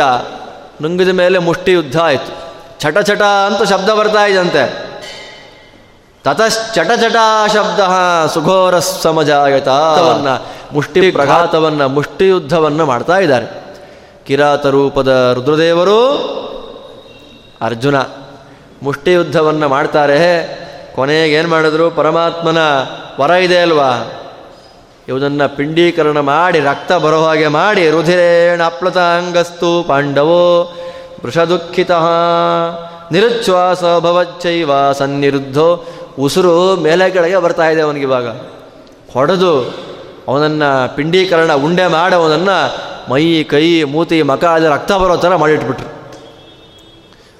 ನುಂಗಿದ 0.82 1.10
ಮೇಲೆ 1.10 1.38
ಮುಷ್ಟಿ 1.38 1.71
ಯುದ್ಧ 1.71 1.99
ಆಯಿತು. 1.99 2.32
ಚಟ 2.80 2.97
ಚಟ 2.97 3.21
ಅಂತ 3.21 3.69
ಶಬ್ದ 3.69 3.89
ಬರ್ತಾ 3.89 4.25
ಇದಂತೆ 4.25 4.89
ತತಶ್ಚಟ 6.23 6.91
ಚಟ 6.91 7.15
ಶಬ್ದ 7.54 7.80
ಸುಘೋರ 8.34 8.80
ಸಮಜಾಯತವನ್ನ 8.80 10.28
ಮುಷ್ಟಿ 10.73 11.12
ಪ್ರಘಾತವನ್ನು 11.12 11.88
ಮುಷ್ಟಿ 11.88 12.28
ಯುದ್ಧವನ್ನು 12.28 12.86
ಮಾಡ್ತಾ 12.86 13.17
ಇದ್ದಾರೆ. 13.17 13.47
ಕಿರಾತ 14.28 14.65
ರೂಪದ 14.65 15.32
ರುದ್ರದೇವರು 15.36 15.99
ಅರ್ಜುನ 17.62 17.95
ಮುಷ್ಟಿ 18.84 19.12
ಯುದ್ಧವನ್ನು 19.12 19.67
ಮಾಡ್ತಾರೆ. 19.69 20.19
ಕೊನೆಗೆ 20.95 21.34
ಏನು 21.34 21.49
ಮಾಡಿದ್ರು? 21.49 21.91
ಪರಮಾತ್ಮನ 21.91 22.58
ವರ 23.19 23.30
ಇದೆ 23.30 23.62
ಅಲ್ವಾ? 23.62 23.91
ಇವುದನ್ನು 25.10 25.56
ಪಿಂಡೀಕರಣ 25.56 26.19
ಮಾಡಿ, 26.19 26.60
ರಕ್ತ 26.60 26.91
ಬರೋ 26.91 27.24
ಹಾಗೆ 27.24 27.48
ಮಾಡಿ, 27.48 27.89
ರುಧಿರೇಣ 27.89 28.63
ಅಪ್ಲತಾಂಗಸ್ತು 28.63 29.86
ಪಾಂಡವೋ 29.88 30.62
ವೃಷದುಃಖಿತ 31.26 31.91
ನಿರುಚ್ಛ್ವಾಸ 33.12 33.84
ಭವಚ್ಚೈವ 33.84 34.91
ಸನ್ನಿರುದ್ಧೋ. 34.91 35.86
ಉಸಿರು 36.19 36.76
ಮೇಲೆ 36.76 37.10
ಕೆಳಗೆ 37.10 37.38
ಬರ್ತಾ 37.38 37.69
ಇದೆ 37.69 37.82
ಅವನಿಗಿವಾಗ 37.82 38.28
ಹೊಡೆದು 39.13 39.62
ಅವನನ್ನು 40.28 40.95
ಪಿಂಡೀಕರಣ 40.95 41.54
ಉಂಡೆ 41.54 41.88
ಮಾಡಿ 41.88 42.15
ಅವನನ್ನು 42.15 42.78
ಮೈ, 43.12 43.43
ಕೈ, 43.43 43.84
ಮೂತಿ, 43.84 44.22
ಮಕ 44.22 44.45
ಅದು 44.45 44.69
ರಕ್ತ 44.69 44.91
ಬರೋ 44.91 45.17
ಥರ 45.17 45.36
ಮಾಡಿಟ್ಬಿಟ್ರು. 45.36 45.88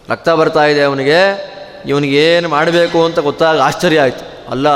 ರಕ್ತ 0.10 0.30
ಬರ್ತಾ 0.30 0.64
ಇದೆ 0.66 0.82
ಅವನಿಗೆ. 0.82 1.22
ಇವನಿಗೇನು 1.86 2.50
ಮಾಡಬೇಕು 2.50 3.06
ಅಂತ 3.06 3.20
ಗೊತ್ತಾಗ 3.20 3.62
ಆಶ್ಚರ್ಯ 3.62 4.02
ಆಯಿತು. 4.02 4.52
ಅಲ್ಲ 4.52 4.68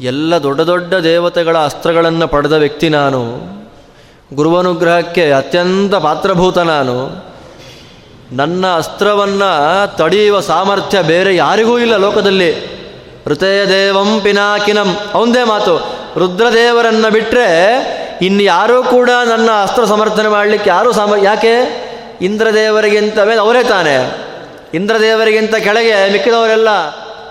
ಎಲ್ಲ 0.00 0.42
ದೊಡ್ಡ 0.42 0.60
ದೊಡ್ಡ 0.60 0.94
ದೇವತೆಗಳ 0.94 1.58
ಅಸ್ತ್ರಗಳನ್ನು 1.58 2.28
ಪಡೆದ 2.28 2.52
ವ್ಯಕ್ತಿ 2.52 2.88
ನಾನು. 2.88 3.38
ಗುರುವನುಗ್ರಹಕ್ಕೆ 4.34 5.32
ಅತ್ಯಂತ 5.32 5.94
ಪಾತ್ರಭೂತ 5.94 6.58
ನಾನು. 6.58 7.24
ನನ್ನ 8.32 8.66
ಅಸ್ತ್ರವನ್ನು 8.76 9.96
ತಡೆಯುವ 9.96 10.40
ಸಾಮರ್ಥ್ಯ 10.40 11.02
ಬೇರೆ 11.02 11.36
ಯಾರಿಗೂ 11.36 11.78
ಇಲ್ಲ 11.78 11.96
ಲೋಕದಲ್ಲಿ. 11.96 12.52
ಹೃದಯ 13.24 13.68
ದೇವಂ 13.68 14.20
ಪಿನಾಕಿನಂ. 14.22 14.96
ಅವಂದೇ 15.14 15.44
ಮಾತು. 15.44 15.96
ರುದ್ರದೇವರನ್ನು 16.16 17.10
ಬಿಟ್ಟರೆ 17.10 17.50
ಇನ್ನು 18.22 18.42
ಯಾರೂ 18.42 18.82
ಕೂಡ 18.82 19.10
ನನ್ನ 19.28 19.50
ಅಸ್ತ್ರ 19.62 19.84
ಸಮರ್ಥನೆ 19.84 20.28
ಮಾಡಲಿಕ್ಕೆ 20.28 20.70
ಯಾರೂ 20.70 20.92
ಸಾಮ, 20.92 21.14
ಯಾಕೆ? 21.22 21.80
ಇಂದ್ರದೇವರಿಗಿಂತ 22.20 23.18
ಮೇಲೆ 23.18 23.40
ಅವರೇ 23.40 23.62
ತಾನೆ. 23.62 24.16
ಇಂದ್ರದೇವರಿಗಿಂತ 24.74 25.54
ಕೆಳಗೆ 25.54 26.12
ಮಿಕ್ಕಿದವರೆಲ್ಲ. 26.12 26.68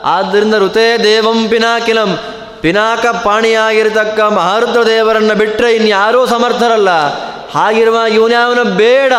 ಆದ್ದರಿಂದ 0.03 0.55
ಋತೇ 0.55 0.97
ದೇವಂ 1.03 1.49
ಪಿನಾಕಿನಂ. 1.49 2.20
ಪಿನಾಕ 2.62 3.05
ಪಾಣಿಯಾಗಿರತಕ್ಕ 3.24 4.20
ಮಹಾರುದ್ರ 4.20 4.84
ದೇವರನ್ನು 4.84 5.36
ಬಿಟ್ಟರೆ 5.36 5.76
ಇನ್ಯಾರೂ 5.76 6.26
ಸಮರ್ಥರಲ್ಲ. 6.26 6.89
ಹಾಗಿರುವ 7.51 7.97
ಇವನ್ಯಾವನ 8.14 8.64
ಬೇಡ. 8.64 9.14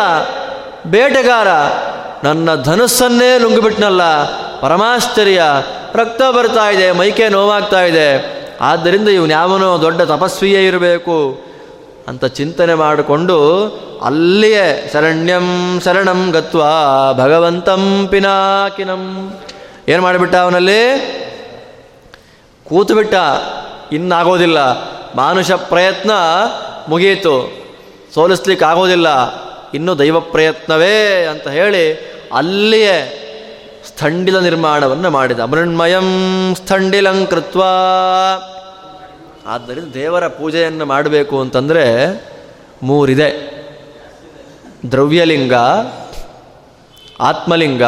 ಬೇಟೆಗಾರ. 0.87 1.47
ನನ್ನ 2.23 2.63
ಧನುಸ್ಸನ್ನೇ 2.63 3.39
ನುಂಗಿಬಿಟ್ನಲ್ಲ. 3.39 4.23
ಪರಮಾಶ್ಚರ್ಯ. 4.59 5.41
ರಕ್ತ 5.95 6.21
ಬರ್ತಾ 6.21 6.69
ಇದೆ, 6.69 6.91
ಮೈಕೆ 6.91 7.29
ನೋವಾಗ್ತಾ 7.29 7.81
ಇದೆ. 7.81 8.41
ಆದ್ದರಿಂದ 8.61 9.09
ಇವನು 9.09 9.31
ಯಾವನೋ? 9.31 9.81
ದೊಡ್ಡ 9.81 10.01
ತಪಸ್ವಿಯೇ 10.01 10.67
ಇರಬೇಕು. 10.67 11.41
ಅಂತ 12.07 12.25
ಚಿಂತನೆ 12.25 12.73
ಮಾಡಿಕೊಂಡು 12.73 13.67
ಅಲ್ಲಿಯೇ 14.05 14.89
ಶರಣ್ಯಂ 14.93 15.79
ಶರಣಂ 15.85 16.29
ಗತ್ವಾ 16.29 17.13
ಭಗವಂತಂ 17.13 18.07
ಪಿನಾಕಿನಂ. 18.11 19.33
ಏನು 19.87 20.01
ಮಾಡಿಬಿಟ್ಟ 20.03 20.35
ಅವನಲ್ಲಿ? 20.35 21.20
ಕೂತುಬಿಟ್ಟ, 22.71 23.13
ಇನ್ನಾಗೋದಿಲ್ಲ. 23.91 24.59
ಮಾನುಷ 25.15 25.51
ಪ್ರಯತ್ನ 25.51 26.11
ಮುಗಿಯಿತು. 26.87 27.33
ಸೋಲಿಸ್ಲಿಕ್ಕೆ 28.13 28.65
ಆಗೋದಿಲ್ಲ 28.65 29.07
ಇನ್ನು 29.73 29.99
ದೈವ 29.99 30.19
ಪ್ರಯತ್ನವೇ 30.19 31.25
ಅಂತ 31.31 31.47
ಹೇಳಿ 31.47 31.83
ಅಲ್ಲಿಯೇ 32.33 32.95
ಸ್ಥಂಡಿಲ 33.87 34.39
ನಿರ್ಮಾಣವನ್ನು 34.39 35.09
ಮಾಡಿದ. 35.09 35.39
ಮೃಣ್ಮಯಂ 35.39 36.07
ಸ್ಥಂಡಿಲಂಕೃತ್ವ 36.55 37.63
ಆದ್ದರಿಂದ 39.45 39.93
ದೇವರ 39.93 40.27
ಪೂಜೆಯನ್ನು 40.27 40.85
ಮಾಡಬೇಕು 40.85 41.41
ಅಂತಂದರೆ 41.41 41.85
ಮೂರಿದೆ. 42.83 43.29
ದ್ರವ್ಯಲಿಂಗ, 44.91 45.53
ಆತ್ಮಲಿಂಗ 47.19 47.83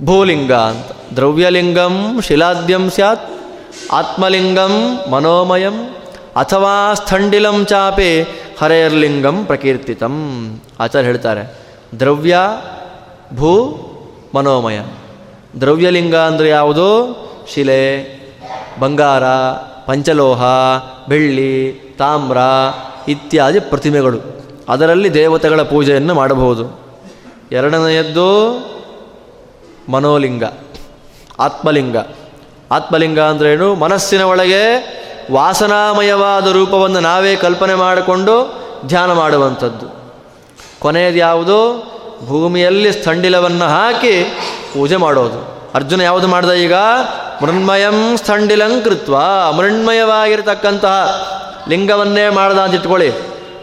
ಭೂಲಿಂಗ 0.00 0.52
ಅಂತ. 0.52 1.16
ದ್ರವ್ಯಲಿಂಗಂ 1.16 2.20
ಶಿಲಾದ್ಯಂ 2.22 2.90
ಸ್ಯಾತ್, 2.90 3.24
ಆತ್ಮಲಿಂಗಂ 3.92 5.00
ಮನೋಮಯಂ, 5.10 5.76
ಅಥವಾ 6.36 6.94
ಸ್ಥಂಡಿಲಂ 6.94 7.66
ಚಾಪಿ 7.66 8.22
ಹರೇರ್ಲಿಂಗಂ 8.60 9.44
ಪ್ರಕೀರ್ತಿತಂ. 9.44 10.14
ಆಚಾರ್ಯ 10.80 11.06
ಹೇಳ್ತಾರೆ, 11.06 11.42
ದ್ರವ್ಯ, 11.98 12.36
ಭೂ, 13.34 13.52
ಮನೋಮಯ. 14.34 14.80
ದ್ರವ್ಯಲಿಂಗ 15.60 16.16
ಅಂದರೆ 16.16 16.48
ಯಾವುದು? 16.48 16.88
ಶಿಲೆ, 17.54 17.82
ಬಂಗಾರ, 18.80 19.24
ಪಂಚಲೋಹ, 19.86 20.42
ಬೆಳ್ಳಿ, 21.08 21.72
ತಾಮ್ರ 21.98 22.38
ಇತ್ಯಾದಿ 23.08 23.60
ಪ್ರತಿಮೆಗಳು. 23.60 24.20
ಅದರಲ್ಲಿ 24.68 25.14
ದೇವತೆಗಳ 25.14 25.62
ಪೂಜೆಯನ್ನು 25.62 26.14
ಮಾಡಬಹುದು. 26.14 26.80
ಎರಡನೆಯದ್ದು 27.52 28.28
ಮನೋಲಿಂಗ, 29.92 30.44
ಆತ್ಮಲಿಂಗ. 31.38 31.96
ಆತ್ಮಲಿಂಗ 32.72 33.20
ಅಂದ್ರೇನು 33.20 33.74
ಮನಸ್ಸಿನ 33.74 34.22
ಒಳಗೆ 34.22 34.62
ವಾಸನಾಮಯವಾದ 35.32 36.46
ರೂಪವನ್ನು 36.46 37.00
ನಾವೇ 37.00 37.36
ಕಲ್ಪನೆ 37.36 37.74
ಮಾಡಿಕೊಂಡು 37.74 38.34
ಧ್ಯಾನ 38.86 39.12
ಮಾಡುವಂಥದ್ದು. 39.12 39.86
ಕೊನೆಯದು 40.78 41.16
ಯಾವುದು? 41.16 41.58
ಭೂಮಿಯಲ್ಲಿ 42.26 42.92
ಸ್ಥಂಡಿಲವನ್ನು 42.92 43.64
ಹಾಕಿ 43.64 44.22
ಪೂಜೆ 44.74 44.96
ಮಾಡೋದು. 44.96 45.70
ಅರ್ಜುನ 45.74 46.00
ಯಾವುದು 46.00 46.28
ಮಾಡಿದ 46.28 46.50
ಈಗ? 46.50 46.72
ಮೃಣ್ಮಯಂ 47.42 48.16
ಸ್ಥಂಡಿಲಂಕೃತ್ವ 48.16 49.16
ಮೃಣ್ಮಯವಾಗಿರತಕ್ಕಂತಹ 49.56 50.98
ಲಿಂಗವನ್ನೇ 51.68 52.28
ಮಾಡ್ದ 52.28 52.58
ಅಂತ 52.58 52.74
ಇಟ್ಕೊಳ್ಳಿ. 52.74 53.12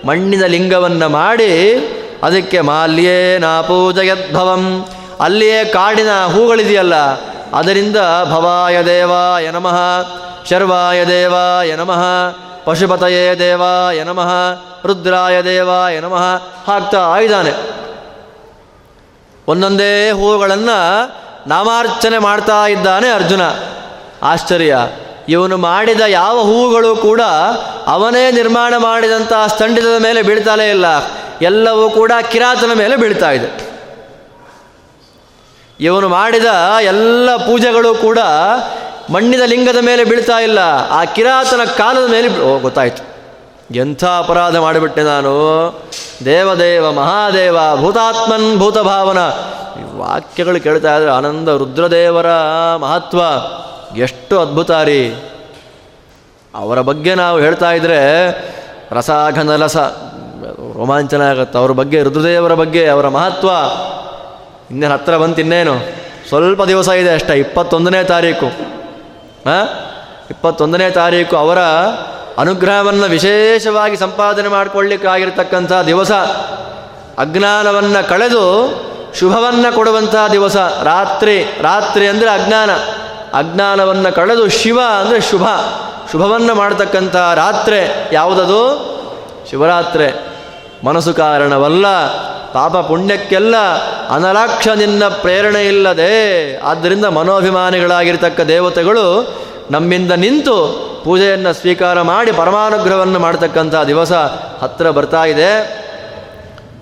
ಮಣ್ಣಿನ 0.08 0.46
ಲಿಂಗವನ್ನು 0.46 1.10
ಮಾಡಿ 1.10 1.76
ಅದಕ್ಕೆ 2.24 2.62
ಮಾಲ್ಯೇ 2.62 3.38
ನಾ 3.38 3.62
ಪೂಜಯದ್ಭವಂ. 3.62 4.86
ಅಲ್ಲಿಯೇ 5.20 5.66
ಕಾಡಿನ 5.66 6.12
ಹೂಗಳಿದೆಯಲ್ಲ, 6.26 6.96
ಅದರಿಂದ 7.54 7.98
ಭವಾಯ 8.26 8.84
ದೇವಾಯ 8.84 9.52
ನಮಃ, 9.52 9.78
ಶರ್ವಾಯ 10.50 11.06
ದೇವಾಯ 11.06 11.76
ನಮಃ, 11.76 12.04
ಪಶುಪತಯೇ 12.66 13.36
ದೇವಾಯ 13.40 14.04
ನಮಃ, 14.04 14.32
ರುದ್ರಾಯ 14.86 15.42
ದೇವಾಯ 15.44 16.00
ನಮಃ 16.00 16.26
ಹಾಕ್ತಾ 16.68 17.18
ಇದ್ದಾನೆ 17.18 17.54
ಒಂದೊಂದೇ 19.48 20.12
ಹೂಗಳನ್ನು 20.12 20.80
ನಾಮಾರ್ಚನೆ 21.48 22.18
ಮಾಡ್ತಾ 22.18 22.68
ಇದ್ದಾನೆ 22.68 23.10
ಅರ್ಜುನ. 23.10 23.42
ಆಶ್ಚರ್ಯ, 24.24 24.78
ಇವನು 25.30 25.58
ಮಾಡಿದ 25.58 26.02
ಯಾವ 26.08 26.42
ಹೂಗಳು 26.42 26.96
ಕೂಡ 26.96 27.22
ಅವನೇ 27.88 28.32
ನಿರ್ಮಾಣ 28.32 28.74
ಮಾಡಿದಂಥ 28.78 29.34
ಸ್ತಂಡಿದ 29.48 29.86
ಮೇಲೆ 30.00 30.22
ಬೀಳ್ತಾಲೇ 30.22 30.70
ಇಲ್ಲ. 30.70 30.86
ಎಲ್ಲವೂ 31.42 31.90
ಕೂಡ 31.90 32.12
ಕಿರಾತನ 32.32 32.74
ಮೇಲೆ 32.74 32.96
ಬೀಳ್ತಾ 32.96 33.32
ಇದೆ. 33.32 33.69
ಇವನು 35.80 36.10
ಮಾಡಿದ 36.10 36.46
ಎಲ್ಲ 36.82 37.36
ಪೂಜೆಗಳು 37.36 37.96
ಕೂಡ 37.96 38.20
ಮಣ್ಣಿನ 39.10 39.42
ಲಿಂಗದ 39.46 39.78
ಮೇಲೆ 39.82 40.04
ಬೀಳ್ತಾ 40.04 40.40
ಇಲ್ಲ. 40.40 40.60
ಆ 40.92 41.06
ಕಿರಾತನ 41.06 41.62
ಕಾಲದ 41.78 42.12
ಮೇಲೆ 42.12 42.40
ಓ, 42.40 42.60
ಗೊತ್ತಾಯಿತು. 42.60 43.10
ಎಂಥ 43.76 44.04
ಅಪರಾಧ 44.04 44.58
ಮಾಡಿಬಿಟ್ಟೆ 44.58 45.04
ನಾನು. 45.04 45.32
ದೇವದೇವ, 46.26 46.92
ಮಹಾದೇವ, 46.92 47.58
ಭೂತಾತ್ಮನ್ 47.76 48.58
ಭೂತಭಾವನ. 48.58 49.18
ಈ 49.80 49.98
ವಾಕ್ಯಗಳು 49.98 50.60
ಕೇಳ್ತಾ 50.60 50.98
ಇದ್ರೆ 50.98 51.12
ಆನಂದ, 51.12 51.48
ರುದ್ರದೇವರ 51.48 52.28
ಮಹತ್ವ 52.76 53.20
ಎಷ್ಟು 53.98 54.40
ಅದ್ಭುತ 54.40 54.72
ರೀ. 54.72 55.14
ಅವರ 56.56 56.82
ಬಗ್ಗೆ 56.82 57.16
ನಾವು 57.16 57.40
ಹೇಳ್ತಾ 57.40 57.72
ಇದ್ರೆ 57.72 58.32
ರಸ 58.92 59.10
ರೋಮಾಂಚನ 60.80 61.30
ಆಗುತ್ತೆ. 61.30 61.60
ಅವ್ರ 61.60 61.72
ಬಗ್ಗೆ, 61.72 62.04
ರುದ್ರದೇವರ 62.04 62.54
ಬಗ್ಗೆ, 62.54 62.88
ಅವರ 62.88 63.08
ಮಹತ್ವ 63.08 63.50
ಇನ್ನೇನು 64.72 64.94
ಹತ್ರ 64.94 65.18
ಬಂತು 65.18 65.42
ಇನ್ನೇನು 65.42 65.80
ಸ್ವಲ್ಪ 66.30 66.64
ದಿವಸ 66.64 66.88
ಇದೆ 66.88 67.14
ಅಷ್ಟೇ, 67.14 67.34
ಇಪ್ಪತ್ತೊಂದನೇ 67.34 68.04
ತಾರೀಕು. 68.04 68.46
ಹಾಂ? 69.46 69.70
ಇಪ್ಪತ್ತೊಂದನೇ 70.30 70.90
ತಾರೀಕು 70.90 71.38
ಅವರ 71.38 71.60
ಅನುಗ್ರಹವನ್ನು 72.38 73.06
ವಿಶೇಷವಾಗಿ 73.06 73.98
ಸಂಪಾದನೆ 73.98 74.48
ಮಾಡಿಕೊಳ್ಳಿಕ್ಕಾಗಿರ್ತಕ್ಕಂಥ 74.48 75.72
ದಿವಸ. 75.72 76.12
ಅಜ್ಞಾನವನ್ನು 77.18 78.10
ಕಳೆದು 78.10 78.74
ಶುಭವನ್ನು 79.20 79.76
ಕೊಡುವಂಥ 79.76 80.16
ದಿವಸ. 80.32 80.58
ರಾತ್ರಿ 80.84 81.44
ರಾತ್ರಿ 81.62 82.08
ಅಂದರೆ 82.08 82.30
ಅಜ್ಞಾನ. 82.30 82.70
ಅಜ್ಞಾನವನ್ನು 83.34 84.16
ಕಳೆದು 84.16 84.50
ಶಿವ 84.50 84.80
ಅಂದರೆ 85.00 85.22
ಶುಭ. 85.22 85.44
ಶುಭವನ್ನು 86.12 86.56
ಮಾಡತಕ್ಕಂಥ 86.56 87.16
ರಾತ್ರಿ 87.16 88.10
ಯಾವುದದು? 88.12 88.90
ಶಿವರಾತ್ರಿ. 89.50 90.20
ಮನಸ್ಸು 90.86 91.14
ಕಾರಣವಲ್ಲ. 91.14 91.86
ಪಾಪ 92.54 92.78
ಪುಣ್ಯಕ್ಕೆಲ್ಲ 92.78 93.56
ಅನಲಾಕ್ಷ 94.10 94.68
ನಿನ್ನ 94.68 95.08
ಪ್ರೇರಣೆ 95.08 95.68
ಇಲ್ಲದೆ. 95.68 96.58
ಆದ್ದರಿಂದ 96.58 97.06
ಮನೋಭಿಮಾನಿಗಳಾಗಿರ್ತಕ್ಕ 97.06 98.42
ದೇವತೆಗಳು 98.42 99.34
ನಮ್ಮಿಂದ 99.72 100.12
ನಿಂತು 100.12 100.90
ಪೂಜೆಯನ್ನು 101.04 101.54
ಸ್ವೀಕಾರ 101.54 102.02
ಮಾಡಿ 102.02 102.32
ಪರಮಾನುಗ್ರಹವನ್ನು 102.32 103.20
ಮಾಡತಕ್ಕಂಥ 103.20 103.76
ದಿವಸ 103.88 104.12
ಹತ್ತಿರ 104.62 104.90
ಬರ್ತಾ 104.90 105.26
ಇದೆ. 105.26 105.52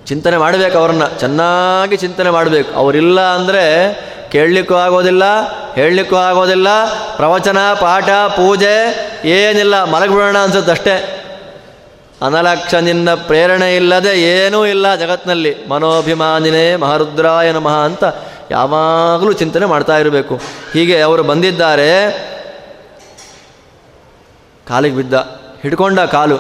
ಚಿಂತನೆ 0.06 0.38
ಮಾಡಬೇಕು 0.38 0.78
ಅವ್ರನ್ನ, 0.78 1.06
ಚೆನ್ನಾಗಿ 1.06 1.98
ಚಿಂತನೆ 1.98 2.30
ಮಾಡಬೇಕು. 2.30 2.80
ಅವರಿಲ್ಲ 2.80 3.22
ಅಂದರೆ 3.22 3.94
ಕೇಳಲಿಕ್ಕೂ 4.32 4.76
ಆಗೋದಿಲ್ಲ, 4.76 5.24
ಹೇಳಲಿಕ್ಕೂ 5.76 6.16
ಆಗೋದಿಲ್ಲ. 6.16 6.68
ಪ್ರವಚನ, 7.16 7.58
ಪಾಠ, 7.74 8.10
ಪೂಜೆ 8.10 8.76
ಏನಿಲ್ಲ, 9.26 9.84
ಮಲಗಿಬಿಡೋಣ 9.84 10.38
ಅನ್ಸುತ್ತಷ್ಟೇ. 10.38 11.17
ಅನಲಕ್ಷ 12.22 12.74
ನಿನ್ನ 12.74 13.14
ಪ್ರೇರಣೆ 13.14 13.76
ಇಲ್ಲದೆ 13.76 14.22
ಏನೂ 14.22 14.66
ಇಲ್ಲ 14.66 14.96
ಜಗತ್ತಿನಲ್ಲಿ 14.96 15.68
ಮನೋಭಿಮಾನಿನೇ 15.68 16.76
ಮಹಾರುದ್ರಾಯ 16.76 17.52
ನಮಃ 17.52 17.72
ಅಂತ 17.72 18.04
ಯಾವಾಗಲೂ 18.52 19.34
ಚಿಂತನೆ 19.34 19.66
ಮಾಡ್ತಾ 19.66 19.98
ಇರಬೇಕು. 19.98 20.42
ಹೀಗೆ 20.74 21.02
ಅವರು 21.02 21.24
ಬಂದಿದ್ದಾರೆ. 21.24 22.12
ಕಾಲಿಗೆ 24.68 24.96
ಬಿದ್ದ. 24.96 25.14
ಹಿಡ್ಕೊಂಡ 25.62 26.00
ಕಾಲು. 26.00 26.38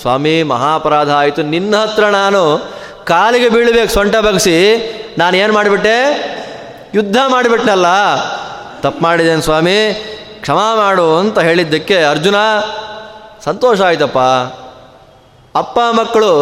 ಸ್ವಾಮಿ, 0.00 0.42
ಮಹಾಪರಾಧ 0.42 1.10
ಆಯಿತು. 1.10 1.42
ನಿನ್ನ 1.42 1.76
ಹತ್ರ 1.76 2.04
ನಾನು 2.04 2.70
ಕಾಲಿಗೆ 3.04 3.48
ಬೀಳಬೇಕು, 3.48 3.92
ಸೊಂಟ 3.92 4.16
ಬಗ್ಸಿ. 4.16 4.76
ನಾನು 5.18 5.36
ಏನು 5.36 5.52
ಮಾಡಿಬಿಟ್ಟೆ? 5.52 6.28
ಯುದ್ಧ 6.94 7.16
ಮಾಡಿಬಿಟ್ನಲ್ಲ. 7.26 7.86
ತಪ್ಪು 8.80 9.02
ಮಾಡಿದ್ದೇನೆ 9.02 9.42
ಸ್ವಾಮಿ. 9.42 10.04
ಕ್ಷಮಾ 10.40 10.74
ಮಾಡು 10.74 11.18
ಅಂತ 11.18 11.38
ಹೇಳಿದ್ದಕ್ಕೆ 11.38 12.04
ಅರ್ಜುನ, 12.04 12.34
ಸಂತೋಷ 13.44 13.80
ಆಯ್ತಪ್ಪ. 13.80 14.18
ಅಪ್ಪ 15.54 15.78
ಮಕ್ಕಳು 15.92 16.32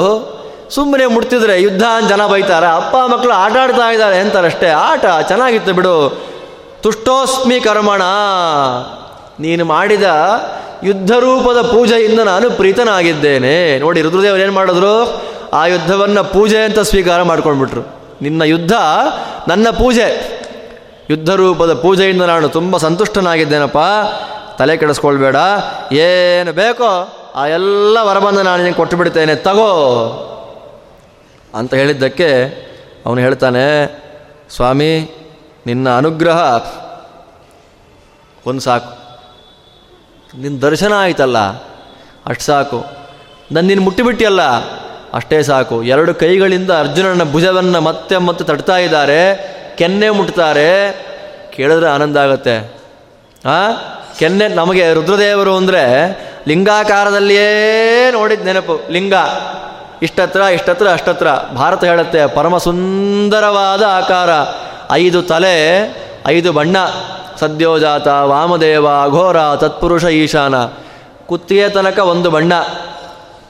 ಸುಮ್ಮನೆ 0.71 1.07
ಮುಟ್ತಿದ್ರೆ 1.07 1.63
ಯುದ್ಧ 1.63 1.83
ಅಂತ 1.83 2.09
ಜನ 2.09 2.27
ಬೈತಾರೆ. 2.27 2.67
ಅಪ್ಪ 2.67 2.97
ಮಕ್ಕಳು 2.97 3.33
ಆಟ 3.33 3.57
ಆಡ್ತಾ 3.57 3.93
ಇದ್ದಾರೆ 3.93 4.19
ಅಂತಾರಷ್ಟೇ. 4.19 4.69
ಆಟ 4.69 5.05
ಚೆನ್ನಾಗಿತ್ತು 5.29 5.73
ಬಿಡು. 5.73 6.23
ತುಷ್ಟೋಸ್ಮಿ 6.83 7.61
ಕರ್ಮಣ. 7.61 8.03
ನೀನು 9.41 9.65
ಮಾಡಿದ 9.65 10.05
ಯುದ್ಧ 10.83 11.13
ರೂಪದ 11.13 11.61
ಪೂಜೆಯಿಂದ 11.61 12.21
ನಾನು 12.21 12.51
ಪ್ರೀತನಾಗಿದ್ದೇನೆ. 12.51 13.79
ನೋಡಿ, 13.79 14.03
ರುದ್ರದೇವರು 14.03 14.43
ಏನು 14.43 14.53
ಮಾಡಿದ್ರು? 14.53 15.23
ಆ 15.53 15.67
ಯುದ್ಧವನ್ನು 15.67 16.25
ಪೂಜೆ 16.25 16.59
ಅಂತ 16.59 16.79
ಸ್ವೀಕಾರ 16.79 17.23
ಮಾಡ್ಕೊಂಡ್ಬಿಟ್ರು. 17.23 17.81
ನಿನ್ನ 18.23 18.43
ಯುದ್ಧ 18.43 18.73
ನನ್ನ 19.49 19.71
ಪೂಜೆ. 19.71 20.37
ಯುದ್ಧ 21.11 21.31
ರೂಪದ 21.31 21.75
ಪೂಜೆಯಿಂದ 21.75 22.23
ನಾನು 22.23 22.49
ತುಂಬ 22.49 22.77
ಸಂತುಷ್ಟನಾಗಿದ್ದೇನಪ್ಪ. 22.77 23.79
ತಲೆ 24.59 24.77
ಕೆಡಿಸ್ಕೊಳ್ಬೇಡ. 24.77 25.37
ಏನು 25.93 26.53
ಬೇಕೋ 26.53 27.09
ಆ 27.37 27.47
ಎಲ್ಲ 27.47 27.99
ವರವನ್ನು 28.01 28.43
ನಾನು 28.43 28.63
ನಿನಗೆ 28.63 28.77
ಕೊಟ್ಟು 28.77 28.97
ಬಿಡ್ತೇನೆ 28.97 29.35
ತಗೋ. 29.35 29.73
ಅಂತ 31.55 31.75
ಹೇಳಿದ್ದಕ್ಕೆ 31.75 32.45
ಅವನು 33.07 33.21
ಹೇಳ್ತಾನೆ, 33.21 33.87
ಸ್ವಾಮಿ, 34.51 35.11
ನಿನ್ನ 35.67 35.97
ಅನುಗ್ರಹ 35.97 36.65
ಒಂದು 38.47 38.61
ಸಾಕು. 38.61 39.19
ನಿನ್ನ 40.41 40.61
ದರ್ಶನ 40.61 40.93
ಆಯ್ತಲ್ಲ, 40.97 41.39
ಅಷ್ಟು 42.27 42.45
ಸಾಕು. 42.45 42.85
ನನ್ನ 43.53 43.67
ನೀನು 43.67 43.83
ಮುಟ್ಟಿಬಿಟ್ಟಿಯಲ್ಲ, 43.83 44.43
ಅಷ್ಟೇ 45.13 45.43
ಸಾಕು. 45.43 45.83
ಎರಡು 45.83 46.15
ಕೈಗಳಿಂದ 46.15 46.71
ಅರ್ಜುನನ 46.71 47.33
ಭುಜವನ್ನು 47.33 47.81
ಮತ್ತೆ 47.81 48.17
ಮತ್ತೆ 48.17 48.45
ತಟ್ತಾ 48.45 48.77
ಇದ್ದಾರೆ, 48.77 49.57
ಕೆನ್ನೆ 49.79 50.11
ಮುಟ್ತಾರೆ. 50.11 51.07
ಕೇಳಿದ್ರೆ 51.51 51.89
ಆನಂದ 51.89 52.17
ಆಗುತ್ತೆ. 52.17 52.75
ಆ? 53.49 53.71
ಕೆನ್ನೆ 54.19 54.49
ನಮಗೆ 54.49 54.93
ರುದ್ರದೇವರು 54.93 55.57
ಅಂದರೆ 55.57 55.87
ಲಿಂಗಾಕಾರದಲ್ಲಿಯೇ 56.49 58.11
ನೋಡಿದ 58.11 58.41
ನೆನಪು, 58.41 58.81
ಲಿಂಗ. 58.91 59.15
ಇಷ್ಟತ್ರ 60.03 60.41
ಇಷ್ಟತ್ರ, 60.41 60.89
ಅಷ್ಟತ್ರ. 60.89 61.27
ಭಾರತ 61.55 61.85
ಹೇಳುತ್ತೆ 61.85 62.27
ಪರಮ 62.27 62.59
ಸುಂದರವಾದ 62.59 63.83
ಆಕಾರ. 63.83 64.31
ಐದು 64.93 65.23
ತಲೆ, 65.23 65.81
ಐದು 66.27 66.53
ಬಣ್ಣ. 66.53 66.77
ಸದ್ಯೋಜಾತ, 67.41 68.09
ವಾಮದೇವ, 68.09 68.83
ಘೋರ, 69.09 69.37
ತತ್ಪುರುಷ, 69.57 70.05
ಈಶಾನ. 70.05 70.65
ಕುತ್ತಿಗೆ 71.27 71.69
ತನಕ 71.69 71.99
ಒಂದು 71.99 72.31
ಬಣ್ಣ. 72.31 72.53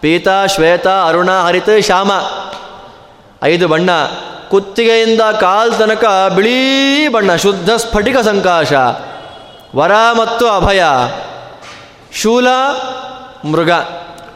ಪೀತ, 0.00 0.28
ಶ್ವೇತ, 0.46 0.88
ಅರುಣ, 0.88 1.30
ಹರಿತ, 1.30 1.68
ಶ್ಯಾಮ. 1.80 2.12
ಐದು 3.44 3.68
ಬಣ್ಣ. 3.68 3.90
ಕುತ್ತಿಗೆಯಿಂದ 4.50 5.20
ಕಾಲ್ 5.20 5.72
ತನಕ 5.78 6.32
ಬಿಳಿ 6.34 7.08
ಬಣ್ಣ, 7.08 7.36
ಶುದ್ಧ 7.36 7.70
ಸ್ಫಟಿಕ 7.70 8.18
ಸಂಕಾಶ. 8.18 8.72
ವರ 9.76 9.90
ಮತ್ತು 10.12 10.48
ಅಭಯ. 10.48 10.82
ಶೂಲ, 12.12 12.46
ಮೃಗ. 13.44 13.70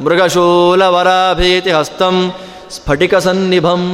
ಮೃಗಶೂಲ 0.04 0.82
ವರ 0.82 1.06
ಭೀತಿ 1.34 1.70
ಹಸ್ತಂ 1.70 2.32
ಸ್ಫಟಿಕ 2.70 3.14
ಸನ್ನಿಭಂ. 3.14 3.92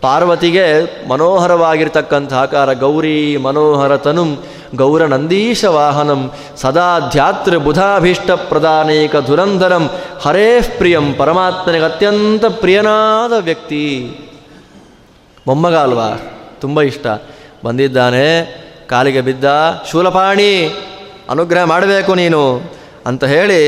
ಪಾರ್ವತಿಗೆ 0.00 0.82
ಮನೋಹರವಾಗಿರ್ತಕ್ಕಂಥ 1.08 2.32
ಆಕಾರ 2.32 2.72
ಗೌರಿ 2.72 3.36
ಮನೋಹರ 3.36 3.96
ತನುಂ, 3.96 4.44
ಗೌರ 4.74 5.04
ನಂದೀಶ 5.04 5.64
ವಾಹನಂ, 5.64 6.32
ಸದಾ 6.56 6.98
ಧ್ಯಾತೃ 7.00 7.58
ಬುಧಾಭೀಷ್ಟ 7.58 8.30
ಪ್ರಧಾನೇಕ 8.30 9.16
ಧುರಂಧರಂ, 9.16 9.90
ಹರೇ 10.20 10.74
ಪ್ರಿಯಂ 10.78 11.14
ಪರಮಾತ್ಮನಿಗೆ 11.14 11.84
ಅತ್ಯಂತ 11.84 12.44
ಪ್ರಿಯನಾದ 12.44 13.32
ವ್ಯಕ್ತಿ. 13.32 14.16
ಮೊಮ್ಮಗ 15.46 15.76
ಅಲ್ವಾ? 15.76 16.08
ತುಂಬ 16.60 16.82
ಇಷ್ಟ. 16.82 17.06
ಬಂದಿದ್ದಾನೆ. 17.64 18.63
ಕಾಲಿಗೆ 18.94 19.20
ಬಿದ್ದ 19.20 19.44
ಶೂಲಪಾಣಿ, 19.90 20.52
ಅನುಗ್ರಹ 21.30 21.64
ಮಾಡಬೇಕು 21.64 22.14
ನೀನು 22.14 22.42
ಅಂತ 23.06 23.24
ಹೇಳಿ 23.24 23.60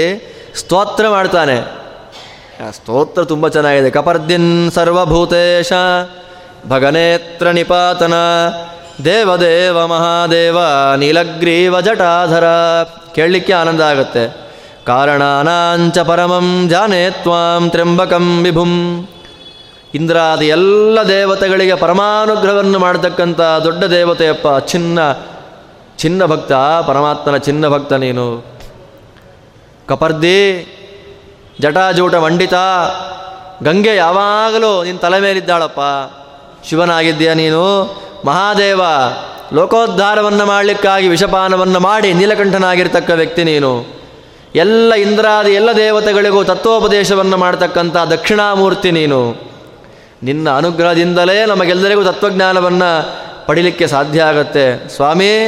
ಸ್ತೋತ್ರ 0.57 1.09
ಮಾಡ್ತಾನೆ. 1.09 1.57
ಸ್ತೋತ್ರ 2.73 3.25
ತುಂಬ 3.25 3.49
ಚೆನ್ನಾಗಿದೆ. 3.49 3.91
ಕಪರ್ದಿನ್ 3.91 4.71
ಸರ್ವಭೂತೇಶ, 4.71 5.73
ಭಗನೇತ್ರ 6.69 7.51
ನಿಪಾತನ, 7.51 8.15
ದೇವದೇವ 9.05 9.87
ಮಹಾದೇವ, 9.87 10.59
ನೀಲಗ್ರೀವ 10.97 11.81
ಜಟಾಧರ. 11.81 12.45
ಕೇಳಲಿಕ್ಕೆ 13.15 13.53
ಆನಂದ 13.53 13.81
ಆಗುತ್ತೆ. 13.81 14.25
ಕಾರಣಾನಾಂಚ 14.87 15.99
ಪರಮಂ 15.99 16.69
ಜಾನೇ 16.69 17.11
ತ್ವಾಂ 17.11 17.71
ತ್ರ್ಯಂಬಕಂ 17.71 18.45
ವಿಭುಂ. 18.45 18.73
ಇಂದ್ರಾದಿ 19.97 20.47
ಎಲ್ಲ 20.49 20.99
ದೇವತೆಗಳಿಗೆ 21.09 21.75
ಪರಮಾನುಗ್ರಹವನ್ನು 21.75 22.79
ಮಾಡತಕ್ಕಂಥ 22.79 23.41
ದೊಡ್ಡ 23.41 23.85
ದೇವತೆಯಪ್ಪ, 23.85 24.65
ಚಿನ್ನ 24.65 24.99
ಚಿನ್ನ 25.99 26.25
ಭಕ್ತ, 26.25 26.53
ಪರಮಾತ್ಮನ 26.87 27.37
ಚಿನ್ನ 27.37 27.69
ಭಕ್ತ 27.69 27.93
ನೀನು. 27.93 28.45
ಕಪರ್ದಿ, 29.89 30.67
ಜಟಾಜೂಟ 31.61 32.15
ಮಂಡಿತ, 32.15 32.55
ಗಂಗೆ 33.63 33.97
ಯಾವಾಗಲೂ 33.97 34.85
ನಿನ್ನ 34.85 34.99
ತಲೆ 34.99 35.21
ಮೇಲಿದ್ದಾಳಪ್ಪ. 35.21 35.81
ಶಿವನಾಗಿದ್ದೀಯ 36.67 37.35
ನೀನು. 37.35 37.83
ಮಹಾದೇವ, 38.25 38.81
ಲೋಕೋದ್ಧಾರವನ್ನು 39.53 40.47
ಮಾಡಲಿಕ್ಕಾಗಿ 40.47 41.09
ವಿಷಪಾನವನ್ನು 41.09 41.81
ಮಾಡಿ 41.81 42.15
ನೀಲಕಂಠನಾಗಿರ್ತಕ್ಕ 42.15 43.11
ವ್ಯಕ್ತಿ 43.11 43.45
ನೀನು. 43.45 43.87
ಎಲ್ಲ 44.55 44.95
ಇಂದ್ರಾದಿ 44.95 45.51
ಎಲ್ಲ 45.51 45.73
ದೇವತೆಗಳಿಗೂ 45.73 46.45
ತತ್ವೋಪದೇಶವನ್ನು 46.45 47.37
ಮಾಡತಕ್ಕಂಥ 47.37 47.97
ದಕ್ಷಿಣಾಮೂರ್ತಿ 47.97 48.91
ನೀನು. 48.91 49.56
ನಿನ್ನ 50.23 50.57
ಅನುಗ್ರಹದಿಂದಲೇ 50.57 51.47
ನಮಗೆಲ್ಲರಿಗೂ 51.47 52.05
ತತ್ವಜ್ಞಾನವನ್ನು 52.05 53.17
ಪಡಿಲಿಕ್ಕೆ 53.47 53.87
ಸಾಧ್ಯ 53.87 54.23
ಆಗತ್ತೆ. 54.23 54.89
ಸ್ವಾಮಿ, 54.89 55.47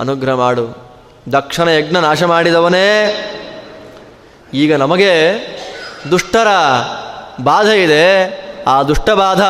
ಅನುಗ್ರಹ 0.00 0.34
ಮಾಡು. 0.34 0.76
ದಕ್ಷಣ 1.32 1.68
ಯಜ್ಞ 1.68 1.96
ನಾಶ 1.96 2.22
ಮಾಡಿದವನೇ. 2.22 3.16
ಈಗ 4.54 4.74
ನಮಗೆ 4.74 5.32
ದುಷ್ಟರ 6.10 6.46
ಬಾಧೆ 7.44 7.82
ಇದೆ. 7.82 8.40
ಆ 8.66 8.82
ದುಷ್ಟ 8.82 9.10
ಬಾಧ 9.10 9.40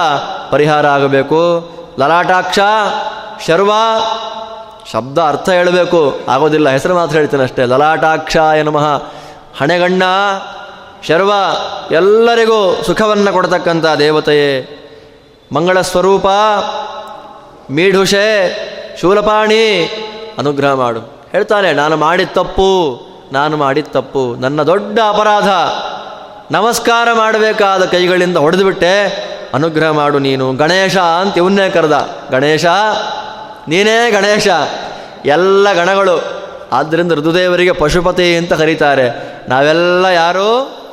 ಪರಿಹಾರ 0.51 0.87
ಆಗಬೇಕು. 0.87 1.71
ಲಲಾಟಾಕ್ಷ, 1.99 2.59
ಶರ್ವ, 3.47 3.73
ಶಬ್ದ 4.93 5.19
ಅರ್ಥ 5.19 5.49
ಹೇಳಬೇಕು. 5.49 6.21
ಆಗೋದಿಲ್ಲ, 6.29 6.69
ಹೆಸರು 6.69 6.95
ಮಾತ್ರ 6.95 7.17
ಹೇಳ್ತೇನೆ 7.17 7.43
ಅಷ್ಟೇ. 7.43 7.65
ಲಲಾಟಾಕ್ಷ 7.65 8.37
ನಮಃ. 8.65 9.03
ಹಣೆಗಣ್ಣ 9.59 10.03
ಶರ್ವ 11.09 11.33
ಎಲ್ಲರಿಗೂ 11.91 12.83
ಸುಖವನ್ನು 12.87 13.33
ಕೊಡತಕ್ಕಂಥ 13.33 13.85
ದೇವತೆಯೇ, 13.99 14.69
ಮಂಗಳ 15.53 15.81
ಸ್ವರೂಪ 15.81 16.27
ಮೀಢುಷೆ 17.71 18.27
ಶೂಲಪಾಣಿ, 19.01 19.85
ಅನುಗ್ರಹ 20.39 20.73
ಮಾಡು. 20.73 21.01
ಹೇಳ್ತಾನೆ, 21.33 21.73
ನಾನು 21.73 21.97
ಮಾಡಿದ 21.97 22.29
ತಪ್ಪು, 22.33 23.01
ನಾನು 23.33 23.57
ಮಾಡಿದ 23.57 23.87
ತಪ್ಪು, 23.87 24.35
ನನ್ನ 24.35 24.63
ದೊಡ್ಡ 24.63 24.99
ಅಪರಾಧ, 25.09 25.49
ನಮಸ್ಕಾರ 26.55 27.09
ಮಾಡಬೇಕಾದ 27.13 27.85
ಕೈಗಳಿಂದ 27.85 28.37
ಹೊಡೆದುಬಿಟ್ಟೆ, 28.37 29.05
ಅನುಗ್ರಹ 29.55 29.91
ಮಾಡು 29.91 30.19
ನೀನು. 30.19 30.53
ಗಣೇಶ 30.53 30.97
ಅಂತ 30.97 31.37
ಇವನ್ನೇ 31.37 31.71
ಕರೆದ. 31.71 32.09
ಗಣೇಶ, 32.31 32.67
ನೀನೇ 33.69 34.11
ಗಣೇಶ. 34.11 34.49
ಎಲ್ಲ 35.25 35.73
ಗಣಗಳು 35.73 36.23
ಆದ್ದರಿಂದ 36.73 37.13
ಋತುದೇವರಿಗೆ 37.13 37.73
ಪಶುಪತಿ 37.73 38.37
ಅಂತ 38.37 38.53
ಕರೀತಾರೆ. 38.53 39.37
ನಾವೆಲ್ಲ 39.49 40.07
ಯಾರು? 40.07 40.86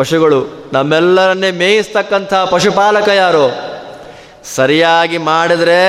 ಪಶುಗಳು 0.00 0.70
ನಮ್ಮೆಲ್ಲರನ್ನೇ 0.72 1.50
ಮೇಯಿಸ್ತಕ್ಕಂಥ 1.50 2.34
ಪಶುಪಾಲಕ 2.34 3.08
ಯಾರು? 3.08 3.46
ಸರಿಯಾಗಿ 4.56 5.18
ಮಾಡಿದ್ರೆ 5.18 5.80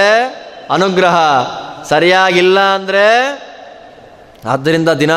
ಅನುಗ್ರಹ, 0.69 1.17
ಸರಿಯಾಗಿಲ್ಲ 1.89 2.59
ಅಂದರೆ? 2.59 3.05
ಆದ್ದರಿಂದ 4.45 4.89
ದಿನ 4.89 5.11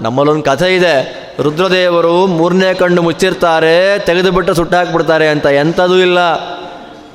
ನಮ್ಮಲ್ಲೊಂದು 0.00 0.42
ಕಥೆ 0.42 0.76
ಇದೆ. 0.76 0.94
ರುದ್ರದೇವರು 1.42 2.26
ಮೂರನೇ 2.26 2.74
ಕಣ್ಣು 2.74 3.02
ಮುಚ್ಚಿರ್ತಾರೆ, 3.02 3.98
ತೆಗೆದುಬಿಟ್ಟು 3.98 4.54
ಸುಟ್ಟಾಕ್ಬಿಡ್ತಾರೆ 4.54 5.28
ಅಂತ 5.28 5.46
ಎಂಥದೂ 5.46 5.96
ಇಲ್ಲ. 5.96 6.18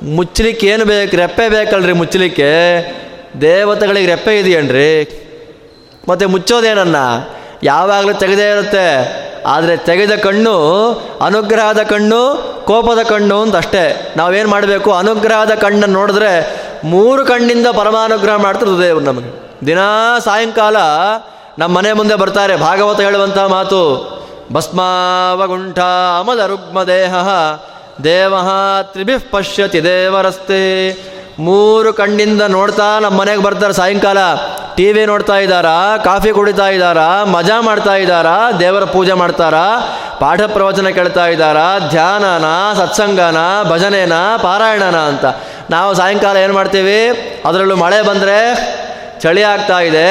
ಮುಚ್ಚಲಿಕ್ಕೆ 0.02 0.66
ಏನು 0.66 0.84
ಬೇಕು, 0.84 1.16
ರೆಪ್ಪೆ 1.16 1.48
ಬೇಕಲ್ರಿ 1.48 1.92
ಮುಚ್ಚಲಿಕ್ಕೆ 1.92 2.50
ದೇವತೆಗಳಿಗೆ 3.40 4.06
ರೆಪ್ಪೆ 4.06 4.38
ಇದೆಯೇನ್ರಿ? 4.38 4.92
ಮತ್ತು 6.08 6.28
ಮುಚ್ಚೋದೇನನ್ನ? 6.28 6.96
ಯಾವಾಗಲೂ 7.62 8.12
ತೆಗೆದೇ 8.12 8.50
ಇರುತ್ತೆ. 8.50 9.31
ಆದರೆ 9.46 9.76
ತೆಗೆದ 9.76 10.14
ಕಣ್ಣು, 10.14 10.56
ಅನುಗ್ರಹದ 11.24 11.82
ಕಣ್ಣು, 11.82 12.52
ಕೋಪದ 12.66 13.02
ಕಣ್ಣು 13.02 13.42
ಅಂತ 13.42 13.56
ಅಷ್ಟೇ. 13.56 14.14
ನಾವೇನು 14.16 14.48
ಮಾಡಬೇಕು? 14.48 14.92
ಅನುಗ್ರಹದ 14.92 15.54
ಕಣ್ಣನ್ನು 15.54 15.98
ನೋಡಿದ್ರೆ 15.98 16.62
ಮೂರು 16.84 17.24
ಕಣ್ಣಿಂದ 17.24 17.66
ಪರಮಾನುಗ್ರಹ 17.66 18.36
ಮಾಡ್ತಾರೆ 18.36 18.78
ದೇವರು 18.78 19.04
ನಮಗೆ. 19.04 19.60
ದಿನಾ 19.66 20.18
ಸಾಯಂಕಾಲ 20.18 20.76
ನಮ್ಮ 21.58 21.76
ಮನೆ 21.76 21.92
ಮುಂದೆ 21.92 22.14
ಬರ್ತಾರೆ, 22.14 22.56
ಭಾಗವತ 22.56 23.00
ಹೇಳುವಂಥ 23.00 23.38
ಮಾತು, 23.38 24.12
ಭಸ್ಮಾವಗುಂಠ 24.52 25.78
ಅಮದ 26.20 26.38
ರುಗ್ಮ 26.38 26.82
ದೇಹ 26.82 27.14
ದೇವ 28.04 28.34
ತ್ರಿಭಿಃ 28.82 29.22
ಪಶ್ಯತಿ 29.30 29.84
ದೇವರಸ್ತೆ 29.84 30.92
ಮೂರು 31.38 31.92
ಕಣ್ಣಿಂದ 31.92 32.42
ನೋಡ್ತಾ 32.42 32.98
ನಮ್ಮ 32.98 33.20
ಮನೆಗೆ 33.20 33.42
ಬರ್ತಾರೆ 33.42 33.72
ಸಾಯಂಕಾಲ. 33.72 34.18
ಟಿ 34.76 34.92
ವಿ 34.92 35.06
ನೋಡ್ತಾ 35.06 35.36
ಇದ್ದಾರಾ? 35.36 35.96
ಕಾಫಿ 35.96 36.32
ಕುಡಿತಾ 36.32 36.68
ಇದ್ದಾರಾ? 36.68 37.24
ಮಜಾ 37.24 37.60
ಮಾಡ್ತಾ 37.60 37.94
ಇದ್ದಾರಾ? 37.94 38.50
ದೇವರ 38.52 38.84
ಪೂಜೆ 38.84 39.12
ಮಾಡ್ತಾರಾ? 39.12 39.64
ಪಾಠ 40.20 40.40
ಪ್ರವಚನ 40.42 40.88
ಕೇಳ್ತಾ 40.88 41.26
ಇದ್ದಾರಾ? 41.26 41.78
ಧ್ಯಾನನ? 41.78 42.44
ಸತ್ಸಂಗನ? 42.78 43.36
ಭಜನೆನ? 43.70 44.12
ಪಾರಾಯಣನ 44.42 44.96
ಅಂತ. 44.96 45.24
ನಾವು 45.70 45.94
ಸಾಯಂಕಾಲ 45.94 46.36
ಏನು 46.36 46.54
ಮಾಡ್ತೀವಿ? 46.54 47.08
ಅದರಲ್ಲೂ 47.44 47.76
ಮಳೆ 47.76 48.02
ಬಂದರೆ 48.02 48.38
ಚಳಿ 49.20 49.42
ಆಗ್ತಾ 49.42 49.80
ಇದೆ. 49.80 50.08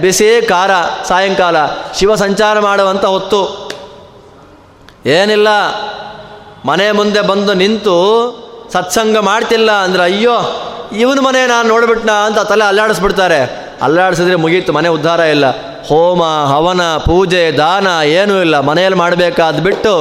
ಬಿಸಿ, 0.00 0.46
ಖಾರ 0.48 0.70
ಸಾಯಂಕಾಲ. 1.08 1.56
ಶಿವ 1.98 2.14
ಸಂಚಾರ 2.14 2.58
ಮಾಡುವಂಥ 2.58 3.04
ಹೊತ್ತು. 3.04 3.70
ಏನಿಲ್ಲ. 5.06 5.48
ಮನೆ 6.64 6.92
ಮುಂದೆ 6.92 7.20
ಬಂದು 7.20 7.54
ನಿಂತು 7.54 7.96
ಸತ್ಸಂಗ 8.72 9.18
ಮಾಡ್ತಿಲ್ಲ 9.18 9.72
ಅಂದ್ರೆ 9.72 10.02
ಅಯ್ಯೋ, 10.02 10.36
ಇವನ 10.92 11.18
ಮನೆ 11.20 11.46
ನಾನು 11.46 11.68
ನೋಡ್ಬಿಟ್ನಾ 11.68 12.12
ಅಂತ 12.12 12.38
ತಲೆ 12.38 12.64
ಅಲ್ಲಾಡಿಸ್ಬಿಡ್ತಾರೆ. 12.64 13.69
ಅಲ್ಲಾಡಿಸಿದ್ರೆ 13.82 14.34
ಮುಗೀತು, 14.34 14.72
ಮನೆ 14.72 14.88
ಉದ್ಧಾರ 14.88 15.20
ಇಲ್ಲ. 15.20 15.50
ಹೋಮ, 15.88 16.22
ಹವನ, 16.24 16.82
ಪೂಜೆ, 16.82 17.52
ದಾನ 17.52 17.86
ಏನೂ 18.04 18.40
ಇಲ್ಲ. 18.40 18.60
ಮನೆಯಲ್ಲಿ 18.60 18.98
ಮಾಡಬೇಕಾದ 18.98 19.58
ಬಿಟ್ಟು 19.58 20.00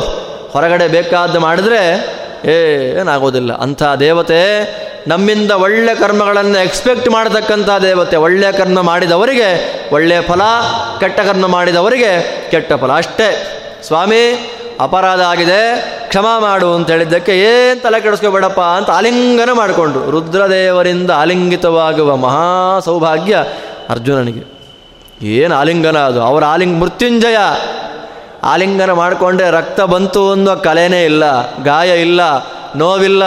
ಹೊರಗಡೆ 0.53 0.87
ಬೇಕಾದ್ದು 0.87 1.39
ಮಾಡಿದ್ರೆ 1.39 2.07
ಏನಾಗೋದಿಲ್ಲ. 2.97 3.53
ಅಂಥ 3.53 3.83
ದೇವತೆ 3.99 4.39
ನಮ್ಮಿಂದ 5.07 5.51
ಒಳ್ಳೆ 5.51 5.95
ಕರ್ಮಗಳನ್ನು 5.95 6.59
ಎಕ್ಸ್ಪೆಕ್ಟ್ 6.59 7.09
ಮಾಡತಕ್ಕಂಥ 7.09 7.69
ದೇವತೆ. 7.81 8.17
ಒಳ್ಳೆಯ 8.17 8.51
ಕರ್ಮ 8.51 8.81
ಮಾಡಿದವರಿಗೆ 8.81 9.81
ಒಳ್ಳೆಯ 9.93 10.21
ಫಲ, 10.21 10.41
ಕೆಟ್ಟ 10.99 11.19
ಕರ್ಮ 11.19 11.47
ಮಾಡಿದವರಿಗೆ 11.47 12.41
ಕೆಟ್ಟ 12.51 12.73
ಫಲ 12.73 12.91
ಅಷ್ಟೇ. 12.91 13.55
ಸ್ವಾಮಿ, 13.83 14.51
ಅಪರಾಧ 14.79 15.21
ಆಗಿದೆ. 15.21 15.93
ಕ್ಷಮ 16.07 16.25
ಮಾಡು 16.39 16.73
ಅಂತ 16.73 16.91
ಹೇಳಿದ್ದಕ್ಕೆ 16.91 17.31
ಏನು 17.39 17.81
ತಲೆ 17.81 18.01
ಕೆಡಿಸ್ಕೋಬೇಡಪ್ಪ 18.01 18.61
ಅಂತ 18.61 18.89
ಆಲಿಂಗನ 18.89 19.49
ಮಾಡಿಕೊಂಡ್ರು. 19.53 20.11
ರುದ್ರದೇವರಿಂದ 20.11 21.11
ಆಲಿಂಗಿತವಾಗುವ 21.11 22.15
ಮಹಾ 22.15 22.79
ಸೌಭಾಗ್ಯ 22.79 23.45
ಅರ್ಜುನನಿಗೆ. 23.89 24.43
ಏನು 25.21 25.55
ಆಲಿಂಗನ 25.55 25.97
ಅದು? 25.97 26.21
ಅವರ 26.21 26.45
ಆಲಿಂಗ 26.45 26.81
ಮೃತ್ಯುಂಜಯ. 26.81 27.37
ಆಲಿಂಗನ 28.43 28.91
ಮಾಡಿಕೊಂಡ್ರೆ 28.91 29.51
ರಕ್ತ 29.51 29.81
ಬಂತು 29.81 30.31
ಅನ್ನೋ 30.31 30.55
ಕಲೆನೇ 30.55 31.05
ಇಲ್ಲ, 31.05 31.23
ಗಾಯ 31.63 32.01
ಇಲ್ಲ, 32.01 32.21
ನೋವಿಲ್ಲ. 32.75 33.23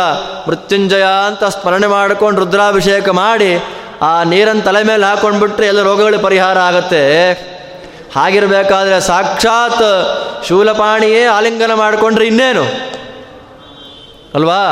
ಮೃತ್ಯುಂಜಯ 0.46 1.04
ಅಂತ 1.26 1.44
ಸ್ಮರಣೆ 1.44 1.86
ಮಾಡಿಕೊಂಡು 1.86 2.40
ರುದ್ರಾಭಿಷೇಕ 2.40 3.08
ಮಾಡಿ 3.08 3.64
ಆ 4.02 4.22
ನೀರನ್ನು 4.22 4.62
ತಲೆ 4.62 4.82
ಮೇಲೆ 4.82 5.06
ಹಾಕೊಂಡ್ಬಿಟ್ರೆ 5.06 5.66
ಎಲ್ಲ 5.66 5.82
ರೋಗಗಳು 5.82 6.18
ಪರಿಹಾರ 6.18 6.58
ಆಗುತ್ತೆ. 6.58 7.32
ಹಾಗಿರಬೇಕಾದ್ರೆ 8.16 9.00
ಸಾಕ್ಷಾತ್ 9.00 9.84
ಶೂಲಪಾಣಿಯೇ 10.48 11.24
ಆಲಿಂಗನ 11.24 11.74
ಮಾಡಿಕೊಂಡ್ರೆ 11.74 12.26
ಇನ್ನೇನು? 12.26 12.64
ಅಲ್ವಾ? 14.34 14.62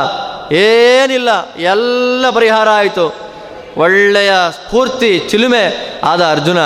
ಏನಿಲ್ಲ, 0.51 1.29
ಎಲ್ಲ 1.55 2.25
ಪರಿಹಾರ 2.29 2.69
ಆಯಿತು. 2.69 3.30
ಒಳ್ಳೆಯ 3.77 4.31
ಸ್ಫೂರ್ತಿ, 4.51 5.19
ಚಿಲುಮೆ 5.19 5.93
ಆದ 6.03 6.21
ಅರ್ಜುನ. 6.21 6.57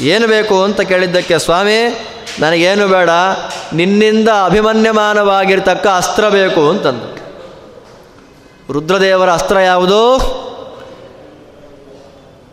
ಏನು 0.00 0.28
ಬೇಕು 0.28 0.62
ಅಂತ 0.62 0.80
ಕೇಳಿದ್ದಕ್ಕೆ, 0.80 1.38
ಸ್ವಾಮಿ, 1.38 2.06
ನನಗೇನು 2.40 2.88
ಬೇಡ, 2.88 3.10
ನಿನ್ನಿಂದ 3.72 4.28
ಅಭಿಮನ್ಯಮಾನವಾಗಿರ್ತಕ್ಕ 4.28 5.86
ಅಸ್ತ್ರ 5.86 6.28
ಬೇಕು 6.28 6.68
ಅಂತಂದು. 6.68 7.20
ರುದ್ರದೇವರ 8.72 9.32
ಅಸ್ತ್ರ 9.32 9.58
ಯಾವುದು? 9.58 10.00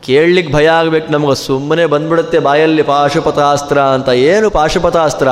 ಕೇಳಲಿಕ್ಕೆ 0.06 0.54
ಭಯ 0.54 0.68
ಆಗಬೇಕು 0.68 1.12
ನಮಗೆ, 1.12 1.36
ಸುಮ್ಮನೆ 1.36 1.86
ಬಂದ್ಬಿಡುತ್ತೆ 1.86 2.40
ಬಾಯಲ್ಲಿ 2.40 2.84
ಪಾಶುಪತಾಸ್ತ್ರ 2.84 3.82
ಅಂತ. 3.82 4.10
ಏನು 4.10 4.50
ಪಾಶುಪತಾಸ್ತ್ರ? 4.50 5.30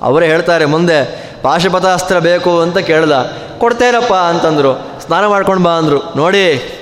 ಅವರೇ 0.00 0.26
ಹೇಳ್ತಾರೆ 0.26 0.64
ಮುಂದೆ, 0.64 1.32
ಪಾಶುಪತಾಸ್ತ್ರ 1.42 2.18
ಬೇಕು 2.18 2.60
ಅಂತ 2.60 2.78
ಕೇಳ್ದ. 2.78 3.12
ಕೊಡ್ತೇನಪ್ಪ 3.58 4.14
ಅಂತಂದರು. 4.14 5.00
ಸ್ನಾನ 5.06 5.26
ಮಾಡ್ಕೊಂಡು 5.26 5.62
ಬಾ 5.62 5.70
ಅಂದರು. 5.70 6.12
ನೋಡಿ 6.16 6.74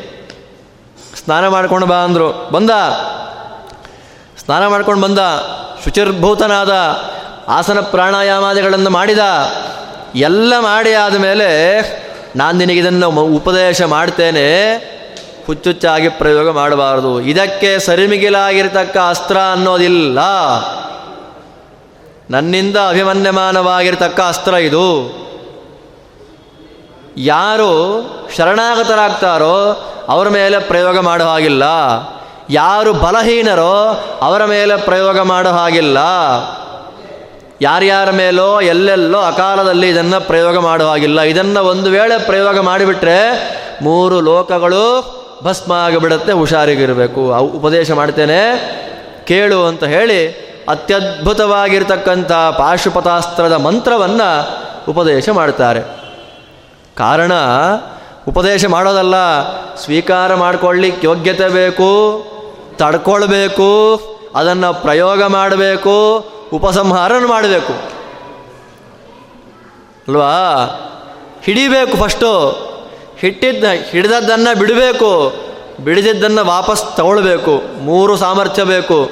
ಸ್ನಾನ 1.25 1.49
ಮಾಡ್ಕೊಂಡು 1.49 1.87
ಬಾ 1.87 1.97
ಅಂದರು. 1.97 2.49
ಬಂದ. 2.53 2.71
ಸ್ನಾನ 4.45 4.67
ಮಾಡ್ಕೊಂಡು 4.67 5.03
ಬಂದ. 5.03 5.19
ಶುಚಿರ್ಭೂತನಾದ 5.85 7.01
ಆಸನ 7.49 7.81
ಪ್ರಾಣಾಯಾಮಾದಿಗಳನ್ನು 7.81 8.91
ಮಾಡಿದ. 8.91 9.19
ಎಲ್ಲ 10.15 10.59
ಮಾಡಿ 10.59 10.93
ಆದಮೇಲೆ 10.93 11.83
ನಾನು 12.37 12.59
ನಿನಗಿದನ್ನು 12.59 13.11
ಉಪದೇಶ 13.11 13.83
ಮಾಡ್ತೇನೆ. 13.83 14.75
ಹುಚ್ಚುಚ್ಚಾಗಿ 15.47 16.09
ಪ್ರಯೋಗ 16.09 16.51
ಮಾಡಬಾರದು. 16.51 17.21
ಇದಕ್ಕೆ 17.21 17.79
ಸರಿಮಿಗಿಲಾಗಿರ್ತಕ್ಕ 17.79 18.97
ಅಸ್ತ್ರ 19.09 19.39
ಅನ್ನೋದಿಲ್ಲ. 19.39 20.19
ನನ್ನಿಂದ 22.31 22.77
ಅಭಿಮನ್ಯಮಾನವಾಗಿರ್ತಕ್ಕ 22.77 24.21
ಅಸ್ತ್ರ 24.21 24.55
ಇದು. 24.55 25.23
ಯಾರು 27.17 28.03
ಶರಣಾಗತರಾಗ್ತಾರೋ 28.37 29.89
ಅವರ 30.09 30.29
ಮೇಲೆ 30.29 30.59
ಪ್ರಯೋಗ 30.59 30.99
ಮಾಡೋ 30.99 31.25
ಹಾಗಿಲ್ಲ. 31.25 31.63
ಯಾರು 32.51 32.93
ಬಲಹೀನರೋ 32.93 34.05
ಅವರ 34.23 34.45
ಮೇಲೆ 34.45 34.77
ಪ್ರಯೋಗ 34.77 35.21
ಮಾಡೋ 35.21 35.49
ಹಾಗಿಲ್ಲ. 35.49 35.99
ಯಾರ್ಯಾರ 37.61 38.11
ಮೇಲೋ 38.11 38.61
ಎಲ್ಲೆಲ್ಲೋ 38.61 39.21
ಅಕಾಲದಲ್ಲಿ 39.21 39.89
ಇದನ್ನು 39.89 40.27
ಪ್ರಯೋಗ 40.27 40.59
ಮಾಡೋ 40.59 40.89
ಹಾಗಿಲ್ಲ. 40.89 41.21
ಇದನ್ನು 41.21 41.65
ಒಂದು 41.65 41.91
ವೇಳೆ 41.91 42.19
ಪ್ರಯೋಗ 42.19 42.59
ಮಾಡಿಬಿಟ್ರೆ 42.59 43.19
ಮೂರು 43.83 44.21
ಲೋಕಗಳು 44.21 44.85
ಭಸ್ಮ 45.45 45.73
ಆಗಿಬಿಡುತ್ತೆ, 45.73 46.33
ಹುಷಾರಿಗಿರಬೇಕು. 46.33 47.39
ಉಪದೇಶ 47.39 47.91
ಮಾಡ್ತೇನೆ, 47.91 48.43
ಕೇಳು 49.25 49.67
ಅಂತ 49.67 49.85
ಹೇಳಿ 49.85 50.53
ಅತ್ಯದ್ಭುತವಾಗಿರ್ತಕ್ಕಂಥ 50.69 52.33
ಪಾಶುಪತಾಸ್ತ್ರದ 52.33 53.53
ಮಂತ್ರವನ್ನು 53.53 54.49
ಉಪದೇಶ 54.89 55.29
ಮಾಡ್ತಾರೆ. 55.29 55.81
ಕಾರಣ 56.97 57.33
ಉಪದೇಶ 58.29 58.67
ಮಾಡೋದಲ್ಲ, 58.67 59.15
ಸ್ವೀಕಾರ 59.77 60.35
ಮಾಡ್ಕೊಳ್ಳಿಕ್ಕೆ 60.35 61.07
ಯೋಗ್ಯತೆ 61.07 61.49
ಬೇಕು, 61.49 62.25
ತಡ್ಕೊಳ್ಬೇಕು, 62.77 64.01
ಅದನ್ನು 64.35 64.83
ಪ್ರಯೋಗ 64.83 65.23
ಮಾಡಬೇಕು, 65.23 66.19
ಉಪಸಂಹಾರನ 66.53 67.25
ಮಾಡಬೇಕು. 67.27 67.73
ಅಲ್ವಾ? 70.09 70.55
ಹಿಡಿಬೇಕು 71.45 71.97
ಫಸ್ಟು. 71.97 72.51
ಹಿಟ್ಟಿದ್ದ 73.19 73.65
ಹಿಡಿದದ್ದನ್ನು 73.91 74.59
ಬಿಡಬೇಕು. 74.59 75.33
ಬಿಡಿದಿದ್ದನ್ನು 75.85 76.45
ವಾಪಸ್ 76.45 76.97
ತಗೊಳ್ಬೇಕು. 76.97 77.63
ಮೂರು 77.81 78.17
ಸಾಮರ್ಥ್ಯ 78.17 78.65
ಬೇಕು. 78.65 79.11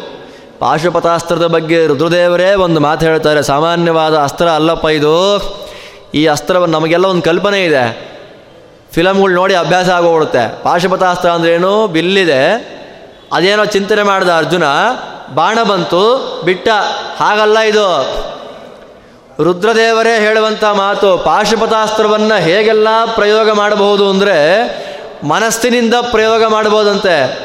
ಪಾಶುಪತಾಸ್ತ್ರದ 0.59 1.47
ಬಗ್ಗೆ 1.47 1.87
ರುದ್ರದೇವರೇ 1.87 2.55
ಒಂದು 2.55 2.81
ಮಾತು 2.81 3.07
ಹೇಳ್ತಾರೆ. 3.07 3.43
ಸಾಮಾನ್ಯವಾದ 3.43 4.19
ಅಸ್ತ್ರ 4.19 4.49
ಅಲ್ಲಪ್ಪ 4.49 4.87
ಇದು. 4.87 5.43
ಈ 6.15 6.27
ಅಸ್ತ್ರವನ್ನು 6.27 6.79
ನಮಗೆಲ್ಲ 6.79 7.05
ಒಂದು 7.05 7.23
ಕಲ್ಪನೆ 7.23 7.65
ಇದೆ. 7.65 8.10
ಫಿಲಮ್ಗಳು 8.95 9.35
ನೋಡಿ 9.35 9.55
ಅಭ್ಯಾಸ 9.55 9.89
ಆಗೋಗ್ಬಿಡುತ್ತೆ. 9.89 10.63
ಪಾಶುಪತಾಸ್ತ್ರ 10.63 11.29
ಅಂದ್ರೇನು 11.29 11.87
ಬಿಲ್ಲಿದೆ. 11.87 12.81
ಅದೇನೋ 13.33 13.65
ಚಿಂತನೆ 13.65 14.03
ಮಾಡಿದ 14.03 14.29
ಅರ್ಜುನ, 14.29 14.63
ಬಾಣ 15.35 15.63
ಬಂತು, 15.63 16.43
ಬಿಟ್ಟ, 16.45 16.69
ಹಾಗಲ್ಲ 17.17 17.59
ಇದು. 17.59 18.07
ರುದ್ರದೇವರೇ 19.43 20.21
ಹೇಳುವಂಥ 20.21 20.65
ಮಾತು, 20.65 21.19
ಪಾಶುಪತಾಸ್ತ್ರವನ್ನು 21.19 22.41
ಹೇಗೆಲ್ಲ 22.41 22.89
ಪ್ರಯೋಗ 23.15 23.51
ಮಾಡಬಹುದು 23.51 24.11
ಅಂದರೆ 24.11 24.69
ಮನಸ್ಸಿನಿಂದ 25.29 25.95
ಪ್ರಯೋಗ 26.11 26.45
ಮಾಡಬಹುದಂತೆ. 26.45 27.39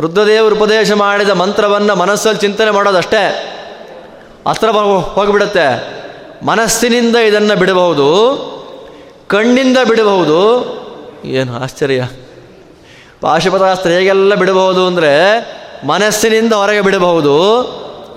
ರುದ್ರದೇವರು 0.00 0.56
ಉಪದೇಶ 0.56 0.92
ಮಾಡಿದ 0.92 1.30
ಮಂತ್ರವನ್ನು 1.30 1.96
ಮನಸ್ಸಲ್ಲಿ 1.96 2.40
ಚಿಂತನೆ 2.40 2.70
ಮಾಡೋದಷ್ಟೇ. 2.70 3.46
ಅಸ್ತ್ರ 4.46 4.68
ಹೋಗಿಬಿಡುತ್ತೆ. 4.68 6.00
ಮನಸ್ಸಿನಿಂದ 6.46 7.16
ಇದನ್ನು 7.16 7.56
ಬಿಡಬಹುದು. 7.56 8.59
ಕಣ್ಣಿಂದ 9.30 9.76
ಬಿಡಬಹುದು. 9.88 10.38
ಏನು 11.24 11.62
ಆಶ್ಚರ್ಯ. 11.62 12.08
ಪಾಶುಪತಾಸ್ತ್ರ 13.20 13.90
ಹೇಗೆಲ್ಲ 13.90 14.34
ಬಿಡಬಹುದು 14.34 14.86
ಅಂದರೆ 14.86 15.12
ಮನಸ್ಸಿನಿಂದ 15.86 16.52
ಹೊರಗೆ 16.52 16.80
ಬಿಡಬಹುದು, 16.80 17.34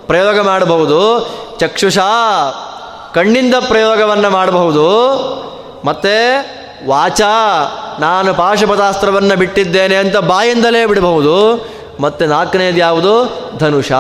ಪ್ರಯೋಗ 0.08 0.40
ಮಾಡಬಹುದು, 0.40 1.00
ಚಕ್ಷುಷಾ 1.60 2.10
ಕಣ್ಣಿಂದ 3.14 3.56
ಪ್ರಯೋಗವನ್ನು 3.68 4.30
ಮಾಡಬಹುದು, 4.30 4.88
ಮತ್ತು 5.86 6.16
ವಾಚ 6.88 7.22
ನಾನು 8.00 8.34
ಪಾಶುಪತಾಸ್ತ್ರವನ್ನು 8.34 9.36
ಬಿಟ್ಟಿದ್ದೇನೆ 9.36 9.96
ಅಂತ 9.96 10.18
ಬಾಯಿಂದಲೇ 10.18 10.86
ಬಿಡಬಹುದು, 10.86 11.68
ಮತ್ತು 12.00 12.26
ನಾಲ್ಕನೇದು 12.26 12.78
ಯಾವುದು? 12.78 13.14
ಧನುಷ. 13.58 13.92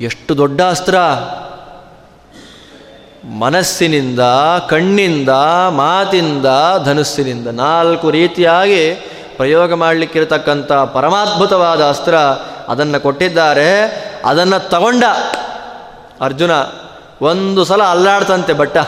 ಎಷ್ಟು 0.00 0.36
ದೊಡ್ಡ 0.36 0.62
ಅಸ್ತ್ರ. 0.62 0.94
ಮನಸ್ಸಿನಿಂದ, 3.24 4.20
ಕಣ್ಣಿಂದ, 4.68 5.28
ಮಾತಿಂದ, 5.68 6.46
ಧನುಸ್ಸಿನಿಂದ 6.84 7.46
ನಾಲ್ಕು 7.46 8.10
ರೀತಿಯಾಗಿ 8.10 8.94
ಪ್ರಯೋಗ 9.36 9.74
ಮಾಡಲಿಕ್ಕಿರತಕ್ಕಂಥ 9.74 10.72
ಪರಮಾದ್ಭುತವಾದ 10.72 11.88
ಅಸ್ತ್ರ 11.88 12.14
ಅದನ್ನು 12.68 13.00
ಕೊಟ್ಟಿದ್ದಾರೆ. 13.00 13.84
ಅದನ್ನು 14.24 14.68
ತಗೊಂಡ 14.68 15.04
ಅರ್ಜುನ 16.20 16.50
ಒಂದು 17.22 17.64
ಸಲ 17.64 17.82
ಅಲ್ಲಾಡ್ತಂತೆ 17.82 18.52
ಬಟ್ಟ 18.52 18.78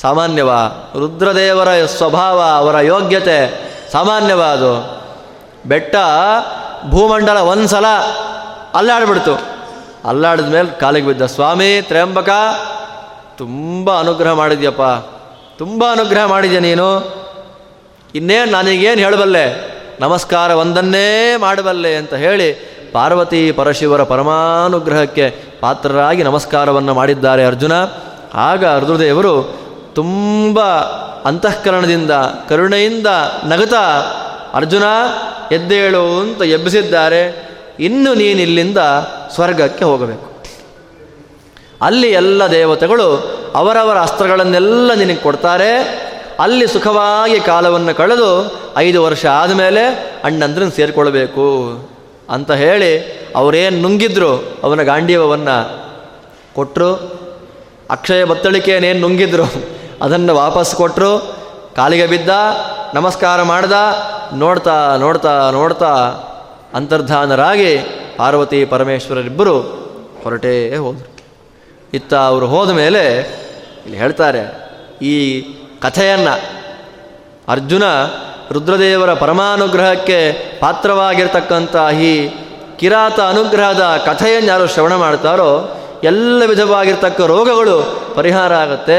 ಸಾಮಾನ್ಯವ 0.00 0.50
ರುದ್ರದೇವರ 0.98 1.86
ಸ್ವಭಾವ, 1.86 2.40
ಅವರ 2.40 2.80
ಯೋಗ್ಯತೆ 2.80 3.70
ಸಾಮಾನ್ಯವ 3.92 4.42
ಅದು. 4.42 5.02
ಬೆಟ್ಟ 5.66 5.96
ಭೂಮಂಡಲ 6.88 7.38
ಒಂದು 7.38 7.68
ಸಲ 7.68 7.86
ಅಲ್ಲಾಡ್ಬಿಡ್ತು. 8.74 9.40
ಅಲ್ಲಾಡಿದ 10.08 10.44
ಮೇಲೆ 10.44 10.78
ಕಾಲಿಗೆ 10.78 11.06
ಬಿದ್ದ, 11.06 11.26
ಸ್ವಾಮಿ, 11.26 11.82
ತ್ರ್ಯಂಬಕ 11.82 12.28
ತುಂಬ 13.42 14.00
ಅನುಗ್ರಹ 14.00 14.32
ಮಾಡಿದ್ಯಪ್ಪ. 14.32 14.82
ತುಂಬ 15.58 15.84
ಅನುಗ್ರಹ 15.92 16.24
ಮಾಡಿದೆ 16.24 16.60
ನೀನು. 16.60 17.14
ಇನ್ನೇನು 18.14 18.52
ನನಗೇನು 18.52 19.00
ಹೇಳಬಲ್ಲೆ? 19.00 19.72
ನಮಸ್ಕಾರ 20.00 20.50
ಒಂದನ್ನೇ 20.50 21.36
ಮಾಡಬಲ್ಲೆ 21.36 21.96
ಅಂತ 21.96 22.14
ಹೇಳಿ 22.14 22.52
ಪಾರ್ವತಿ 22.92 23.52
ಪರಶಿವರ 23.52 24.02
ಪರಮಾನುಗ್ರಹಕ್ಕೆ 24.02 25.36
ಪಾತ್ರರಾಗಿ 25.60 26.22
ನಮಸ್ಕಾರವನ್ನು 26.22 26.94
ಮಾಡಿದ್ದಾರೆ 26.94 27.44
ಅರ್ಜುನ. 27.44 27.72
ಆಗ 28.34 28.66
ಅರ್ಧದೇವರು 28.66 29.58
ತುಂಬ 29.94 30.60
ಅಂತಃಕರಣದಿಂದ, 31.24 32.10
ಕರುಣೆಯಿಂದ 32.48 33.06
ನಗತ 33.44 33.74
ಅರ್ಜುನ, 34.54 34.82
ಎದ್ದೇಳು 35.52 36.20
ಅಂತ 36.20 36.42
ಎಬ್ಬಿಸಿದ್ದಾರೆ. 36.42 37.48
ಇನ್ನು 37.80 38.14
ನೀನಿಲ್ಲಿಂದ 38.14 38.78
ಸ್ವರ್ಗಕ್ಕೆ 39.34 39.84
ಹೋಗಬೇಕು. 39.84 40.31
ಅಲ್ಲಿ 41.82 42.10
ಎಲ್ಲ 42.12 42.46
ದೇವತೆಗಳು 42.46 43.06
ಅವರವರ 43.54 44.00
ಅಸ್ತ್ರಗಳನ್ನೆಲ್ಲ 44.00 44.94
ನಿನಗೆ 44.94 45.16
ಕೊಡ್ತಾರೆ. 45.16 46.02
ಅಲ್ಲಿ 46.40 46.66
ಸುಖವಾಗಿ 46.66 47.40
ಕಾಲವನ್ನು 47.40 47.94
ಕಳೆದು 47.94 48.56
ಐದು 48.76 49.04
ವರ್ಷ 49.04 49.26
ಆದಮೇಲೆ 49.26 49.84
ಅಣ್ಣಂದ್ರನ್ನ 50.24 50.70
ಸೇರಿಕೊಳ್ಬೇಕು 50.70 51.46
ಅಂತ 52.30 52.50
ಹೇಳಿ 52.50 53.22
ಅವರೇನು 53.36 53.80
ನುಂಗಿದ್ರು 53.82 54.44
ಅವನ 54.62 54.82
ಗಾಂಡೀವವನ್ನು 54.82 55.56
ಕೊಟ್ಟರು 56.54 56.94
ಅಕ್ಷಯ 57.90 58.24
ಬತ್ತಳಿಕೆಯನ್ನೇನು 58.24 59.00
ನುಂಗಿದ್ರು 59.00 59.44
ಅದನ್ನು 60.02 60.34
ವಾಪಸ್ 60.34 60.74
ಕೊಟ್ಟರು 60.74 61.36
ಕಾಲಿಗೆ 61.76 62.06
ಬಿದ್ದ, 62.06 62.28
ನಮಸ್ಕಾರ 62.94 63.42
ಮಾಡ್ದ, 63.42 63.72
ನೋಡ್ತಾ 64.34 64.96
ನೋಡ್ತಾ 64.96 65.50
ನೋಡ್ತಾ 65.50 65.92
ಅಂತರ್ಧಾನರಾಗಿ 66.74 67.76
ಪಾರ್ವತಿ 68.16 68.64
ಪರಮೇಶ್ವರರಿಬ್ಬರು 68.64 69.58
ಹೊರಟೇ 70.24 70.76
ಹೋದರು. 70.76 71.21
ಇತ್ತ 71.96 72.12
ಅವರು 72.30 72.46
ಹೋದ 72.54 72.70
ಮೇಲೆ 72.82 73.02
ಇಲ್ಲಿ 73.84 73.98
ಹೇಳ್ತಾರೆ, 74.02 74.42
ಈ 75.12 75.14
ಕಥೆಯನ್ನು 75.84 76.34
ಅರ್ಜುನ 77.54 77.84
ರುದ್ರದೇವರ 78.54 79.10
ಪರಮಾನುಗ್ರಹಕ್ಕೆ 79.24 80.18
ಪಾತ್ರವಾಗಿರ್ತಕ್ಕಂಥ 80.60 81.76
ಈ 82.10 82.12
ಕಿರಾತ 82.80 83.18
ಅನುಗ್ರಹದ 83.32 83.84
ಕಥೆಯನ್ನು 84.06 84.48
ಯಾರು 84.52 84.66
ಶ್ರವಣ 84.74 84.94
ಮಾಡ್ತಾರೋ, 85.04 85.50
ಎಲ್ಲ 86.10 86.42
ವಿಧವಾಗಿರ್ತಕ್ಕ 86.52 87.20
ರೋಗಗಳು 87.34 87.76
ಪರಿಹಾರ 88.16 88.52
ಆಗುತ್ತೆ, 88.64 88.98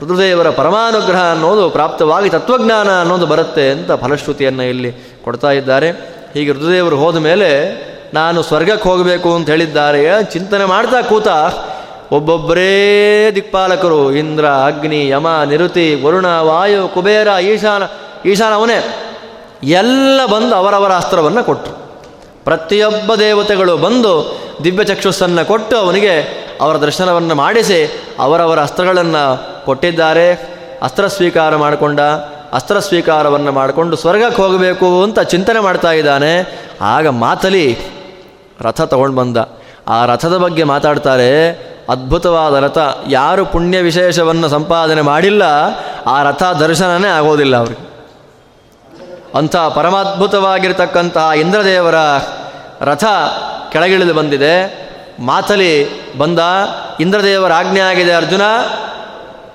ರುದ್ರದೇವರ 0.00 0.48
ಪರಮಾನುಗ್ರಹ 0.58 1.22
ಅನ್ನೋದು 1.34 1.64
ಪ್ರಾಪ್ತವಾಗಿ 1.76 2.28
ತತ್ವಜ್ಞಾನ 2.36 2.90
ಅನ್ನೋದು 3.02 3.26
ಬರುತ್ತೆ 3.32 3.64
ಅಂತ 3.76 3.92
ಫಲಶ್ರುತಿಯನ್ನು 4.02 4.64
ಇಲ್ಲಿ 4.72 4.90
ಕೊಡ್ತಾ 5.24 5.50
ಇದ್ದಾರೆ. 5.60 5.88
ಹೀಗೆ 6.34 6.50
ರುದ್ರದೇವರು 6.56 6.96
ಹೋದ 7.02 7.18
ಮೇಲೆ, 7.28 7.50
ನಾನು 8.14 8.38
ಸ್ವರ್ಗಕ್ಕೆ 8.50 8.86
ಹೋಗಬೇಕು 8.90 9.30
ಅಂತ 9.38 9.48
ಹೇಳಿದ್ದಾರೆ, 9.54 10.02
ಚಿಂತನೆ 10.34 10.64
ಮಾಡ್ತಾ 10.74 11.00
ಕೂತ 11.12 11.28
ಒಬ್ಬೊಬ್ಬರೇ 12.12 13.32
ದಿಕ್ಪಾಲಕರು 13.34 14.12
ಇಂದ್ರ, 14.12 14.44
ಅಗ್ನಿ, 14.44 15.08
ಯಮ, 15.08 15.28
ನಿರುತಿ, 15.28 15.94
ವರುಣ, 15.94 16.26
ವಾಯು, 16.26 16.88
ಕುಬೇರ, 16.88 17.28
ಈಶಾನ 17.28 17.82
ಈಶಾನ 18.28 18.54
ಅವನೇ 18.54 18.78
ಎಲ್ಲ 19.62 20.26
ಬಂದು 20.26 20.54
ಅವರವರ 20.54 20.92
ಅಸ್ತ್ರವನ್ನು 20.92 21.44
ಕೊಟ್ಟರು 21.44 21.80
ಪ್ರತಿಯೊಬ್ಬ 22.44 23.14
ದೇವತೆಗಳು 23.14 23.76
ಬಂದು 23.76 24.38
ದಿವ್ಯ 24.64 24.84
ಚಕ್ಷುಸ್ಸನ್ನು 24.84 25.46
ಕೊಟ್ಟು 25.46 25.76
ಅವನಿಗೆ 25.76 26.40
ಅವರ 26.60 26.76
ದರ್ಶನವನ್ನು 26.76 27.34
ಮಾಡಿಸಿ 27.34 28.00
ಅವರವರ 28.18 28.62
ಅಸ್ತ್ರಗಳನ್ನು 28.62 29.24
ಕೊಟ್ಟಿದ್ದಾರೆ. 29.64 30.32
ಅಸ್ತ್ರ 30.82 31.06
ಸ್ವೀಕಾರ 31.06 31.56
ಮಾಡಿಕೊಂಡ, 31.56 32.00
ಅಸ್ತ್ರ 32.52 32.78
ಸ್ವೀಕಾರವನ್ನು 32.78 33.52
ಮಾಡಿಕೊಂಡು 33.52 33.96
ಸ್ವರ್ಗಕ್ಕೆ 33.96 34.42
ಹೋಗಬೇಕು 34.42 35.02
ಅಂತ 35.02 35.20
ಚಿಂತನೆ 35.20 35.60
ಮಾಡ್ತಾ 35.60 35.92
ಇದ್ದಾನೆ. 35.92 36.62
ಆಗ 36.80 37.08
ಮಾತಲಿ 37.08 37.78
ರಥ 38.60 38.80
ತಗೊಂಡು 38.80 39.16
ಬಂದ. 39.16 39.36
ಆ 39.88 40.04
ರಥದ 40.04 40.36
ಬಗ್ಗೆ 40.36 40.64
ಮಾತಾಡ್ತಾರೆ 40.64 41.30
ಅದ್ಭುತವಾದ 41.90 42.54
ರಥ. 42.54 42.78
ಯಾರು 43.08 43.46
ಪುಣ್ಯ 43.46 43.80
ವಿಶೇಷವನ್ನು 43.80 44.48
ಸಂಪಾದನೆ 44.48 45.00
ಮಾಡಿಲ್ಲ, 45.00 45.42
ಆ 46.06 46.22
ರಥ 46.22 46.42
ದರ್ಶನನೇ 46.42 47.08
ಆಗೋದಿಲ್ಲ 47.08 47.56
ಅವ್ರಿಗೆ. 47.56 47.90
ಅಂಥ 49.38 49.56
ಪರಮಾದ್ಭುತವಾಗಿರ್ತಕ್ಕಂತಹ 49.56 51.30
ಇಂದ್ರದೇವರ 51.36 51.94
ರಥ 52.80 53.04
ಕೆಳಗಿಳಿದು 53.72 54.14
ಬಂದಿದೆ. 54.14 54.54
ಮಾತಲಿ 55.20 55.72
ಬಂದ, 56.18 56.38
ಇಂದ್ರದೇವರ 57.00 57.52
ಆಜ್ಞೆ 57.52 57.80
ಆಗಿದೆ 57.80 58.12
ಅರ್ಜುನ, 58.12 58.42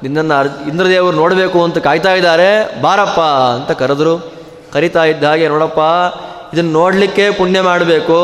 ನಿನ್ನನ್ನು 0.03 0.33
ಅರ್, 0.33 0.47
ಇಂದ್ರದೇವರು 0.69 1.15
ನೋಡಬೇಕು 1.15 1.63
ಅಂತ 1.63 1.77
ಕಾಯ್ತಾ 1.77 2.13
ಇದ್ದಾರೆ, 2.13 2.81
ಬಾರಪ್ಪ 2.81 3.19
ಅಂತ 3.19 3.71
ಕರೆದ್ರು. 3.71 4.17
ಕರಿತಾ 4.73 5.03
ಇದ್ದ 5.03 5.23
ಹಾಗೆ, 5.23 5.47
ನೋಡಪ್ಪ, 5.47 5.79
ಇದನ್ನು 6.53 6.71
ನೋಡಲಿಕ್ಕೆ 6.71 7.31
ಪುಣ್ಯ 7.31 7.61
ಮಾಡಬೇಕು 7.61 8.17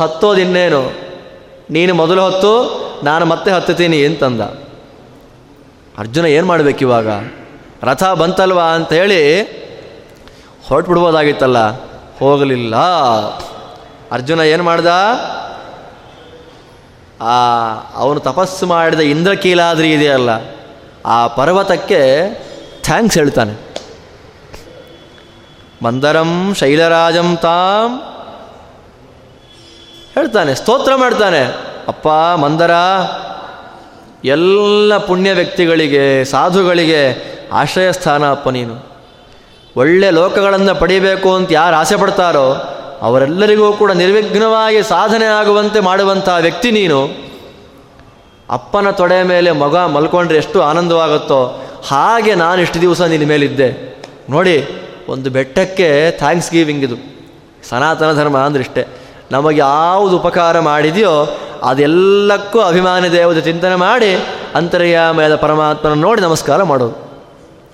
ಹತ್ತೋದಿನ್ನೇನು 0.00 1.05
ನೀನು 1.70 1.94
ಮೊದಲು 1.94 2.22
ಹೊತ್ತು, 2.22 2.52
ನಾನು 3.04 3.26
ಮತ್ತೆ 3.26 3.50
ಹತ್ತುತ್ತೀನಿ 3.50 4.04
ಅಂತಂದ. 4.04 4.40
ಅರ್ಜುನ 5.98 6.26
ಏನು 6.26 6.46
ಮಾಡಬೇಕು 6.46 6.78
ಇವಾಗ? 6.78 7.08
ರಥ 7.82 8.04
ಬಂತಲ್ವಾ 8.04 8.64
ಅಂತ 8.64 8.92
ಹೇಳಿ 8.92 9.42
ಹೊರಟ್ಬಿಡ್ಬೋದಾಗಿತ್ತಲ್ಲ? 10.68 11.70
ಹೋಗಲಿಲ್ಲ. 12.18 12.76
ಅರ್ಜುನ 14.12 14.40
ಏನು 14.40 14.62
ಮಾಡ್ದ? 14.62 14.86
ಆ, 17.20 17.36
ಅವನು 17.94 18.20
ತಪಸ್ಸು 18.20 18.66
ಮಾಡಿದ 18.66 19.00
ಇಂದ್ರಕೀಲಾದ್ರಿ 19.00 19.92
ಇದೆಯಲ್ಲ, 19.92 20.30
ಆ 21.06 21.26
ಪರ್ವತಕ್ಕೆ 21.26 22.00
ಥ್ಯಾಂಕ್ಸ್ 22.82 23.18
ಹೇಳ್ತಾನೆ. 23.18 23.66
ಮಂದರಂ 25.82 26.54
ಶೈಲರಾಜಂ 26.54 27.36
ತಾಂ 27.36 28.15
ಹೇಳ್ತಾನೆ, 30.16 30.54
ಸ್ತೋತ್ರ 30.54 30.94
ಮಾಡ್ತಾನೆ. 30.94 31.40
ಅಪ್ಪ, 31.88 32.08
ಮಂದರ, 32.40 32.70
ಎಲ್ಲ 34.24 34.98
ಪುಣ್ಯ 34.98 35.32
ವ್ಯಕ್ತಿಗಳಿಗೆ, 35.32 36.24
ಸಾಧುಗಳಿಗೆ 36.24 37.02
ಆಶ್ರಯ 37.52 37.92
ಸ್ಥಾನ 37.92 38.30
ಅಪ್ಪ 38.30 38.48
ನೀನು. 38.48 38.86
ಒಳ್ಳೆ 39.76 40.10
ಲೋಕಗಳನ್ನು 40.10 40.74
ಪಡಿಬೇಕು 40.74 41.34
ಅಂತ 41.34 41.48
ಯಾರು 41.52 41.76
ಆಸೆ 41.76 41.96
ಪಡ್ತಾರೋ, 41.96 42.52
ಅವರೆಲ್ಲರಿಗೂ 43.02 43.72
ಕೂಡ 43.72 43.92
ನಿರ್ವಿಘ್ನವಾಗಿ 43.92 44.82
ಸಾಧನೆ 44.82 45.24
ಆಗುವಂತೆ 45.24 45.80
ಮಾಡುವಂಥ 45.80 46.28
ವ್ಯಕ್ತಿ 46.40 46.70
ನೀನು. 46.70 47.10
ಅಪ್ಪನ 48.50 48.90
ತೊಡೆ 48.90 49.22
ಮೇಲೆ 49.22 49.50
ಮಗ 49.50 49.76
ಮಲ್ಕೊಂಡ್ರೆ 49.76 50.38
ಎಷ್ಟು 50.38 50.62
ಆನಂದವಾಗುತ್ತೋ, 50.62 51.62
ಹಾಗೆ 51.86 52.34
ನಾನು 52.34 52.60
ಇಷ್ಟು 52.62 52.80
ದಿವಸ 52.80 53.00
ನಿನ್ನ 53.00 53.28
ಮೇಲಿದ್ದೆ. 53.28 54.00
ನೋಡಿ, 54.30 54.68
ಒಂದು 55.08 55.30
ಬೆಟ್ಟಕ್ಕೆ 55.30 56.10
ಥ್ಯಾಂಕ್ಸ್ 56.10 56.50
ಗಿವಿಂಗ್ 56.50 56.84
ಇದು. 56.84 56.96
ಸನಾತನ 57.68 58.12
ಧರ್ಮ 58.12 58.38
ಅಂದ್ರೆ 58.38 58.62
ಇಷ್ಟೇ. 58.62 59.05
ನಮಗೆ 59.30 59.58
ಯಾವುದು 59.58 60.16
ಉಪಕಾರ 60.16 60.60
ಮಾಡಿದೆಯೋ 60.60 61.38
ಅದೆಲ್ಲಕ್ಕೂ 61.62 62.60
ಅಭಿಮಾನಿ 62.60 63.12
ದೇವದ 63.12 63.38
ಚಿಂತನೆ 63.38 63.74
ಮಾಡಿ 63.74 64.26
ಅಂತರ್ಯಾಮಯದ 64.54 65.36
ಪರಮಾತ್ಮನ 65.36 65.92
ನೋಡಿ 65.92 66.20
ನಮಸ್ಕಾರ 66.20 66.62
ಮಾಡೋದು. 66.62 67.22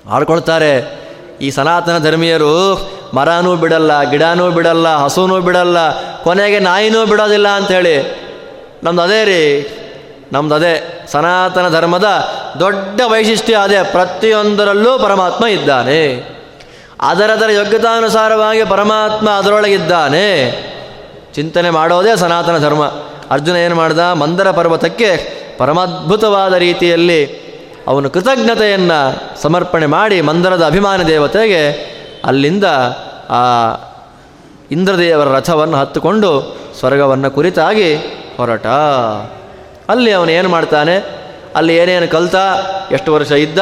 ಮಾಡ್ಕೊಳ್ತಾರೆ 0.07 1.03
ಈ 1.41 1.51
ಸನಾತನ 1.51 1.99
ಧರ್ಮೀಯರು 1.99 2.91
ಮರನೂ 3.15 3.57
ಬಿಡಲ್ಲ, 3.57 4.03
ಗಿಡನೂ 4.03 4.51
ಬಿಡಲ್ಲ, 4.51 4.97
ಹಸುನೂ 4.97 5.41
ಬಿಡಲ್ಲ, 5.41 5.91
ಕೊನೆಗೆ 6.23 6.59
ನಾಯಿನೂ 6.59 7.07
ಬಿಡೋದಿಲ್ಲ 7.07 7.49
ಅಂಥೇಳಿ. 7.49 8.23
ನಮ್ದು 8.85 9.03
ಅದೇ 9.03 9.25
ರೀ. 9.25 9.69
ನಮ್ದು 10.33 10.55
ಅದೇ. 10.55 11.05
ಸನಾತನ 11.13 11.69
ಧರ್ಮದ 11.69 12.05
ದೊಡ್ಡ 12.61 13.01
ವೈಶಿಷ್ಟ್ಯ 13.07 13.57
ಅದೇ. 13.57 13.83
ಪ್ರತಿಯೊಂದರಲ್ಲೂ 13.83 14.99
ಪರಮಾತ್ಮ 14.99 15.47
ಇದ್ದಾನೆ. 15.47 16.29
ಅದರದರ 17.01 17.51
ಯೋಗ್ಯತಾನುಸಾರವಾಗಿ 17.51 18.65
ಪರಮಾತ್ಮ 18.65 19.31
ಅದರೊಳಗಿದ್ದಾನೆ. 19.31 20.72
ಚಿಂತನೆ 21.35 21.71
ಮಾಡೋದೇ 21.71 22.17
ಸನಾತನ 22.17 22.59
ಧರ್ಮ. 22.59 22.85
ಅರ್ಜುನ 23.31 23.57
ಏನು 23.57 23.75
ಮಾಡ್ದ? 23.75 23.99
ಮಂದರ 23.99 24.51
ಪರ್ವತಕ್ಕೆ 24.51 25.43
ಪರಮದ್ಭುತವಾದ 25.59 26.53
ರೀತಿಯಲ್ಲಿ 26.53 27.43
ಅವನು 27.87 28.11
ಕೃತಜ್ಞತೆಯನ್ನು 28.11 29.23
ಸಮರ್ಪಣೆ 29.43 29.87
ಮಾಡಿ 29.87 30.21
ಮಂದರದ 30.21 30.65
ಅಭಿಮಾನ 30.67 31.03
ದೇವತೆಗೆ 31.03 31.93
ಅಲ್ಲಿಂದ 32.25 32.65
ಆ 33.31 33.41
ಇಂದ್ರದೇವರ 34.71 35.29
ರಥವನ್ನು 35.29 35.77
ಹತ್ತುಕೊಂಡು 35.77 36.57
ಸ್ವರ್ಗವನ್ನು 36.79 37.31
ಕುರಿತಾಗಿ 37.31 37.95
ಹೊರಟ. 38.37 38.67
ಅಲ್ಲಿ 39.89 40.13
ಅವನು 40.13 40.31
ಏನು 40.31 40.49
ಮಾಡ್ತಾನೆ? 40.49 40.97
ಅಲ್ಲಿ 41.57 41.77
ಏನೇನು 41.77 42.09
ಕಲ್ತ? 42.09 42.35
ಎಷ್ಟು 42.91 43.15
ವರ್ಷ 43.15 43.33
ಇದ್ದ? 43.33 43.59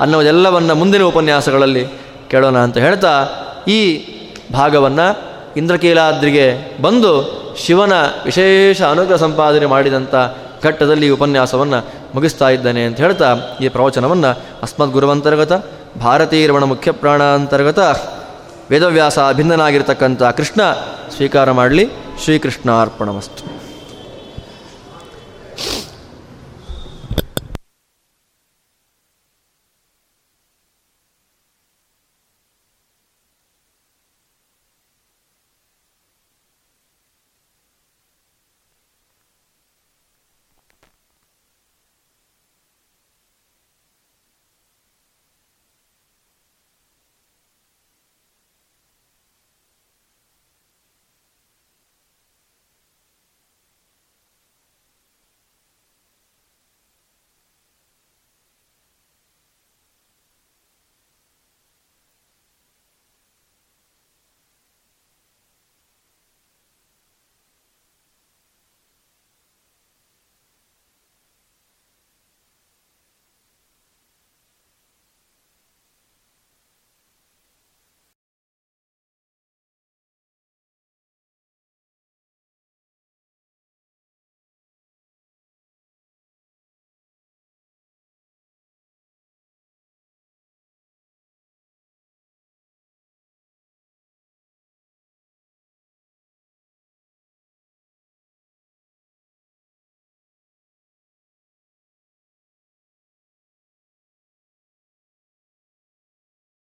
ಅನ್ನೋದೆಲ್ಲವನ್ನು 0.00 0.74
ಮುಂದಿನ 0.74 1.02
ಉಪನ್ಯಾಸಗಳಲ್ಲಿ 1.02 1.86
ಕೇಳೋಣ 2.30 2.58
ಅಂತ 2.58 2.78
ಹೇಳ್ತಾ 2.78 3.26
ಈ 3.68 4.04
ಭಾಗವನ್ನು 4.52 5.27
ಇಂದ್ರಕೀಲಾದ್ರಿಗೆ 5.56 6.78
ಬಂದು 6.82 7.38
ಶಿವನ 7.56 7.92
ವಿಶೇಷ 8.24 8.82
ಅನುಗ್ರಹ 8.82 9.16
ಸಂಪಾದನೆ 9.16 9.66
ಮಾಡಿದಂಥ 9.66 10.14
ಘಟ್ಟದಲ್ಲಿ 10.64 11.10
ಉಪನ್ಯಾಸವನ್ನು 11.10 11.84
ಮುಗಿಸ್ತಾ 12.14 12.48
ಇದ್ದಾನೆ 12.48 12.84
ಅಂತ 12.84 12.96
ಹೇಳ್ತಾ 12.96 13.36
ಈ 13.60 13.68
ಪ್ರವಚನವನ್ನು 13.68 14.38
ಅಸ್ಮದ್ 14.62 14.90
ಗುರುವಂತರ್ಗತ 14.90 15.64
ಭಾರತೀರಮಣ 16.02 16.64
ಮುಖ್ಯ 16.64 16.90
ಪ್ರಾಣಾಂತರ್ಗತ, 16.90 17.78
ವೇದವ್ಯಾಸ 18.70 19.18
ಅಭಿನ್ನನಾಗಿರ್ತಕ್ಕಂಥ 19.18 20.22
ಕೃಷ್ಣ 20.22 20.72
ಸ್ವೀಕಾರ 21.16 21.50
ಮಾಡಲಿ. 21.50 21.88
ಶ್ರೀಕೃಷ್ಣ 22.24 22.70
ಅರ್ಪಣಮಸ್ತು 22.70 23.57